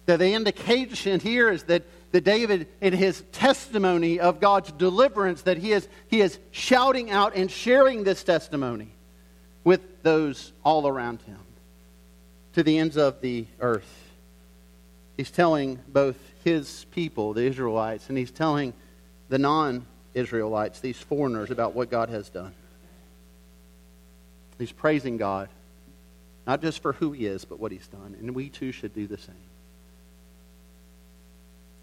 The, 0.07 0.17
the 0.17 0.33
indication 0.33 1.21
here 1.21 1.51
is 1.51 1.65
that, 1.65 1.83
that 2.13 2.25
David, 2.25 2.69
in 2.81 2.93
his 2.93 3.23
testimony 3.33 4.21
of 4.21 4.41
God's 4.41 4.73
deliverance, 4.73 5.43
that 5.43 5.59
he 5.59 5.73
is, 5.73 5.89
he 6.09 6.21
is 6.21 6.39
shouting 6.51 7.11
out 7.11 7.35
and 7.35 7.51
sharing 7.51 8.05
this 8.05 8.23
testimony 8.23 8.89
with 9.65 10.03
those 10.03 10.53
all 10.65 10.87
around 10.87 11.23
him 11.23 11.39
to 12.55 12.63
the 12.63 12.79
ends 12.79 12.97
of 12.97 13.21
the 13.21 13.47
earth. 13.61 14.11
He's 15.17 15.31
telling 15.31 15.79
both 15.89 16.17
his 16.45 16.87
people, 16.91 17.33
the 17.33 17.43
Israelites, 17.43 18.09
and 18.09 18.19
he's 18.19 18.31
telling 18.31 18.73
the 19.29 19.39
non 19.39 19.87
Israelites, 20.15 20.81
these 20.81 20.99
foreigners, 20.99 21.51
about 21.51 21.75
what 21.75 21.91
God 21.91 22.09
has 22.09 22.29
done. 22.29 22.55
He's 24.63 24.71
praising 24.71 25.17
God, 25.17 25.49
not 26.47 26.63
just 26.63 26.83
for 26.83 26.93
who 26.93 27.11
he 27.11 27.27
is, 27.27 27.45
but 27.45 27.59
what 27.59 27.73
he's 27.73 27.89
done. 27.89 28.15
And 28.21 28.33
we 28.33 28.49
too 28.49 28.71
should 28.71 28.95
do 28.95 29.09
the 29.09 29.19
same. 29.19 29.35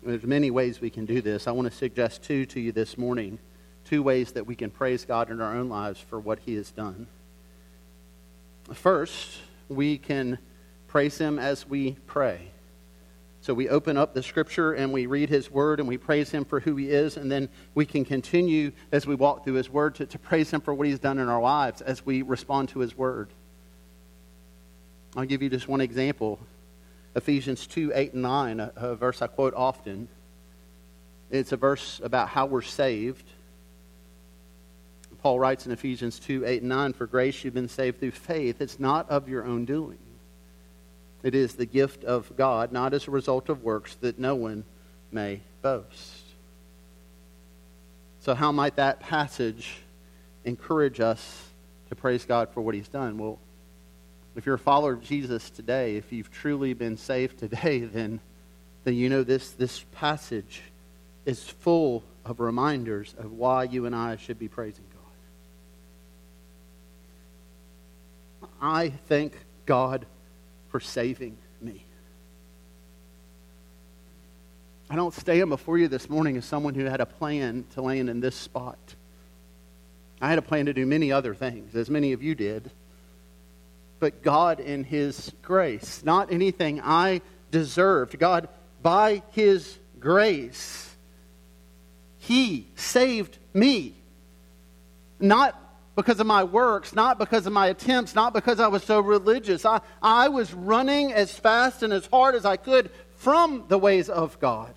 There's 0.02 0.24
many 0.24 0.50
ways 0.50 0.80
we 0.80 0.90
can 0.90 1.06
do 1.06 1.20
this. 1.20 1.46
I 1.46 1.52
want 1.52 1.70
to 1.70 1.76
suggest 1.76 2.24
two 2.24 2.46
to 2.46 2.60
you 2.62 2.72
this 2.72 2.98
morning. 2.98 3.38
Two 3.84 4.02
ways 4.02 4.32
that 4.32 4.48
we 4.48 4.56
can 4.56 4.70
praise 4.70 5.04
God 5.04 5.30
in 5.30 5.42
our 5.42 5.58
own 5.58 5.68
lives 5.68 6.00
for 6.00 6.22
what 6.22 6.40
he 6.40 6.56
has 6.56 6.72
done. 6.72 7.08
First, 8.72 9.40
we 9.68 9.98
can 9.98 10.38
praise 10.88 11.18
him 11.18 11.38
as 11.38 11.68
we 11.68 11.98
pray. 12.08 12.52
So 13.42 13.54
we 13.54 13.70
open 13.70 13.98
up 13.98 14.14
the 14.14 14.22
scripture 14.22 14.74
and 14.74 14.92
we 14.92 15.06
read 15.06 15.30
his 15.30 15.50
word 15.50 15.80
and 15.80 15.88
we 15.88 15.98
praise 15.98 16.30
him 16.30 16.44
for 16.44 16.60
who 16.60 16.76
he 16.76 16.90
is. 16.90 17.16
And 17.16 17.32
then 17.32 17.50
we 17.74 17.86
can 17.86 18.04
continue 18.04 18.72
as 18.92 19.08
we 19.08 19.16
walk 19.16 19.44
through 19.44 19.54
his 19.54 19.70
word 19.70 19.96
to, 19.96 20.06
to 20.08 20.20
praise 20.20 20.52
him 20.52 20.60
for 20.62 20.74
what 20.74 20.88
he's 20.88 21.00
done 21.00 21.20
in 21.20 21.30
our 21.30 21.42
lives 21.42 21.82
as 21.82 22.06
we 22.06 22.22
respond 22.22 22.70
to 22.70 22.80
his 22.80 22.98
word. 22.98 23.30
I'll 25.16 25.26
give 25.26 25.42
you 25.42 25.50
just 25.50 25.68
one 25.68 25.82
example 25.82 26.40
Ephesians 27.16 27.66
2 27.66 27.92
8 27.96 28.14
and 28.14 28.22
9, 28.22 28.60
a, 28.60 28.72
a 28.76 28.96
verse 28.96 29.22
I 29.22 29.28
quote 29.28 29.54
often. 29.56 30.08
It's 31.32 31.52
a 31.52 31.58
verse 31.58 32.00
about 32.04 32.30
how 32.30 32.46
we're 32.46 32.62
saved. 32.62 33.26
Paul 35.22 35.40
writes 35.40 35.66
in 35.66 35.72
Ephesians 35.72 36.20
2 36.20 36.46
8 36.46 36.62
and 36.62 36.70
9, 36.70 36.94
For 36.94 37.08
grace 37.08 37.44
you've 37.44 37.54
been 37.54 37.70
saved 37.70 38.00
through 38.00 38.12
faith. 38.12 38.62
It's 38.62 38.80
not 38.80 39.10
of 39.10 39.28
your 39.28 39.46
own 39.46 39.66
doing. 39.66 39.98
It 41.22 41.36
is 41.36 41.56
the 41.56 41.66
gift 41.66 42.04
of 42.04 42.36
God, 42.38 42.72
not 42.72 42.94
as 42.94 43.08
a 43.08 43.12
result 43.12 43.50
of 43.50 43.64
works, 43.64 43.96
that 43.96 44.20
no 44.20 44.36
one 44.36 44.64
may 45.12 45.42
boast. 45.62 46.24
So, 48.22 48.34
how 48.36 48.52
might 48.52 48.76
that 48.78 49.00
passage 49.00 49.80
encourage 50.46 51.00
us 51.00 51.46
to 51.90 51.96
praise 51.96 52.26
God 52.26 52.50
for 52.54 52.62
what 52.62 52.76
He's 52.76 52.88
done? 52.88 53.18
Well, 53.18 53.40
if 54.36 54.46
you're 54.46 54.56
a 54.56 54.60
follower 54.60 54.94
of 54.94 55.04
Jesus 55.04 55.50
today, 55.50 55.98
if 55.98 56.12
you've 56.14 56.32
truly 56.32 56.74
been 56.74 56.96
saved 56.96 57.40
today, 57.40 57.80
then, 57.94 58.22
then 58.86 58.94
you 58.94 59.10
know 59.10 59.24
this, 59.24 59.52
this 59.52 59.84
passage 59.92 60.62
is 61.26 61.44
full 61.44 62.04
of 62.24 62.40
reminders 62.40 63.14
of 63.18 63.34
why 63.34 63.64
you 63.64 63.86
and 63.86 63.96
I 63.96 64.16
should 64.16 64.40
be 64.40 64.48
praising 64.48 64.86
God. 68.42 68.50
I 68.62 68.90
thank 69.08 69.34
God 69.66 70.06
for 70.70 70.80
saving 70.80 71.38
me. 71.62 71.86
I 74.90 74.96
don't 74.96 75.14
stand 75.14 75.50
before 75.50 75.78
you 75.78 75.88
this 75.88 76.10
morning 76.10 76.38
as 76.38 76.46
someone 76.46 76.74
who 76.74 76.86
had 76.86 77.00
a 77.00 77.06
plan 77.06 77.66
to 77.76 77.82
land 77.82 78.10
in 78.10 78.22
this 78.22 78.36
spot. 78.36 78.80
I 80.20 80.30
had 80.30 80.40
a 80.40 80.42
plan 80.44 80.66
to 80.66 80.74
do 80.74 80.86
many 80.86 81.12
other 81.12 81.36
things, 81.36 81.76
as 81.76 81.90
many 81.90 82.14
of 82.14 82.24
you 82.24 82.34
did. 82.34 82.72
But 84.00 84.24
God, 84.24 84.60
in 84.60 84.84
His 84.84 85.32
grace, 85.44 86.04
not 86.04 86.32
anything 86.32 86.82
I 86.82 87.22
deserved. 87.52 88.18
God, 88.18 88.50
by 88.82 89.22
His 89.32 89.78
grace, 90.00 90.96
He 92.18 92.68
saved 92.76 93.38
me. 93.54 93.94
Not 95.20 95.69
because 96.00 96.22
of 96.22 96.28
my 96.28 96.46
works, 96.46 96.96
not 96.96 97.20
because 97.20 97.46
of 97.46 97.52
my 97.52 97.68
attempts, 97.68 98.16
not 98.16 98.34
because 98.34 98.62
I 98.62 98.68
was 98.68 98.86
so 98.86 99.02
religious. 99.02 99.66
I, 99.66 99.82
I 100.02 100.30
was 100.30 100.54
running 100.54 101.12
as 101.12 101.34
fast 101.34 101.84
and 101.84 101.92
as 101.92 102.06
hard 102.06 102.36
as 102.36 102.46
I 102.46 102.56
could 102.56 102.90
from 103.18 103.66
the 103.68 103.78
ways 103.78 104.08
of 104.08 104.40
God. 104.40 104.74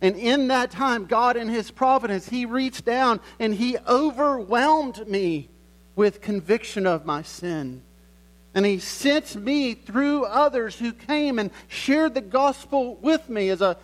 And 0.00 0.16
in 0.16 0.48
that 0.48 0.70
time, 0.70 1.04
God, 1.04 1.36
in 1.36 1.50
His 1.50 1.70
providence, 1.70 2.26
He 2.26 2.46
reached 2.46 2.86
down 2.86 3.20
and 3.38 3.54
He 3.54 3.76
overwhelmed 3.86 5.06
me 5.06 5.50
with 5.94 6.22
conviction 6.22 6.86
of 6.86 7.04
my 7.04 7.20
sin. 7.20 7.82
And 8.54 8.64
He 8.64 8.78
sent 8.78 9.36
me 9.36 9.74
through 9.74 10.24
others 10.24 10.78
who 10.78 10.94
came 10.94 11.38
and 11.38 11.50
shared 11.68 12.14
the 12.14 12.22
gospel 12.22 12.94
with 12.96 13.28
me 13.28 13.50
as 13.50 13.60
a 13.60 13.76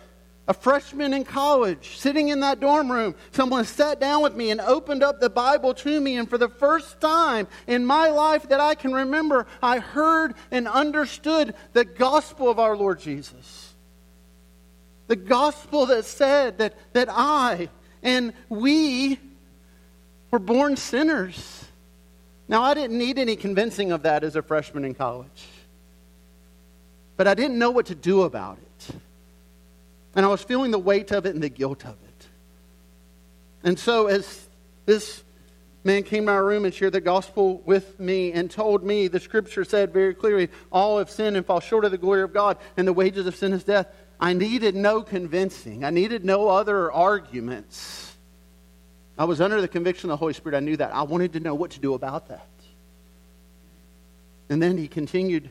a 0.47 0.53
freshman 0.53 1.13
in 1.13 1.23
college, 1.23 1.97
sitting 1.97 2.27
in 2.27 2.41
that 2.41 2.59
dorm 2.59 2.91
room, 2.91 3.15
someone 3.31 3.63
sat 3.63 3.99
down 3.99 4.21
with 4.21 4.35
me 4.35 4.51
and 4.51 4.59
opened 4.59 5.01
up 5.01 5.21
the 5.21 5.29
Bible 5.29 5.73
to 5.75 6.01
me. 6.01 6.17
And 6.17 6.29
for 6.29 6.37
the 6.37 6.49
first 6.49 6.99
time 6.99 7.47
in 7.65 7.85
my 7.85 8.09
life 8.09 8.49
that 8.49 8.59
I 8.59 8.75
can 8.75 8.91
remember, 8.91 9.47
I 9.61 9.79
heard 9.79 10.33
and 10.51 10.67
understood 10.67 11.55
the 11.71 11.85
gospel 11.85 12.49
of 12.49 12.59
our 12.59 12.75
Lord 12.75 12.99
Jesus. 12.99 13.73
The 15.07 15.15
gospel 15.15 15.85
that 15.87 16.05
said 16.05 16.57
that, 16.57 16.75
that 16.93 17.07
I 17.09 17.69
and 18.01 18.33
we 18.49 19.19
were 20.29 20.39
born 20.39 20.75
sinners. 20.75 21.65
Now, 22.49 22.63
I 22.63 22.73
didn't 22.73 22.97
need 22.97 23.17
any 23.17 23.37
convincing 23.37 23.93
of 23.93 24.03
that 24.03 24.25
as 24.25 24.35
a 24.35 24.41
freshman 24.41 24.83
in 24.83 24.93
college, 24.93 25.47
but 27.15 27.27
I 27.27 27.33
didn't 27.33 27.57
know 27.57 27.71
what 27.71 27.85
to 27.85 27.95
do 27.95 28.23
about 28.23 28.57
it. 28.57 28.72
And 30.15 30.25
I 30.25 30.29
was 30.29 30.43
feeling 30.43 30.71
the 30.71 30.79
weight 30.79 31.11
of 31.11 31.25
it 31.25 31.33
and 31.33 31.43
the 31.43 31.49
guilt 31.49 31.85
of 31.85 31.95
it. 32.03 32.27
And 33.63 33.79
so, 33.79 34.07
as 34.07 34.47
this 34.85 35.23
man 35.83 36.03
came 36.03 36.25
to 36.25 36.31
my 36.31 36.37
room 36.37 36.65
and 36.65 36.73
shared 36.73 36.93
the 36.93 37.01
gospel 37.01 37.61
with 37.65 37.99
me 37.99 38.31
and 38.31 38.49
told 38.49 38.83
me 38.83 39.07
the 39.07 39.19
scripture 39.19 39.65
said 39.65 39.91
very 39.91 40.13
clearly, 40.13 40.49
all 40.71 40.97
have 40.97 41.09
sinned 41.09 41.35
and 41.35 41.45
fall 41.45 41.59
short 41.59 41.85
of 41.85 41.91
the 41.91 41.97
glory 41.97 42.21
of 42.21 42.33
God, 42.33 42.57
and 42.77 42.87
the 42.87 42.93
wages 42.93 43.25
of 43.25 43.35
sin 43.35 43.53
is 43.53 43.63
death. 43.63 43.87
I 44.19 44.33
needed 44.33 44.75
no 44.75 45.01
convincing, 45.01 45.83
I 45.83 45.89
needed 45.89 46.23
no 46.23 46.47
other 46.49 46.91
arguments. 46.91 48.11
I 49.17 49.25
was 49.25 49.41
under 49.41 49.61
the 49.61 49.67
conviction 49.67 50.09
of 50.09 50.13
the 50.13 50.17
Holy 50.17 50.33
Spirit. 50.33 50.57
I 50.57 50.59
knew 50.59 50.75
that. 50.77 50.93
I 50.93 51.03
wanted 51.03 51.33
to 51.33 51.39
know 51.39 51.53
what 51.53 51.71
to 51.71 51.79
do 51.79 51.93
about 51.93 52.29
that. 52.29 52.47
And 54.49 54.61
then 54.61 54.77
he 54.77 54.87
continued 54.87 55.49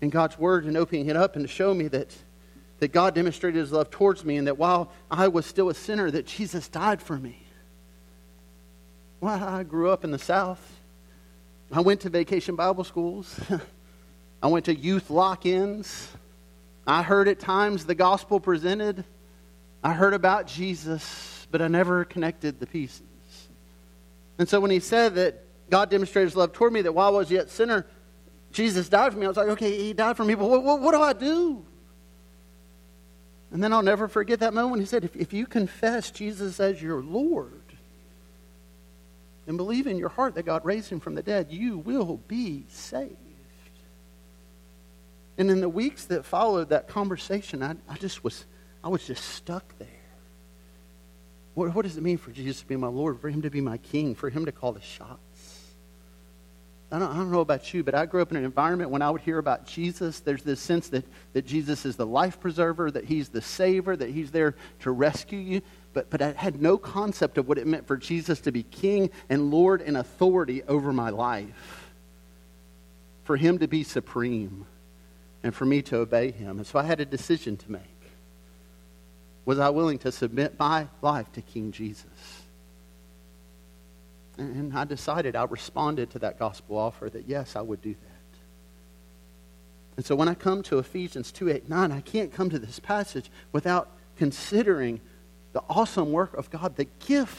in 0.00 0.10
God's 0.10 0.38
word 0.38 0.64
and 0.64 0.76
opening 0.76 1.06
it 1.06 1.16
up 1.16 1.36
and 1.36 1.44
to 1.44 1.48
show 1.48 1.72
me 1.72 1.88
that 1.88 2.14
that 2.80 2.92
God 2.92 3.14
demonstrated 3.14 3.60
his 3.60 3.72
love 3.72 3.90
towards 3.90 4.24
me 4.24 4.36
and 4.36 4.46
that 4.46 4.58
while 4.58 4.92
I 5.10 5.28
was 5.28 5.46
still 5.46 5.68
a 5.68 5.74
sinner, 5.74 6.10
that 6.10 6.26
Jesus 6.26 6.68
died 6.68 7.00
for 7.00 7.16
me. 7.16 7.38
Well, 9.20 9.42
I 9.42 9.62
grew 9.62 9.90
up 9.90 10.04
in 10.04 10.10
the 10.10 10.18
South. 10.18 10.60
I 11.72 11.80
went 11.80 12.02
to 12.02 12.10
vacation 12.10 12.56
Bible 12.56 12.84
schools. 12.84 13.38
I 14.42 14.48
went 14.48 14.66
to 14.66 14.74
youth 14.74 15.08
lock 15.08 15.46
ins. 15.46 16.10
I 16.86 17.02
heard 17.02 17.28
at 17.28 17.40
times 17.40 17.86
the 17.86 17.94
gospel 17.94 18.38
presented. 18.38 19.04
I 19.82 19.94
heard 19.94 20.12
about 20.12 20.46
Jesus, 20.46 21.46
but 21.50 21.62
I 21.62 21.68
never 21.68 22.04
connected 22.04 22.60
the 22.60 22.66
pieces. 22.66 23.02
And 24.38 24.48
so 24.48 24.60
when 24.60 24.70
he 24.70 24.80
said 24.80 25.14
that 25.14 25.44
God 25.70 25.90
demonstrated 25.90 26.28
his 26.28 26.36
love 26.36 26.52
toward 26.52 26.72
me, 26.72 26.82
that 26.82 26.92
while 26.92 27.14
I 27.14 27.18
was 27.18 27.30
yet 27.30 27.48
sinner, 27.48 27.86
Jesus 28.52 28.88
died 28.88 29.12
for 29.12 29.18
me, 29.18 29.24
I 29.24 29.28
was 29.28 29.36
like, 29.36 29.48
okay, 29.48 29.76
he 29.76 29.92
died 29.92 30.16
for 30.16 30.24
me, 30.24 30.34
but 30.34 30.48
what, 30.48 30.62
what, 30.62 30.80
what 30.80 30.92
do 30.92 31.00
I 31.00 31.12
do? 31.12 31.64
And 33.54 33.62
then 33.62 33.72
I'll 33.72 33.82
never 33.82 34.08
forget 34.08 34.40
that 34.40 34.52
moment. 34.52 34.82
He 34.82 34.86
said, 34.86 35.04
if, 35.04 35.14
if 35.14 35.32
you 35.32 35.46
confess 35.46 36.10
Jesus 36.10 36.58
as 36.58 36.82
your 36.82 37.00
Lord 37.00 37.62
and 39.46 39.56
believe 39.56 39.86
in 39.86 39.96
your 39.96 40.08
heart 40.08 40.34
that 40.34 40.44
God 40.44 40.64
raised 40.64 40.90
him 40.90 40.98
from 40.98 41.14
the 41.14 41.22
dead, 41.22 41.52
you 41.52 41.78
will 41.78 42.16
be 42.26 42.64
saved. 42.68 43.14
And 45.38 45.52
in 45.52 45.60
the 45.60 45.68
weeks 45.68 46.06
that 46.06 46.24
followed 46.24 46.70
that 46.70 46.88
conversation, 46.88 47.62
I, 47.62 47.76
I 47.88 47.94
just 47.94 48.24
was, 48.24 48.44
I 48.82 48.88
was 48.88 49.06
just 49.06 49.24
stuck 49.24 49.78
there. 49.78 49.88
What, 51.54 51.72
what 51.76 51.82
does 51.82 51.96
it 51.96 52.02
mean 52.02 52.18
for 52.18 52.32
Jesus 52.32 52.58
to 52.58 52.66
be 52.66 52.74
my 52.74 52.88
Lord, 52.88 53.20
for 53.20 53.28
him 53.28 53.42
to 53.42 53.50
be 53.50 53.60
my 53.60 53.78
king, 53.78 54.16
for 54.16 54.30
him 54.30 54.46
to 54.46 54.52
call 54.52 54.72
the 54.72 54.80
shots? 54.80 55.33
I 56.92 56.98
don't, 56.98 57.10
I 57.10 57.16
don't 57.16 57.32
know 57.32 57.40
about 57.40 57.72
you, 57.74 57.82
but 57.82 57.94
I 57.94 58.06
grew 58.06 58.22
up 58.22 58.30
in 58.30 58.36
an 58.36 58.44
environment 58.44 58.90
when 58.90 59.02
I 59.02 59.10
would 59.10 59.22
hear 59.22 59.38
about 59.38 59.66
Jesus, 59.66 60.20
there's 60.20 60.42
this 60.42 60.60
sense 60.60 60.88
that, 60.88 61.04
that 61.32 61.46
Jesus 61.46 61.84
is 61.84 61.96
the 61.96 62.06
life 62.06 62.38
preserver, 62.38 62.90
that 62.90 63.04
he's 63.04 63.30
the 63.30 63.40
savior, 63.40 63.96
that 63.96 64.10
he's 64.10 64.30
there 64.30 64.54
to 64.80 64.90
rescue 64.90 65.38
you. 65.38 65.62
But, 65.92 66.10
but 66.10 66.22
I 66.22 66.32
had 66.32 66.60
no 66.60 66.76
concept 66.76 67.38
of 67.38 67.48
what 67.48 67.58
it 67.58 67.66
meant 67.66 67.86
for 67.86 67.96
Jesus 67.96 68.40
to 68.42 68.52
be 68.52 68.62
king 68.62 69.10
and 69.28 69.50
Lord 69.50 69.80
and 69.80 69.96
authority 69.96 70.62
over 70.64 70.92
my 70.92 71.10
life, 71.10 71.92
for 73.24 73.36
him 73.36 73.58
to 73.58 73.66
be 73.66 73.82
supreme, 73.82 74.66
and 75.42 75.54
for 75.54 75.64
me 75.64 75.82
to 75.82 75.96
obey 75.96 76.30
him. 76.30 76.58
And 76.58 76.66
so 76.66 76.78
I 76.78 76.84
had 76.84 77.00
a 77.00 77.06
decision 77.06 77.56
to 77.56 77.72
make. 77.72 77.82
Was 79.44 79.58
I 79.58 79.68
willing 79.70 79.98
to 80.00 80.12
submit 80.12 80.58
my 80.58 80.88
life 81.02 81.30
to 81.32 81.42
King 81.42 81.72
Jesus? 81.72 82.33
And 84.36 84.76
I 84.76 84.84
decided, 84.84 85.36
I 85.36 85.44
responded 85.44 86.10
to 86.10 86.18
that 86.20 86.38
gospel 86.38 86.76
offer 86.76 87.08
that 87.08 87.28
yes, 87.28 87.56
I 87.56 87.60
would 87.60 87.80
do 87.80 87.94
that. 87.94 88.10
And 89.96 90.04
so 90.04 90.16
when 90.16 90.28
I 90.28 90.34
come 90.34 90.62
to 90.64 90.78
Ephesians 90.78 91.30
2 91.30 91.50
8, 91.50 91.68
9, 91.68 91.92
I 91.92 92.00
can't 92.00 92.32
come 92.32 92.50
to 92.50 92.58
this 92.58 92.80
passage 92.80 93.30
without 93.52 93.90
considering 94.16 95.00
the 95.52 95.62
awesome 95.68 96.10
work 96.10 96.34
of 96.34 96.50
God, 96.50 96.76
the 96.76 96.86
gift, 97.06 97.38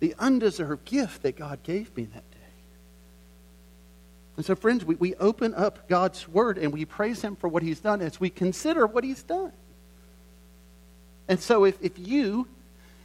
the 0.00 0.14
undeserved 0.18 0.84
gift 0.86 1.22
that 1.22 1.36
God 1.36 1.62
gave 1.62 1.94
me 1.96 2.04
that 2.04 2.30
day. 2.30 2.36
And 4.36 4.44
so, 4.44 4.54
friends, 4.54 4.84
we, 4.84 4.94
we 4.96 5.14
open 5.16 5.54
up 5.54 5.88
God's 5.88 6.26
word 6.28 6.58
and 6.58 6.72
we 6.72 6.84
praise 6.84 7.22
Him 7.22 7.36
for 7.36 7.48
what 7.48 7.62
He's 7.62 7.80
done 7.80 8.00
as 8.00 8.18
we 8.18 8.30
consider 8.30 8.86
what 8.86 9.04
He's 9.04 9.22
done. 9.22 9.52
And 11.28 11.40
so, 11.40 11.64
if, 11.64 11.78
if 11.82 11.98
you 11.98 12.48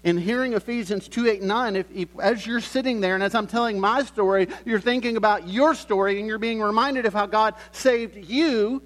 in 0.03 0.17
hearing 0.17 0.53
Ephesians 0.53 1.07
2 1.07 1.27
8 1.27 1.43
9, 1.43 1.75
if, 1.75 1.85
if, 1.93 2.19
as 2.19 2.45
you're 2.45 2.59
sitting 2.59 3.01
there 3.01 3.13
and 3.13 3.23
as 3.23 3.35
I'm 3.35 3.47
telling 3.47 3.79
my 3.79 4.03
story, 4.03 4.47
you're 4.65 4.79
thinking 4.79 5.15
about 5.15 5.47
your 5.47 5.75
story 5.75 6.19
and 6.19 6.27
you're 6.27 6.39
being 6.39 6.59
reminded 6.59 7.05
of 7.05 7.13
how 7.13 7.27
God 7.27 7.53
saved 7.71 8.17
you, 8.17 8.81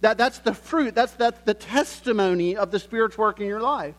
that, 0.00 0.16
that's 0.16 0.38
the 0.38 0.54
fruit, 0.54 0.94
that's, 0.94 1.12
that's 1.14 1.40
the 1.40 1.54
testimony 1.54 2.56
of 2.56 2.70
the 2.70 2.78
Spirit's 2.78 3.18
work 3.18 3.40
in 3.40 3.46
your 3.46 3.60
life. 3.60 3.96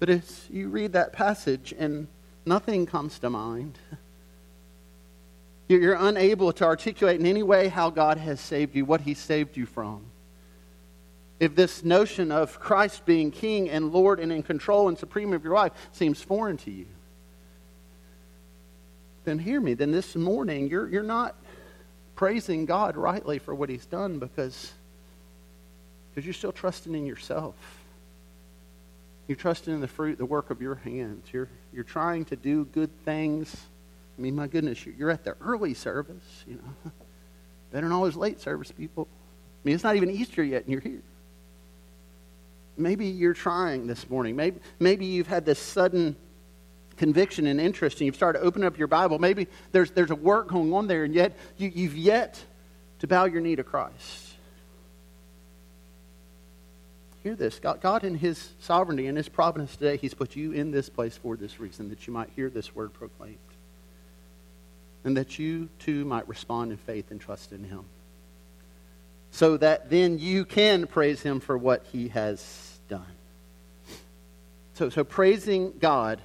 But 0.00 0.10
as 0.10 0.46
you 0.50 0.68
read 0.68 0.92
that 0.94 1.12
passage 1.12 1.74
and 1.76 2.08
nothing 2.44 2.86
comes 2.86 3.18
to 3.20 3.30
mind, 3.30 3.78
you're 5.68 5.94
unable 5.94 6.52
to 6.54 6.64
articulate 6.64 7.20
in 7.20 7.26
any 7.26 7.42
way 7.44 7.68
how 7.68 7.90
God 7.90 8.18
has 8.18 8.40
saved 8.40 8.74
you, 8.74 8.84
what 8.84 9.02
He 9.02 9.14
saved 9.14 9.56
you 9.56 9.66
from 9.66 10.07
if 11.40 11.54
this 11.54 11.84
notion 11.84 12.32
of 12.32 12.58
Christ 12.58 13.04
being 13.06 13.30
king 13.30 13.70
and 13.70 13.92
Lord 13.92 14.18
and 14.18 14.32
in 14.32 14.42
control 14.42 14.88
and 14.88 14.98
supreme 14.98 15.32
of 15.32 15.44
your 15.44 15.54
life 15.54 15.72
seems 15.92 16.20
foreign 16.20 16.56
to 16.58 16.70
you, 16.70 16.86
then 19.24 19.38
hear 19.38 19.60
me. 19.60 19.74
Then 19.74 19.92
this 19.92 20.16
morning, 20.16 20.68
you're, 20.68 20.88
you're 20.88 21.02
not 21.02 21.36
praising 22.16 22.66
God 22.66 22.96
rightly 22.96 23.38
for 23.38 23.54
what 23.54 23.68
he's 23.68 23.86
done 23.86 24.18
because, 24.18 24.72
because 26.10 26.26
you're 26.26 26.34
still 26.34 26.52
trusting 26.52 26.94
in 26.94 27.06
yourself. 27.06 27.54
You're 29.28 29.36
trusting 29.36 29.72
in 29.72 29.80
the 29.80 29.88
fruit, 29.88 30.18
the 30.18 30.26
work 30.26 30.50
of 30.50 30.60
your 30.60 30.76
hands. 30.76 31.28
You're, 31.32 31.48
you're 31.72 31.84
trying 31.84 32.24
to 32.26 32.36
do 32.36 32.64
good 32.64 32.90
things. 33.04 33.54
I 34.16 34.20
mean, 34.22 34.34
my 34.34 34.48
goodness, 34.48 34.84
you're 34.84 35.10
at 35.10 35.22
the 35.22 35.36
early 35.40 35.74
service, 35.74 36.44
you 36.48 36.54
know. 36.56 36.90
Better 37.72 37.86
than 37.86 37.92
always 37.92 38.16
late 38.16 38.40
service, 38.40 38.72
people. 38.72 39.06
I 39.12 39.68
mean, 39.68 39.74
it's 39.74 39.84
not 39.84 39.94
even 39.94 40.10
Easter 40.10 40.42
yet, 40.42 40.62
and 40.62 40.72
you're 40.72 40.80
here 40.80 41.02
maybe 42.78 43.06
you're 43.06 43.34
trying 43.34 43.86
this 43.86 44.08
morning. 44.08 44.36
Maybe, 44.36 44.60
maybe 44.78 45.06
you've 45.06 45.26
had 45.26 45.44
this 45.44 45.58
sudden 45.58 46.16
conviction 46.96 47.46
and 47.46 47.60
interest 47.60 47.98
and 47.98 48.06
you've 48.06 48.16
started 48.16 48.42
opening 48.42 48.66
up 48.66 48.76
your 48.76 48.88
Bible. 48.88 49.18
Maybe 49.18 49.46
there's, 49.72 49.90
there's 49.92 50.10
a 50.10 50.16
work 50.16 50.48
going 50.48 50.72
on 50.74 50.86
there, 50.86 51.04
and 51.04 51.14
yet 51.14 51.36
you, 51.56 51.70
you've 51.74 51.96
yet 51.96 52.42
to 52.98 53.06
bow 53.06 53.24
your 53.24 53.40
knee 53.40 53.56
to 53.56 53.64
Christ. 53.64 54.24
Hear 57.22 57.34
this 57.34 57.58
God, 57.58 57.80
God, 57.80 58.04
in 58.04 58.14
His 58.14 58.52
sovereignty 58.60 59.06
and 59.06 59.16
His 59.16 59.28
providence 59.28 59.76
today, 59.76 59.96
He's 59.96 60.14
put 60.14 60.36
you 60.36 60.52
in 60.52 60.70
this 60.70 60.88
place 60.88 61.16
for 61.16 61.36
this 61.36 61.58
reason, 61.60 61.88
that 61.90 62.06
you 62.06 62.12
might 62.12 62.30
hear 62.34 62.50
this 62.50 62.74
word 62.74 62.92
proclaimed. 62.92 63.36
And 65.04 65.16
that 65.16 65.38
you 65.38 65.68
too 65.78 66.04
might 66.04 66.28
respond 66.28 66.72
in 66.72 66.76
faith 66.76 67.10
and 67.10 67.20
trust 67.20 67.52
in 67.52 67.64
Him. 67.64 67.84
So 69.30 69.56
that 69.58 69.90
then 69.90 70.18
you 70.18 70.44
can 70.44 70.86
praise 70.86 71.22
Him 71.22 71.40
for 71.40 71.56
what 71.56 71.84
He 71.92 72.08
has 72.08 72.78
done. 72.88 73.04
So, 74.74 74.90
so 74.90 75.04
praising 75.04 75.74
God 75.78 76.20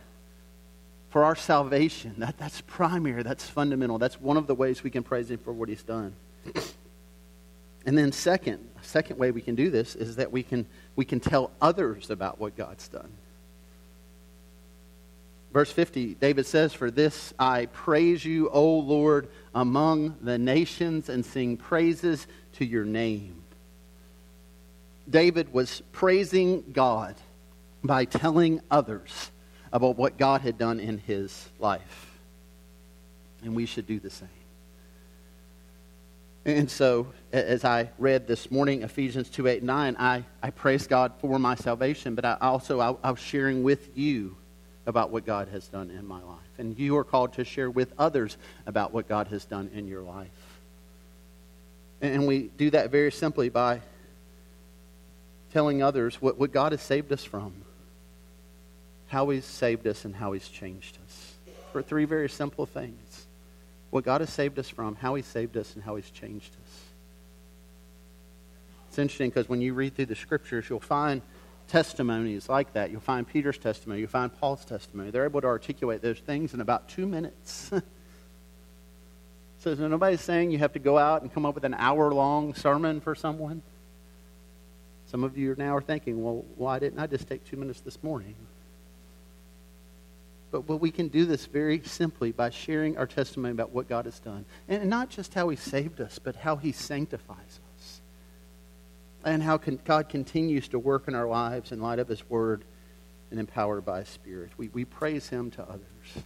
for 1.09 1.23
our 1.23 1.35
salvation, 1.35 2.15
that, 2.17 2.37
that's 2.37 2.61
primary, 2.61 3.23
that's 3.23 3.47
fundamental. 3.47 3.99
That's 3.99 4.19
one 4.19 4.37
of 4.37 4.47
the 4.47 4.55
ways 4.55 4.83
we 4.83 4.89
can 4.89 5.03
praise 5.03 5.29
Him 5.29 5.39
for 5.39 5.53
what 5.53 5.69
He's 5.69 5.83
done. 5.83 6.13
And 7.85 7.97
then 7.97 8.13
second, 8.13 8.65
second 8.81 9.19
way 9.19 9.31
we 9.31 9.41
can 9.41 9.55
do 9.55 9.69
this 9.69 9.95
is 9.95 10.15
that 10.15 10.31
we 10.31 10.41
can 10.41 10.65
we 10.95 11.05
can 11.05 11.19
tell 11.19 11.51
others 11.61 12.09
about 12.09 12.39
what 12.39 12.55
God's 12.55 12.87
done. 12.87 13.11
Verse 15.51 15.71
50, 15.71 16.15
David 16.15 16.47
says, 16.47 16.73
For 16.73 16.89
this 16.89 17.33
I 17.37 17.67
praise 17.67 18.25
you, 18.25 18.49
O 18.49 18.79
Lord, 18.79 19.27
among 19.53 20.17
the 20.21 20.37
nations, 20.37 21.09
and 21.09 21.23
sing 21.23 21.57
praises 21.57 22.25
to 22.53 22.65
your 22.65 22.85
name. 22.85 23.43
David 25.09 25.53
was 25.53 25.81
praising 25.91 26.63
God 26.71 27.15
by 27.83 28.05
telling 28.05 28.61
others 28.71 29.31
about 29.71 29.97
what 29.97 30.17
God 30.17 30.41
had 30.41 30.57
done 30.57 30.79
in 30.79 30.97
his 30.97 31.49
life. 31.59 32.11
And 33.43 33.55
we 33.55 33.65
should 33.65 33.87
do 33.87 33.99
the 33.99 34.09
same. 34.09 34.29
And 36.45 36.69
so, 36.69 37.07
as 37.31 37.63
I 37.63 37.89
read 37.97 38.27
this 38.27 38.51
morning, 38.51 38.83
Ephesians 38.83 39.29
2 39.29 39.47
8 39.47 39.63
9, 39.63 39.95
I, 39.97 40.25
I 40.41 40.49
praise 40.49 40.87
God 40.87 41.13
for 41.19 41.39
my 41.39 41.55
salvation, 41.55 42.15
but 42.15 42.25
I 42.25 42.37
also 42.41 42.81
I, 42.81 42.95
I 43.01 43.11
was 43.11 43.19
sharing 43.19 43.63
with 43.63 43.97
you 43.97 44.35
about 44.85 45.09
what 45.09 45.25
God 45.25 45.47
has 45.49 45.69
done 45.69 45.89
in 45.89 46.05
my 46.05 46.21
life. 46.21 46.39
And 46.57 46.77
you 46.77 46.97
are 46.97 47.05
called 47.05 47.33
to 47.33 47.45
share 47.45 47.71
with 47.71 47.93
others 47.97 48.37
about 48.65 48.93
what 48.93 49.07
God 49.07 49.27
has 49.29 49.45
done 49.45 49.69
in 49.73 49.87
your 49.87 50.01
life. 50.01 50.27
And 52.03 52.27
we 52.27 52.49
do 52.57 52.69
that 52.71 52.91
very 52.91 53.13
simply 53.13 53.47
by 53.47 53.79
telling 55.53 55.81
others 55.81 56.21
what, 56.21 56.37
what 56.37 56.51
God 56.51 56.73
has 56.73 56.81
saved 56.81 57.13
us 57.13 57.23
from, 57.23 57.53
how 59.07 59.29
He's 59.29 59.45
saved 59.45 59.87
us, 59.87 60.03
and 60.03 60.13
how 60.13 60.33
He's 60.33 60.49
changed 60.49 60.97
us. 61.05 61.33
For 61.71 61.81
three 61.81 62.03
very 62.03 62.29
simple 62.29 62.65
things 62.65 63.25
what 63.89 64.03
God 64.03 64.19
has 64.21 64.31
saved 64.31 64.59
us 64.59 64.67
from, 64.67 64.95
how 64.95 65.15
He 65.15 65.21
saved 65.21 65.55
us, 65.55 65.75
and 65.75 65.83
how 65.83 65.95
He's 65.95 66.09
changed 66.09 66.51
us. 66.65 66.81
It's 68.89 68.99
interesting 68.99 69.29
because 69.29 69.47
when 69.47 69.61
you 69.61 69.73
read 69.73 69.95
through 69.95 70.07
the 70.07 70.15
scriptures, 70.15 70.65
you'll 70.69 70.81
find 70.81 71.21
testimonies 71.69 72.49
like 72.49 72.73
that. 72.73 72.91
You'll 72.91 72.99
find 72.99 73.25
Peter's 73.25 73.57
testimony, 73.57 74.01
you'll 74.01 74.09
find 74.09 74.33
Paul's 74.41 74.65
testimony. 74.65 75.09
They're 75.09 75.23
able 75.23 75.39
to 75.39 75.47
articulate 75.47 76.01
those 76.01 76.19
things 76.19 76.53
in 76.53 76.59
about 76.59 76.89
two 76.89 77.07
minutes. 77.07 77.71
so, 79.63 79.87
nobody's 79.87 80.19
saying 80.19 80.51
you 80.51 80.57
have 80.57 80.73
to 80.73 80.79
go 80.79 80.97
out 80.97 81.21
and 81.21 81.33
come 81.33 81.45
up 81.45 81.55
with 81.55 81.63
an 81.63 81.73
hour 81.73 82.13
long 82.13 82.53
sermon 82.53 82.99
for 82.99 83.15
someone. 83.15 83.61
Some 85.05 85.23
of 85.23 85.37
you 85.37 85.55
now 85.57 85.77
are 85.77 85.81
thinking, 85.81 86.21
well, 86.21 86.43
why 86.57 86.79
didn't 86.79 86.99
I 86.99 87.07
just 87.07 87.29
take 87.29 87.45
two 87.45 87.55
minutes 87.55 87.79
this 87.79 88.01
morning? 88.03 88.35
But, 90.51 90.67
but 90.67 90.77
we 90.77 90.91
can 90.91 91.07
do 91.07 91.25
this 91.25 91.45
very 91.45 91.81
simply 91.85 92.33
by 92.33 92.49
sharing 92.49 92.97
our 92.97 93.07
testimony 93.07 93.53
about 93.53 93.71
what 93.71 93.87
God 93.87 94.03
has 94.03 94.19
done. 94.19 94.43
And 94.67 94.89
not 94.89 95.09
just 95.09 95.33
how 95.33 95.47
He 95.47 95.55
saved 95.55 96.01
us, 96.01 96.19
but 96.19 96.35
how 96.35 96.57
He 96.57 96.73
sanctifies 96.73 97.59
us. 97.77 98.01
And 99.23 99.41
how 99.41 99.57
God 99.57 100.09
continues 100.09 100.67
to 100.69 100.79
work 100.79 101.07
in 101.07 101.15
our 101.15 101.27
lives 101.27 101.71
in 101.71 101.81
light 101.81 101.99
of 101.99 102.09
His 102.09 102.29
Word 102.29 102.65
and 103.31 103.39
empowered 103.39 103.85
by 103.85 103.99
His 103.99 104.09
Spirit. 104.09 104.51
We, 104.57 104.67
we 104.67 104.83
praise 104.83 105.29
Him 105.29 105.51
to 105.51 105.63
others. 105.63 106.23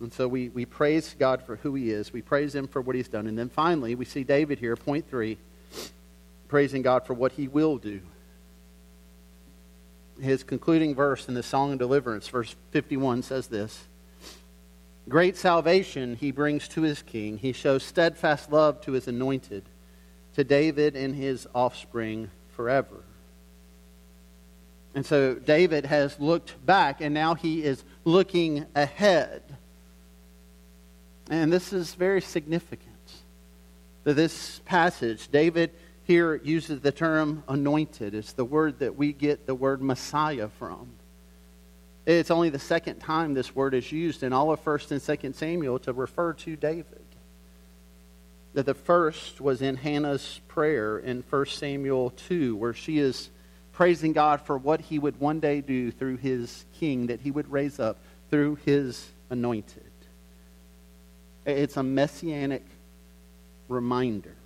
And 0.00 0.12
so 0.12 0.26
we, 0.26 0.48
we 0.48 0.64
praise 0.64 1.14
God 1.18 1.42
for 1.42 1.56
who 1.56 1.74
He 1.74 1.90
is. 1.90 2.12
We 2.12 2.22
praise 2.22 2.54
Him 2.54 2.66
for 2.66 2.80
what 2.80 2.96
He's 2.96 3.08
done. 3.08 3.26
And 3.26 3.38
then 3.38 3.48
finally, 3.48 3.94
we 3.94 4.04
see 4.04 4.24
David 4.24 4.58
here, 4.58 4.76
point 4.76 5.08
three, 5.08 5.38
praising 6.48 6.82
God 6.82 7.06
for 7.06 7.14
what 7.14 7.32
He 7.32 7.48
will 7.48 7.78
do 7.78 8.00
his 10.20 10.44
concluding 10.44 10.94
verse 10.94 11.28
in 11.28 11.34
the 11.34 11.42
Song 11.42 11.72
of 11.72 11.78
Deliverance, 11.78 12.28
verse 12.28 12.54
51, 12.70 13.22
says 13.22 13.48
this 13.48 13.84
Great 15.08 15.36
salvation 15.36 16.16
he 16.16 16.30
brings 16.30 16.68
to 16.68 16.82
his 16.82 17.02
king. 17.02 17.38
He 17.38 17.52
shows 17.52 17.82
steadfast 17.82 18.50
love 18.50 18.80
to 18.82 18.92
his 18.92 19.08
anointed, 19.08 19.64
to 20.34 20.44
David 20.44 20.96
and 20.96 21.14
his 21.14 21.46
offspring 21.54 22.30
forever. 22.56 23.02
And 24.94 25.04
so 25.04 25.34
David 25.34 25.86
has 25.86 26.18
looked 26.20 26.64
back, 26.64 27.00
and 27.00 27.12
now 27.12 27.34
he 27.34 27.64
is 27.64 27.82
looking 28.04 28.66
ahead. 28.76 29.42
And 31.30 31.52
this 31.52 31.72
is 31.72 31.94
very 31.94 32.20
significant. 32.20 32.90
That 34.04 34.14
this 34.14 34.60
passage, 34.66 35.28
David 35.28 35.70
here 36.04 36.36
uses 36.36 36.80
the 36.80 36.92
term 36.92 37.42
anointed. 37.48 38.14
It's 38.14 38.32
the 38.32 38.44
word 38.44 38.80
that 38.80 38.96
we 38.96 39.12
get 39.12 39.46
the 39.46 39.54
word 39.54 39.80
Messiah 39.80 40.48
from. 40.58 40.90
It's 42.06 42.30
only 42.30 42.50
the 42.50 42.58
second 42.58 42.98
time 42.98 43.32
this 43.32 43.54
word 43.54 43.72
is 43.72 43.90
used 43.90 44.22
in 44.22 44.34
all 44.34 44.50
of 44.50 44.62
1st 44.62 44.90
and 44.90 45.00
2nd 45.00 45.34
Samuel 45.34 45.78
to 45.80 45.94
refer 45.94 46.34
to 46.34 46.56
David. 46.56 47.00
That 48.52 48.66
the 48.66 48.74
first 48.74 49.40
was 49.40 49.62
in 49.62 49.76
Hannah's 49.76 50.40
prayer 50.46 50.98
in 50.98 51.24
1 51.28 51.46
Samuel 51.46 52.10
2, 52.10 52.54
where 52.56 52.74
she 52.74 52.98
is 52.98 53.30
praising 53.72 54.12
God 54.12 54.42
for 54.42 54.58
what 54.58 54.82
he 54.82 54.98
would 54.98 55.18
one 55.18 55.40
day 55.40 55.62
do 55.62 55.90
through 55.90 56.18
his 56.18 56.66
king 56.78 57.06
that 57.06 57.20
he 57.20 57.30
would 57.30 57.50
raise 57.50 57.80
up 57.80 57.96
through 58.30 58.56
his 58.56 59.08
anointed. 59.30 59.82
It's 61.46 61.76
a 61.76 61.82
messianic 61.82 62.64
reminder 63.68 64.36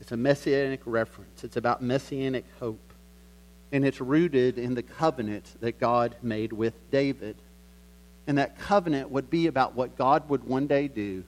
it's 0.00 0.12
a 0.12 0.16
messianic 0.16 0.80
reference. 0.84 1.44
It's 1.44 1.56
about 1.56 1.82
messianic 1.82 2.44
hope. 2.60 2.92
And 3.72 3.84
it's 3.84 4.00
rooted 4.00 4.58
in 4.58 4.74
the 4.74 4.82
covenant 4.82 5.44
that 5.60 5.78
God 5.78 6.16
made 6.22 6.52
with 6.52 6.74
David. 6.90 7.36
And 8.26 8.38
that 8.38 8.58
covenant 8.58 9.10
would 9.10 9.28
be 9.28 9.46
about 9.46 9.74
what 9.74 9.98
God 9.98 10.28
would 10.28 10.44
one 10.44 10.66
day 10.66 10.88
do 10.88 11.24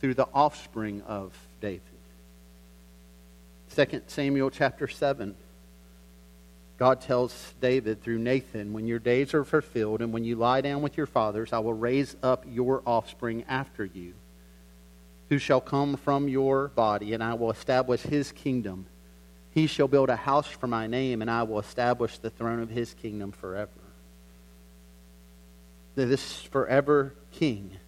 through 0.00 0.14
the 0.14 0.28
offspring 0.34 1.02
of 1.02 1.32
David. 1.60 1.82
2 3.76 4.02
Samuel 4.06 4.50
chapter 4.50 4.88
7. 4.88 5.36
God 6.76 7.00
tells 7.00 7.54
David 7.60 8.02
through 8.02 8.18
Nathan, 8.18 8.72
When 8.72 8.88
your 8.88 8.98
days 8.98 9.32
are 9.34 9.44
fulfilled 9.44 10.00
and 10.00 10.12
when 10.12 10.24
you 10.24 10.34
lie 10.34 10.60
down 10.60 10.82
with 10.82 10.96
your 10.96 11.06
fathers, 11.06 11.52
I 11.52 11.60
will 11.60 11.74
raise 11.74 12.16
up 12.22 12.44
your 12.48 12.82
offspring 12.84 13.44
after 13.48 13.84
you 13.84 14.14
who 15.34 15.38
shall 15.40 15.60
come 15.60 15.96
from 15.96 16.28
your 16.28 16.68
body, 16.68 17.12
and 17.12 17.20
I 17.20 17.34
will 17.34 17.50
establish 17.50 18.02
his 18.02 18.30
kingdom. 18.30 18.86
He 19.50 19.66
shall 19.66 19.88
build 19.88 20.08
a 20.08 20.14
house 20.14 20.46
for 20.46 20.68
my 20.68 20.86
name, 20.86 21.22
and 21.22 21.28
I 21.28 21.42
will 21.42 21.58
establish 21.58 22.18
the 22.18 22.30
throne 22.30 22.60
of 22.60 22.70
his 22.70 22.94
kingdom 22.94 23.32
forever. 23.32 23.68
This 25.96 26.40
forever 26.42 27.14
king 27.32 27.78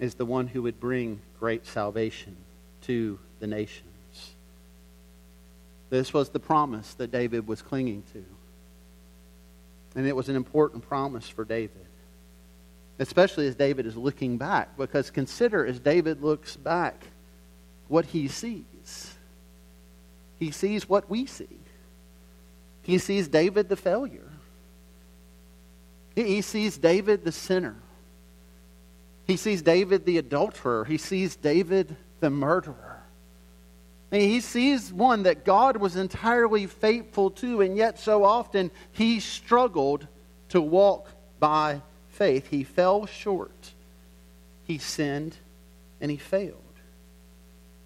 is 0.00 0.14
the 0.14 0.26
one 0.26 0.48
who 0.48 0.62
would 0.62 0.80
bring 0.80 1.20
great 1.38 1.64
salvation 1.64 2.34
to 2.82 3.20
the 3.38 3.46
nations. 3.46 4.34
This 5.90 6.12
was 6.12 6.30
the 6.30 6.40
promise 6.40 6.92
that 6.94 7.12
David 7.12 7.46
was 7.46 7.62
clinging 7.62 8.02
to. 8.14 8.24
And 9.94 10.08
it 10.08 10.16
was 10.16 10.28
an 10.28 10.34
important 10.34 10.88
promise 10.88 11.28
for 11.28 11.44
David 11.44 11.86
especially 12.98 13.46
as 13.46 13.54
David 13.54 13.86
is 13.86 13.96
looking 13.96 14.38
back. 14.38 14.76
Because 14.76 15.10
consider 15.10 15.66
as 15.66 15.78
David 15.78 16.22
looks 16.22 16.56
back 16.56 17.06
what 17.88 18.06
he 18.06 18.28
sees. 18.28 19.14
He 20.38 20.50
sees 20.50 20.88
what 20.88 21.08
we 21.08 21.26
see. 21.26 21.60
He 22.82 22.98
sees 22.98 23.28
David 23.28 23.68
the 23.68 23.76
failure. 23.76 24.30
He 26.14 26.40
sees 26.40 26.78
David 26.78 27.24
the 27.24 27.32
sinner. 27.32 27.76
He 29.26 29.36
sees 29.36 29.60
David 29.60 30.04
the 30.04 30.18
adulterer. 30.18 30.84
He 30.84 30.98
sees 30.98 31.36
David 31.36 31.96
the 32.20 32.30
murderer. 32.30 33.02
And 34.12 34.22
he 34.22 34.40
sees 34.40 34.92
one 34.92 35.24
that 35.24 35.44
God 35.44 35.76
was 35.76 35.96
entirely 35.96 36.66
faithful 36.66 37.30
to, 37.32 37.60
and 37.60 37.76
yet 37.76 37.98
so 37.98 38.24
often 38.24 38.70
he 38.92 39.18
struggled 39.20 40.06
to 40.50 40.60
walk 40.60 41.08
by 41.40 41.82
faith, 42.16 42.48
he 42.48 42.64
fell 42.64 43.06
short. 43.06 43.72
He 44.64 44.78
sinned 44.78 45.36
and 46.00 46.10
he 46.10 46.16
failed. 46.16 46.62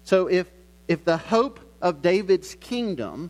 So 0.03 0.27
if, 0.27 0.47
if 0.87 1.05
the 1.05 1.17
hope 1.17 1.59
of 1.81 2.01
David's 2.01 2.55
kingdom, 2.55 3.29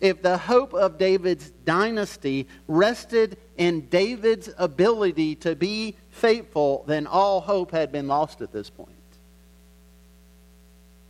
if 0.00 0.22
the 0.22 0.38
hope 0.38 0.74
of 0.74 0.98
David's 0.98 1.50
dynasty 1.64 2.48
rested 2.66 3.36
in 3.56 3.88
David's 3.88 4.50
ability 4.58 5.36
to 5.36 5.54
be 5.54 5.96
faithful, 6.10 6.84
then 6.86 7.06
all 7.06 7.40
hope 7.40 7.70
had 7.70 7.92
been 7.92 8.08
lost 8.08 8.40
at 8.40 8.52
this 8.52 8.70
point. 8.70 8.90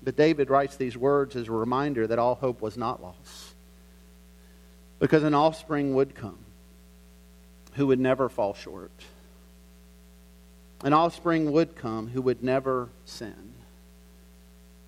But 0.03 0.17
David 0.17 0.51
writes 0.51 0.77
these 0.77 0.97
words 0.97 1.37
as 1.37 1.49
a 1.49 1.53
reminder 1.53 2.07
that 2.07 2.19
all 2.19 2.35
hope 2.35 2.61
was 2.61 2.77
not 2.77 3.03
lost. 3.03 3.55
Because 4.99 5.23
an 5.23 5.35
offspring 5.35 5.95
would 5.95 6.15
come 6.15 6.39
who 7.75 7.87
would 7.87 8.01
never 8.01 8.29
fall 8.29 8.55
short. 8.55 8.91
An 10.83 10.93
offspring 10.93 11.53
would 11.53 11.77
come 11.77 12.09
who 12.09 12.23
would 12.23 12.43
never 12.43 12.89
sin. 13.05 13.53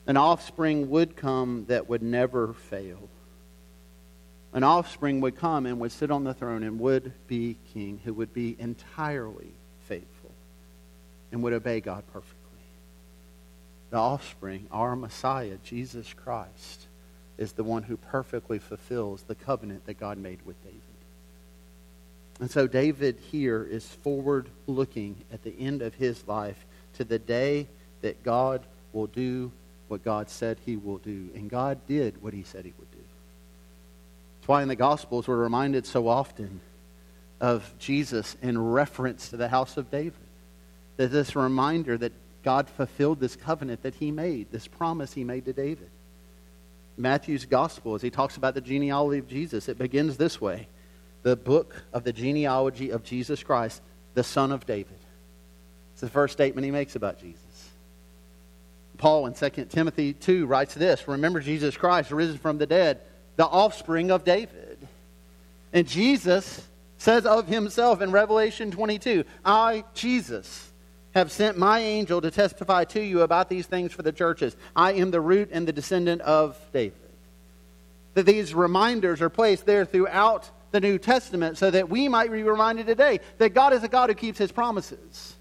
An 0.06 0.16
offspring 0.16 0.90
would 0.90 1.16
come 1.16 1.66
that 1.68 1.88
would 1.88 2.02
never 2.02 2.54
fail. 2.54 3.08
An 4.52 4.64
offspring 4.64 5.20
would 5.20 5.36
come 5.36 5.66
and 5.66 5.78
would 5.80 5.92
sit 5.92 6.10
on 6.10 6.24
the 6.24 6.34
throne 6.34 6.62
and 6.62 6.80
would 6.80 7.12
be 7.26 7.56
king, 7.72 8.00
who 8.04 8.12
would 8.14 8.34
be 8.34 8.56
entirely 8.58 9.52
faithful 9.84 10.32
and 11.30 11.42
would 11.42 11.52
obey 11.52 11.80
God 11.80 12.04
perfectly. 12.12 12.38
the 13.90 13.98
offspring, 13.98 14.68
our 14.70 14.96
Messiah, 14.96 15.58
Jesus 15.62 16.14
Christ, 16.14 16.86
is 17.36 17.52
the 17.52 17.64
one 17.64 17.82
who 17.82 17.96
perfectly 17.96 18.58
fulfills 18.58 19.22
the 19.22 19.34
covenant 19.34 19.84
that 19.86 20.00
God 20.00 20.16
made 20.16 20.44
with 20.46 20.62
David. 20.62 20.80
And 22.42 22.50
so 22.50 22.66
David 22.66 23.20
here 23.30 23.62
is 23.62 23.86
forward 23.86 24.48
looking 24.66 25.14
at 25.32 25.44
the 25.44 25.54
end 25.60 25.80
of 25.80 25.94
his 25.94 26.26
life 26.26 26.66
to 26.94 27.04
the 27.04 27.20
day 27.20 27.68
that 28.00 28.24
God 28.24 28.66
will 28.92 29.06
do 29.06 29.52
what 29.86 30.02
God 30.02 30.28
said 30.28 30.58
he 30.66 30.74
will 30.76 30.98
do. 30.98 31.30
And 31.36 31.48
God 31.48 31.86
did 31.86 32.20
what 32.20 32.34
he 32.34 32.42
said 32.42 32.64
he 32.64 32.72
would 32.76 32.90
do. 32.90 32.98
That's 34.40 34.48
why 34.48 34.60
in 34.60 34.66
the 34.66 34.74
Gospels 34.74 35.28
we're 35.28 35.36
reminded 35.36 35.86
so 35.86 36.08
often 36.08 36.60
of 37.40 37.72
Jesus 37.78 38.36
in 38.42 38.60
reference 38.60 39.28
to 39.28 39.36
the 39.36 39.46
house 39.46 39.76
of 39.76 39.88
David. 39.92 40.14
That 40.96 41.12
this 41.12 41.36
reminder 41.36 41.96
that 41.96 42.12
God 42.42 42.68
fulfilled 42.68 43.20
this 43.20 43.36
covenant 43.36 43.84
that 43.84 43.94
he 43.94 44.10
made, 44.10 44.50
this 44.50 44.66
promise 44.66 45.12
he 45.12 45.22
made 45.22 45.44
to 45.44 45.52
David. 45.52 45.90
Matthew's 46.96 47.44
gospel, 47.44 47.94
as 47.94 48.02
he 48.02 48.10
talks 48.10 48.36
about 48.36 48.54
the 48.54 48.60
genealogy 48.60 49.20
of 49.20 49.28
Jesus, 49.28 49.68
it 49.68 49.78
begins 49.78 50.16
this 50.16 50.40
way 50.40 50.66
the 51.22 51.36
book 51.36 51.74
of 51.92 52.04
the 52.04 52.12
genealogy 52.12 52.90
of 52.90 53.04
Jesus 53.04 53.42
Christ, 53.42 53.80
the 54.14 54.24
son 54.24 54.52
of 54.52 54.66
David. 54.66 54.98
It's 55.92 56.00
the 56.00 56.08
first 56.08 56.32
statement 56.32 56.64
he 56.64 56.70
makes 56.70 56.96
about 56.96 57.20
Jesus. 57.20 57.40
Paul 58.98 59.26
in 59.26 59.34
2 59.34 59.64
Timothy 59.66 60.12
2 60.12 60.46
writes 60.46 60.74
this 60.74 61.06
Remember 61.08 61.40
Jesus 61.40 61.76
Christ, 61.76 62.10
risen 62.10 62.38
from 62.38 62.58
the 62.58 62.66
dead, 62.66 63.00
the 63.36 63.46
offspring 63.46 64.10
of 64.10 64.24
David. 64.24 64.78
And 65.72 65.88
Jesus 65.88 66.66
says 66.98 67.26
of 67.26 67.48
himself 67.48 68.00
in 68.00 68.12
Revelation 68.12 68.70
22 68.70 69.24
I, 69.44 69.84
Jesus, 69.94 70.70
have 71.14 71.32
sent 71.32 71.58
my 71.58 71.80
angel 71.80 72.20
to 72.20 72.30
testify 72.30 72.84
to 72.84 73.00
you 73.00 73.22
about 73.22 73.48
these 73.48 73.66
things 73.66 73.92
for 73.92 74.02
the 74.02 74.12
churches. 74.12 74.56
I 74.74 74.92
am 74.94 75.10
the 75.10 75.20
root 75.20 75.50
and 75.52 75.66
the 75.66 75.72
descendant 75.72 76.22
of 76.22 76.58
David. 76.72 76.96
That 78.14 78.26
these 78.26 78.54
reminders 78.54 79.20
are 79.20 79.30
placed 79.30 79.66
there 79.66 79.84
throughout 79.84 80.48
the 80.72 80.80
New 80.80 80.98
Testament 80.98 81.58
so 81.58 81.70
that 81.70 81.88
we 81.88 82.08
might 82.08 82.32
be 82.32 82.42
reminded 82.42 82.86
today 82.86 83.20
that 83.38 83.50
God 83.50 83.72
is 83.72 83.84
a 83.84 83.88
God 83.88 84.08
who 84.08 84.14
keeps 84.14 84.38
his 84.38 84.50
promises. 84.50 85.34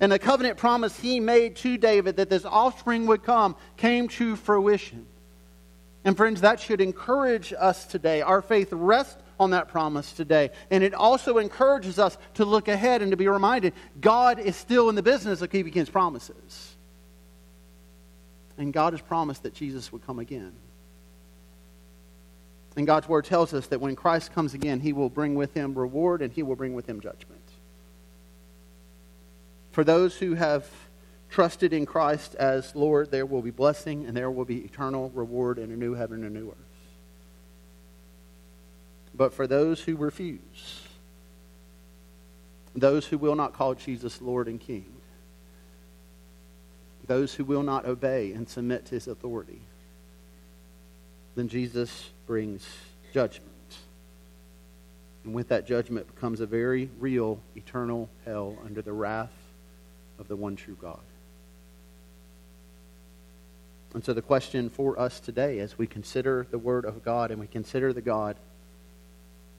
And 0.00 0.12
the 0.12 0.18
covenant 0.18 0.58
promise 0.58 0.98
he 0.98 1.20
made 1.20 1.56
to 1.56 1.78
David 1.78 2.16
that 2.16 2.28
this 2.28 2.44
offspring 2.44 3.06
would 3.06 3.22
come 3.22 3.56
came 3.76 4.08
to 4.08 4.36
fruition. 4.36 5.06
And 6.04 6.16
friends, 6.16 6.42
that 6.42 6.60
should 6.60 6.80
encourage 6.80 7.54
us 7.58 7.86
today. 7.86 8.20
Our 8.20 8.42
faith 8.42 8.68
rests 8.72 9.16
on 9.40 9.50
that 9.50 9.68
promise 9.68 10.12
today. 10.12 10.50
And 10.70 10.84
it 10.84 10.94
also 10.94 11.38
encourages 11.38 11.98
us 11.98 12.18
to 12.34 12.44
look 12.44 12.68
ahead 12.68 13.02
and 13.02 13.12
to 13.12 13.16
be 13.16 13.28
reminded 13.28 13.72
God 14.00 14.38
is 14.38 14.56
still 14.56 14.88
in 14.88 14.96
the 14.96 15.02
business 15.02 15.40
of 15.40 15.50
keeping 15.50 15.72
his 15.72 15.88
promises. 15.88 16.76
And 18.58 18.72
God 18.72 18.92
has 18.92 19.00
promised 19.00 19.44
that 19.44 19.54
Jesus 19.54 19.92
would 19.92 20.06
come 20.06 20.18
again. 20.18 20.52
And 22.76 22.86
God's 22.86 23.08
word 23.08 23.24
tells 23.24 23.54
us 23.54 23.68
that 23.68 23.80
when 23.80 23.94
Christ 23.94 24.32
comes 24.34 24.54
again, 24.54 24.80
he 24.80 24.92
will 24.92 25.08
bring 25.08 25.34
with 25.34 25.54
him 25.54 25.74
reward 25.74 26.22
and 26.22 26.32
he 26.32 26.42
will 26.42 26.56
bring 26.56 26.74
with 26.74 26.88
him 26.88 27.00
judgment. 27.00 27.40
For 29.70 29.84
those 29.84 30.16
who 30.16 30.34
have 30.34 30.68
trusted 31.30 31.72
in 31.72 31.86
Christ 31.86 32.34
as 32.36 32.74
Lord, 32.74 33.10
there 33.10 33.26
will 33.26 33.42
be 33.42 33.50
blessing 33.50 34.06
and 34.06 34.16
there 34.16 34.30
will 34.30 34.44
be 34.44 34.58
eternal 34.58 35.10
reward 35.10 35.58
in 35.58 35.70
a 35.70 35.76
new 35.76 35.94
heaven 35.94 36.24
and 36.24 36.36
a 36.36 36.38
new 36.40 36.48
earth. 36.50 36.56
But 39.16 39.32
for 39.32 39.46
those 39.46 39.80
who 39.80 39.96
refuse, 39.96 40.82
those 42.74 43.06
who 43.06 43.18
will 43.18 43.36
not 43.36 43.52
call 43.52 43.74
Jesus 43.74 44.20
Lord 44.20 44.48
and 44.48 44.60
King, 44.60 44.92
those 47.06 47.34
who 47.34 47.44
will 47.44 47.62
not 47.62 47.84
obey 47.84 48.32
and 48.32 48.48
submit 48.48 48.86
to 48.86 48.96
his 48.96 49.06
authority, 49.06 49.60
then 51.36 51.48
Jesus 51.48 52.10
brings 52.26 52.66
judgment. 53.12 53.50
And 55.24 55.34
with 55.34 55.48
that 55.48 55.66
judgment 55.66 56.14
comes 56.16 56.40
a 56.40 56.46
very 56.46 56.90
real 56.98 57.40
eternal 57.56 58.08
hell 58.24 58.56
under 58.64 58.82
the 58.82 58.92
wrath 58.92 59.32
of 60.18 60.28
the 60.28 60.36
one 60.36 60.56
true 60.56 60.76
God. 60.80 61.00
And 63.94 64.04
so 64.04 64.12
the 64.12 64.22
question 64.22 64.70
for 64.70 64.98
us 64.98 65.20
today 65.20 65.60
as 65.60 65.78
we 65.78 65.86
consider 65.86 66.46
the 66.50 66.58
Word 66.58 66.84
of 66.84 67.04
God 67.04 67.30
and 67.30 67.40
we 67.40 67.46
consider 67.46 67.92
the 67.92 68.02
God 68.02 68.36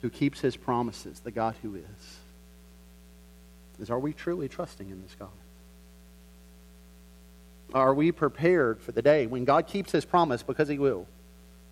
who 0.02 0.10
keeps 0.10 0.40
his 0.40 0.56
promises, 0.56 1.20
the 1.20 1.30
God 1.30 1.56
who 1.62 1.74
is, 1.74 2.18
is 3.80 3.90
are 3.90 3.98
we 3.98 4.12
truly 4.12 4.48
trusting 4.48 4.88
in 4.88 5.02
this 5.02 5.16
God? 5.18 5.28
Are 7.74 7.94
we 7.94 8.12
prepared 8.12 8.80
for 8.80 8.92
the 8.92 9.02
day 9.02 9.26
when 9.26 9.44
God 9.44 9.66
keeps 9.66 9.90
his 9.90 10.04
promise 10.04 10.42
because 10.42 10.68
he 10.68 10.78
will 10.78 11.06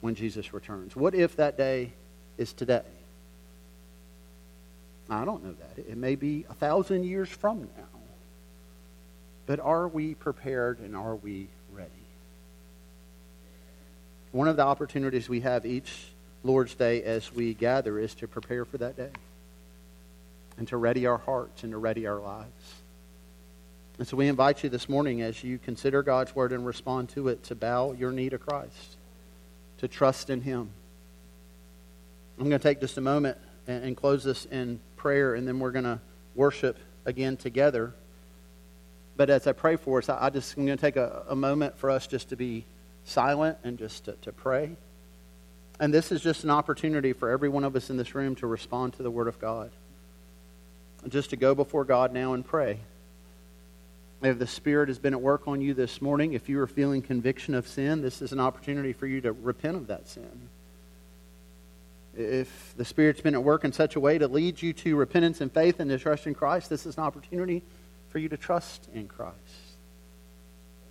when 0.05 0.15
Jesus 0.15 0.53
returns? 0.53 0.95
What 0.95 1.15
if 1.15 1.37
that 1.37 1.57
day 1.57 1.91
is 2.37 2.53
today? 2.53 2.83
I 5.09 5.25
don't 5.25 5.43
know 5.43 5.55
that. 5.55 5.83
It 5.83 5.97
may 5.97 6.15
be 6.15 6.45
a 6.51 6.53
thousand 6.53 7.05
years 7.05 7.31
from 7.31 7.61
now. 7.61 8.01
But 9.47 9.61
are 9.61 9.89
we 9.89 10.13
prepared 10.13 10.81
and 10.81 10.95
are 10.95 11.17
we 11.17 11.49
ready? 11.73 11.89
One 14.33 14.47
of 14.47 14.57
the 14.57 14.65
opportunities 14.65 15.27
we 15.27 15.41
have 15.41 15.65
each 15.65 15.91
Lord's 16.43 16.75
Day 16.75 17.03
as 17.03 17.33
we 17.33 17.55
gather 17.55 17.99
is 17.99 18.15
to 18.17 18.29
prepare 18.29 18.67
for 18.67 18.77
that 18.77 18.99
day 18.99 19.11
and 20.59 20.69
to 20.69 20.77
ready 20.77 21.07
our 21.07 21.17
hearts 21.17 21.63
and 21.63 21.73
to 21.73 21.79
ready 21.79 22.07
our 22.07 22.21
lives. 22.21 22.75
And 23.99 24.07
so 24.07 24.19
we 24.19 24.29
invite 24.29 24.65
you 24.65 24.69
this 24.69 24.87
morning 24.87 25.23
as 25.23 25.43
you 25.43 25.57
consider 25.57 26.03
God's 26.03 26.37
word 26.37 26.53
and 26.53 26.67
respond 26.67 27.09
to 27.11 27.29
it 27.29 27.43
to 27.45 27.55
bow 27.55 27.93
your 27.93 28.13
knee 28.13 28.29
to 28.29 28.37
Christ, 28.37 28.94
to 29.79 29.89
trust 29.89 30.31
in 30.31 30.41
Him. 30.41 30.71
I'm 32.39 32.49
going 32.49 32.61
to 32.61 32.69
take 32.69 32.81
just 32.81 32.99
a 32.99 33.01
moment 33.01 33.39
and, 33.67 33.97
close 33.97 34.25
this 34.25 34.45
in 34.47 34.81
prayer, 34.97 35.35
and 35.35 35.47
then 35.47 35.59
we're 35.59 35.71
going 35.71 35.85
to 35.85 36.01
worship 36.35 36.79
again 37.05 37.37
together. 37.37 37.95
But 39.17 39.31
as 39.31 39.47
I 39.47 39.53
pray 39.53 39.77
for 39.77 39.99
us, 39.99 40.09
I, 40.09 40.31
just 40.31 40.57
I'm 40.57 40.67
going 40.67 40.77
to 40.77 40.81
take 40.81 40.97
a, 40.97 41.25
a 41.29 41.37
moment 41.37 41.79
for 41.79 41.91
us 41.91 42.07
just 42.07 42.31
to 42.31 42.37
be 42.37 42.65
silent 43.05 43.59
and 43.63 43.79
just 43.79 44.07
to, 44.07 44.13
to 44.23 44.33
pray. 44.33 44.77
And 45.81 45.93
this 45.93 46.13
is 46.13 46.21
just 46.21 46.45
an 46.45 46.51
opportunity 46.51 47.13
for 47.13 47.31
every 47.31 47.49
one 47.49 47.65
of 47.65 47.75
us 47.77 47.91
in 47.91 47.97
this 47.97 48.15
room 48.15 48.35
to 48.37 48.47
respond 48.47 48.95
to 48.95 49.03
the 49.03 49.11
Word 49.11 49.29
of 49.29 49.39
God. 49.39 49.71
Just 51.09 51.31
to 51.31 51.37
go 51.37 51.55
before 51.55 51.85
God 51.85 52.13
now 52.13 52.33
and 52.33 52.45
pray. 52.45 52.81
If 54.25 54.39
the 54.39 54.47
Spirit 54.47 54.89
has 54.89 54.99
been 54.99 55.13
at 55.13 55.21
work 55.21 55.47
on 55.47 55.61
you 55.61 55.75
this 55.75 56.01
morning, 56.01 56.33
if 56.33 56.49
you 56.49 56.59
are 56.61 56.67
feeling 56.67 57.03
conviction 57.03 57.55
of 57.55 57.69
sin, 57.69 58.01
this 58.01 58.23
is 58.23 58.33
an 58.33 58.41
opportunity 58.41 58.95
for 58.95 59.07
you 59.07 59.21
to 59.21 59.33
repent 59.33 59.77
of 59.77 59.89
that 59.89 60.09
sin. 60.09 60.49
If 62.17 62.75
the 62.75 62.87
Spirit's 62.87 63.21
been 63.21 63.35
at 63.35 63.45
work 63.45 63.65
in 63.65 63.73
such 63.75 63.97
a 63.97 64.01
way 64.01 64.17
to 64.17 64.27
lead 64.27 64.63
you 64.63 64.73
to 64.73 64.97
repentance 64.97 65.43
and 65.43 65.53
faith 65.53 65.79
and 65.79 65.91
to 65.91 65.99
trust 65.99 66.27
in 66.27 66.35
Christ, 66.35 66.71
this 66.71 66.87
is 66.87 66.97
an 66.97 67.03
opportunity 67.03 67.63
for 68.09 68.19
you 68.19 68.31
to 68.31 68.39
trust 68.39 68.89
in 68.95 69.09
Christ, 69.09 69.35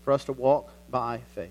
for 0.04 0.12
us 0.12 0.26
to 0.26 0.34
walk 0.34 0.72
by 0.92 1.22
faith. 1.34 1.50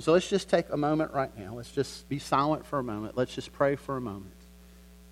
So 0.00 0.12
let's 0.12 0.28
just 0.28 0.50
take 0.50 0.66
a 0.70 0.76
moment 0.76 1.14
right 1.14 1.34
now. 1.38 1.54
Let's 1.54 1.72
just 1.72 2.06
be 2.10 2.18
silent 2.18 2.66
for 2.66 2.78
a 2.78 2.84
moment. 2.84 3.16
Let's 3.16 3.34
just 3.34 3.54
pray 3.54 3.76
for 3.76 3.96
a 3.96 4.02
moment 4.02 4.34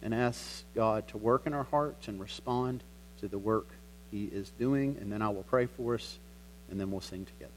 and 0.03 0.13
ask 0.13 0.65
God 0.75 1.09
to 1.09 1.17
work 1.17 1.47
in 1.47 1.55
our 1.55 1.65
hearts 1.65 2.09
and 2.09 2.21
respond 2.21 2.83
to 3.21 3.29
the 3.29 3.39
work 3.39 3.69
He 4.13 4.27
is 4.27 4.51
doing. 4.51 4.99
And 5.01 5.11
then 5.11 5.23
I 5.23 5.31
will 5.31 5.43
pray 5.43 5.67
for 5.67 5.95
us, 5.95 6.19
and 6.71 6.79
then 6.79 6.93
we'll 6.93 7.01
sing 7.01 7.25
together. 7.25 7.51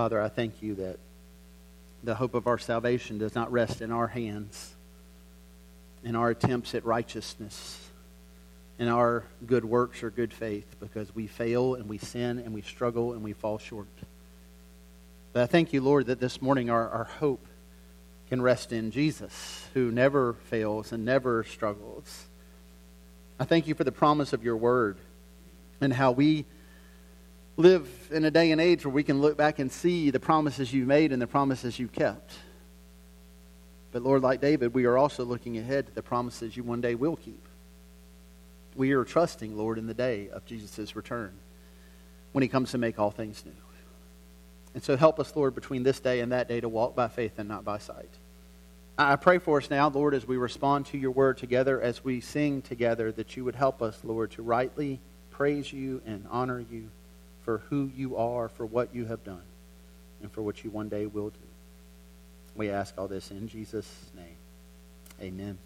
Father, 0.00 0.18
I 0.18 0.30
thank 0.30 0.62
you 0.62 0.76
that 0.76 0.96
the 2.02 2.14
hope 2.14 2.32
of 2.32 2.46
our 2.46 2.56
salvation 2.56 3.18
does 3.18 3.34
not 3.34 3.52
rest 3.52 3.82
in 3.82 3.92
our 3.92 4.06
hands, 4.06 4.74
in 6.02 6.16
our 6.16 6.30
attempts 6.30 6.74
at 6.74 6.86
righteousness, 6.86 7.78
in 8.78 8.88
our 8.88 9.24
good 9.46 9.62
works 9.62 10.02
or 10.02 10.08
good 10.08 10.32
faith, 10.32 10.64
because 10.80 11.14
we 11.14 11.26
fail 11.26 11.74
and 11.74 11.86
we 11.86 11.98
sin 11.98 12.38
and 12.38 12.54
we 12.54 12.62
struggle 12.62 13.12
and 13.12 13.22
we 13.22 13.34
fall 13.34 13.58
short. 13.58 13.88
But 15.34 15.42
I 15.42 15.46
thank 15.46 15.74
you, 15.74 15.82
Lord, 15.82 16.06
that 16.06 16.18
this 16.18 16.40
morning 16.40 16.70
our, 16.70 16.88
our 16.88 17.04
hope 17.04 17.44
can 18.30 18.40
rest 18.40 18.72
in 18.72 18.92
Jesus, 18.92 19.66
who 19.74 19.90
never 19.90 20.32
fails 20.48 20.92
and 20.92 21.04
never 21.04 21.44
struggles. 21.44 22.24
I 23.38 23.44
thank 23.44 23.66
you 23.66 23.74
for 23.74 23.84
the 23.84 23.92
promise 23.92 24.32
of 24.32 24.42
your 24.44 24.56
word 24.56 24.96
and 25.78 25.92
how 25.92 26.12
we 26.12 26.46
live 27.60 27.88
in 28.10 28.24
a 28.24 28.30
day 28.30 28.50
and 28.50 28.60
age 28.60 28.84
where 28.84 28.92
we 28.92 29.02
can 29.02 29.20
look 29.20 29.36
back 29.36 29.58
and 29.58 29.70
see 29.70 30.10
the 30.10 30.20
promises 30.20 30.72
you 30.72 30.84
made 30.84 31.12
and 31.12 31.20
the 31.20 31.26
promises 31.26 31.78
you 31.78 31.88
kept. 31.88 32.32
But 33.92 34.02
Lord, 34.02 34.22
like 34.22 34.40
David, 34.40 34.74
we 34.74 34.84
are 34.84 34.96
also 34.96 35.24
looking 35.24 35.58
ahead 35.58 35.86
to 35.86 35.94
the 35.94 36.02
promises 36.02 36.56
you 36.56 36.62
one 36.62 36.80
day 36.80 36.94
will 36.94 37.16
keep. 37.16 37.42
We 38.76 38.92
are 38.92 39.04
trusting, 39.04 39.56
Lord, 39.56 39.78
in 39.78 39.86
the 39.86 39.94
day 39.94 40.28
of 40.30 40.46
Jesus' 40.46 40.94
return 40.94 41.32
when 42.32 42.42
he 42.42 42.48
comes 42.48 42.70
to 42.70 42.78
make 42.78 42.98
all 42.98 43.10
things 43.10 43.44
new. 43.44 43.52
And 44.72 44.82
so 44.82 44.96
help 44.96 45.18
us, 45.18 45.34
Lord, 45.34 45.54
between 45.54 45.82
this 45.82 45.98
day 45.98 46.20
and 46.20 46.30
that 46.30 46.46
day 46.46 46.60
to 46.60 46.68
walk 46.68 46.94
by 46.94 47.08
faith 47.08 47.38
and 47.38 47.48
not 47.48 47.64
by 47.64 47.78
sight. 47.78 48.10
I 48.96 49.16
pray 49.16 49.38
for 49.38 49.58
us 49.58 49.68
now, 49.68 49.88
Lord, 49.88 50.14
as 50.14 50.28
we 50.28 50.36
respond 50.36 50.86
to 50.86 50.98
your 50.98 51.10
word 51.10 51.38
together, 51.38 51.80
as 51.80 52.04
we 52.04 52.20
sing 52.20 52.62
together, 52.62 53.10
that 53.12 53.36
you 53.36 53.44
would 53.44 53.56
help 53.56 53.82
us, 53.82 53.98
Lord, 54.04 54.30
to 54.32 54.42
rightly 54.42 55.00
praise 55.30 55.72
you 55.72 56.02
and 56.06 56.26
honor 56.30 56.60
you 56.60 56.90
for 57.50 57.58
who 57.68 57.90
you 57.96 58.16
are, 58.16 58.48
for 58.48 58.64
what 58.64 58.94
you 58.94 59.06
have 59.06 59.24
done, 59.24 59.42
and 60.22 60.30
for 60.30 60.40
what 60.40 60.62
you 60.62 60.70
one 60.70 60.88
day 60.88 61.06
will 61.06 61.30
do. 61.30 61.38
We 62.54 62.70
ask 62.70 62.94
all 62.96 63.08
this 63.08 63.32
in 63.32 63.48
Jesus' 63.48 63.92
name. 64.14 64.36
Amen. 65.20 65.58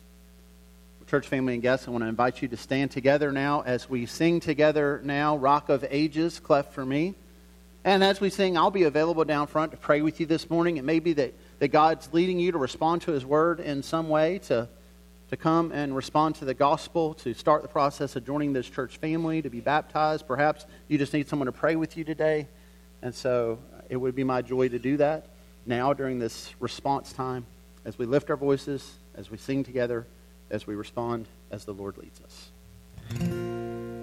Church 1.06 1.28
family 1.28 1.52
and 1.52 1.60
guests, 1.60 1.86
I 1.86 1.90
want 1.90 2.02
to 2.02 2.08
invite 2.08 2.40
you 2.40 2.48
to 2.48 2.56
stand 2.56 2.90
together 2.90 3.32
now 3.32 3.64
as 3.66 3.90
we 3.90 4.06
sing 4.06 4.40
together 4.40 5.02
now, 5.04 5.36
Rock 5.36 5.68
of 5.68 5.84
Ages, 5.90 6.40
Cleft 6.40 6.72
for 6.72 6.86
Me. 6.86 7.12
And 7.84 8.02
as 8.02 8.18
we 8.18 8.30
sing, 8.30 8.56
I'll 8.56 8.70
be 8.70 8.84
available 8.84 9.24
down 9.24 9.46
front 9.46 9.72
to 9.72 9.76
pray 9.76 10.00
with 10.00 10.20
you 10.20 10.24
this 10.24 10.48
morning. 10.48 10.78
It 10.78 10.84
may 10.84 11.00
be 11.00 11.12
that, 11.12 11.34
that 11.58 11.68
God's 11.68 12.08
leading 12.14 12.40
you 12.40 12.52
to 12.52 12.58
respond 12.58 13.02
to 13.02 13.10
His 13.10 13.26
Word 13.26 13.60
in 13.60 13.82
some 13.82 14.08
way, 14.08 14.38
to, 14.46 14.70
to 15.30 15.36
come 15.36 15.72
and 15.72 15.96
respond 15.96 16.34
to 16.36 16.44
the 16.44 16.54
gospel, 16.54 17.14
to 17.14 17.34
start 17.34 17.62
the 17.62 17.68
process 17.68 18.16
of 18.16 18.26
joining 18.26 18.52
this 18.52 18.68
church 18.68 18.98
family, 18.98 19.42
to 19.42 19.50
be 19.50 19.60
baptized. 19.60 20.26
Perhaps 20.26 20.66
you 20.88 20.98
just 20.98 21.12
need 21.12 21.28
someone 21.28 21.46
to 21.46 21.52
pray 21.52 21.76
with 21.76 21.96
you 21.96 22.04
today. 22.04 22.46
And 23.02 23.14
so 23.14 23.58
uh, 23.74 23.82
it 23.88 23.96
would 23.96 24.14
be 24.14 24.24
my 24.24 24.42
joy 24.42 24.68
to 24.68 24.78
do 24.78 24.96
that 24.98 25.26
now 25.66 25.92
during 25.92 26.18
this 26.18 26.54
response 26.60 27.12
time 27.12 27.46
as 27.84 27.98
we 27.98 28.06
lift 28.06 28.30
our 28.30 28.36
voices, 28.36 28.98
as 29.14 29.30
we 29.30 29.38
sing 29.38 29.64
together, 29.64 30.06
as 30.50 30.66
we 30.66 30.74
respond 30.74 31.26
as 31.50 31.64
the 31.64 31.72
Lord 31.72 31.96
leads 31.98 32.20
us. 32.20 33.93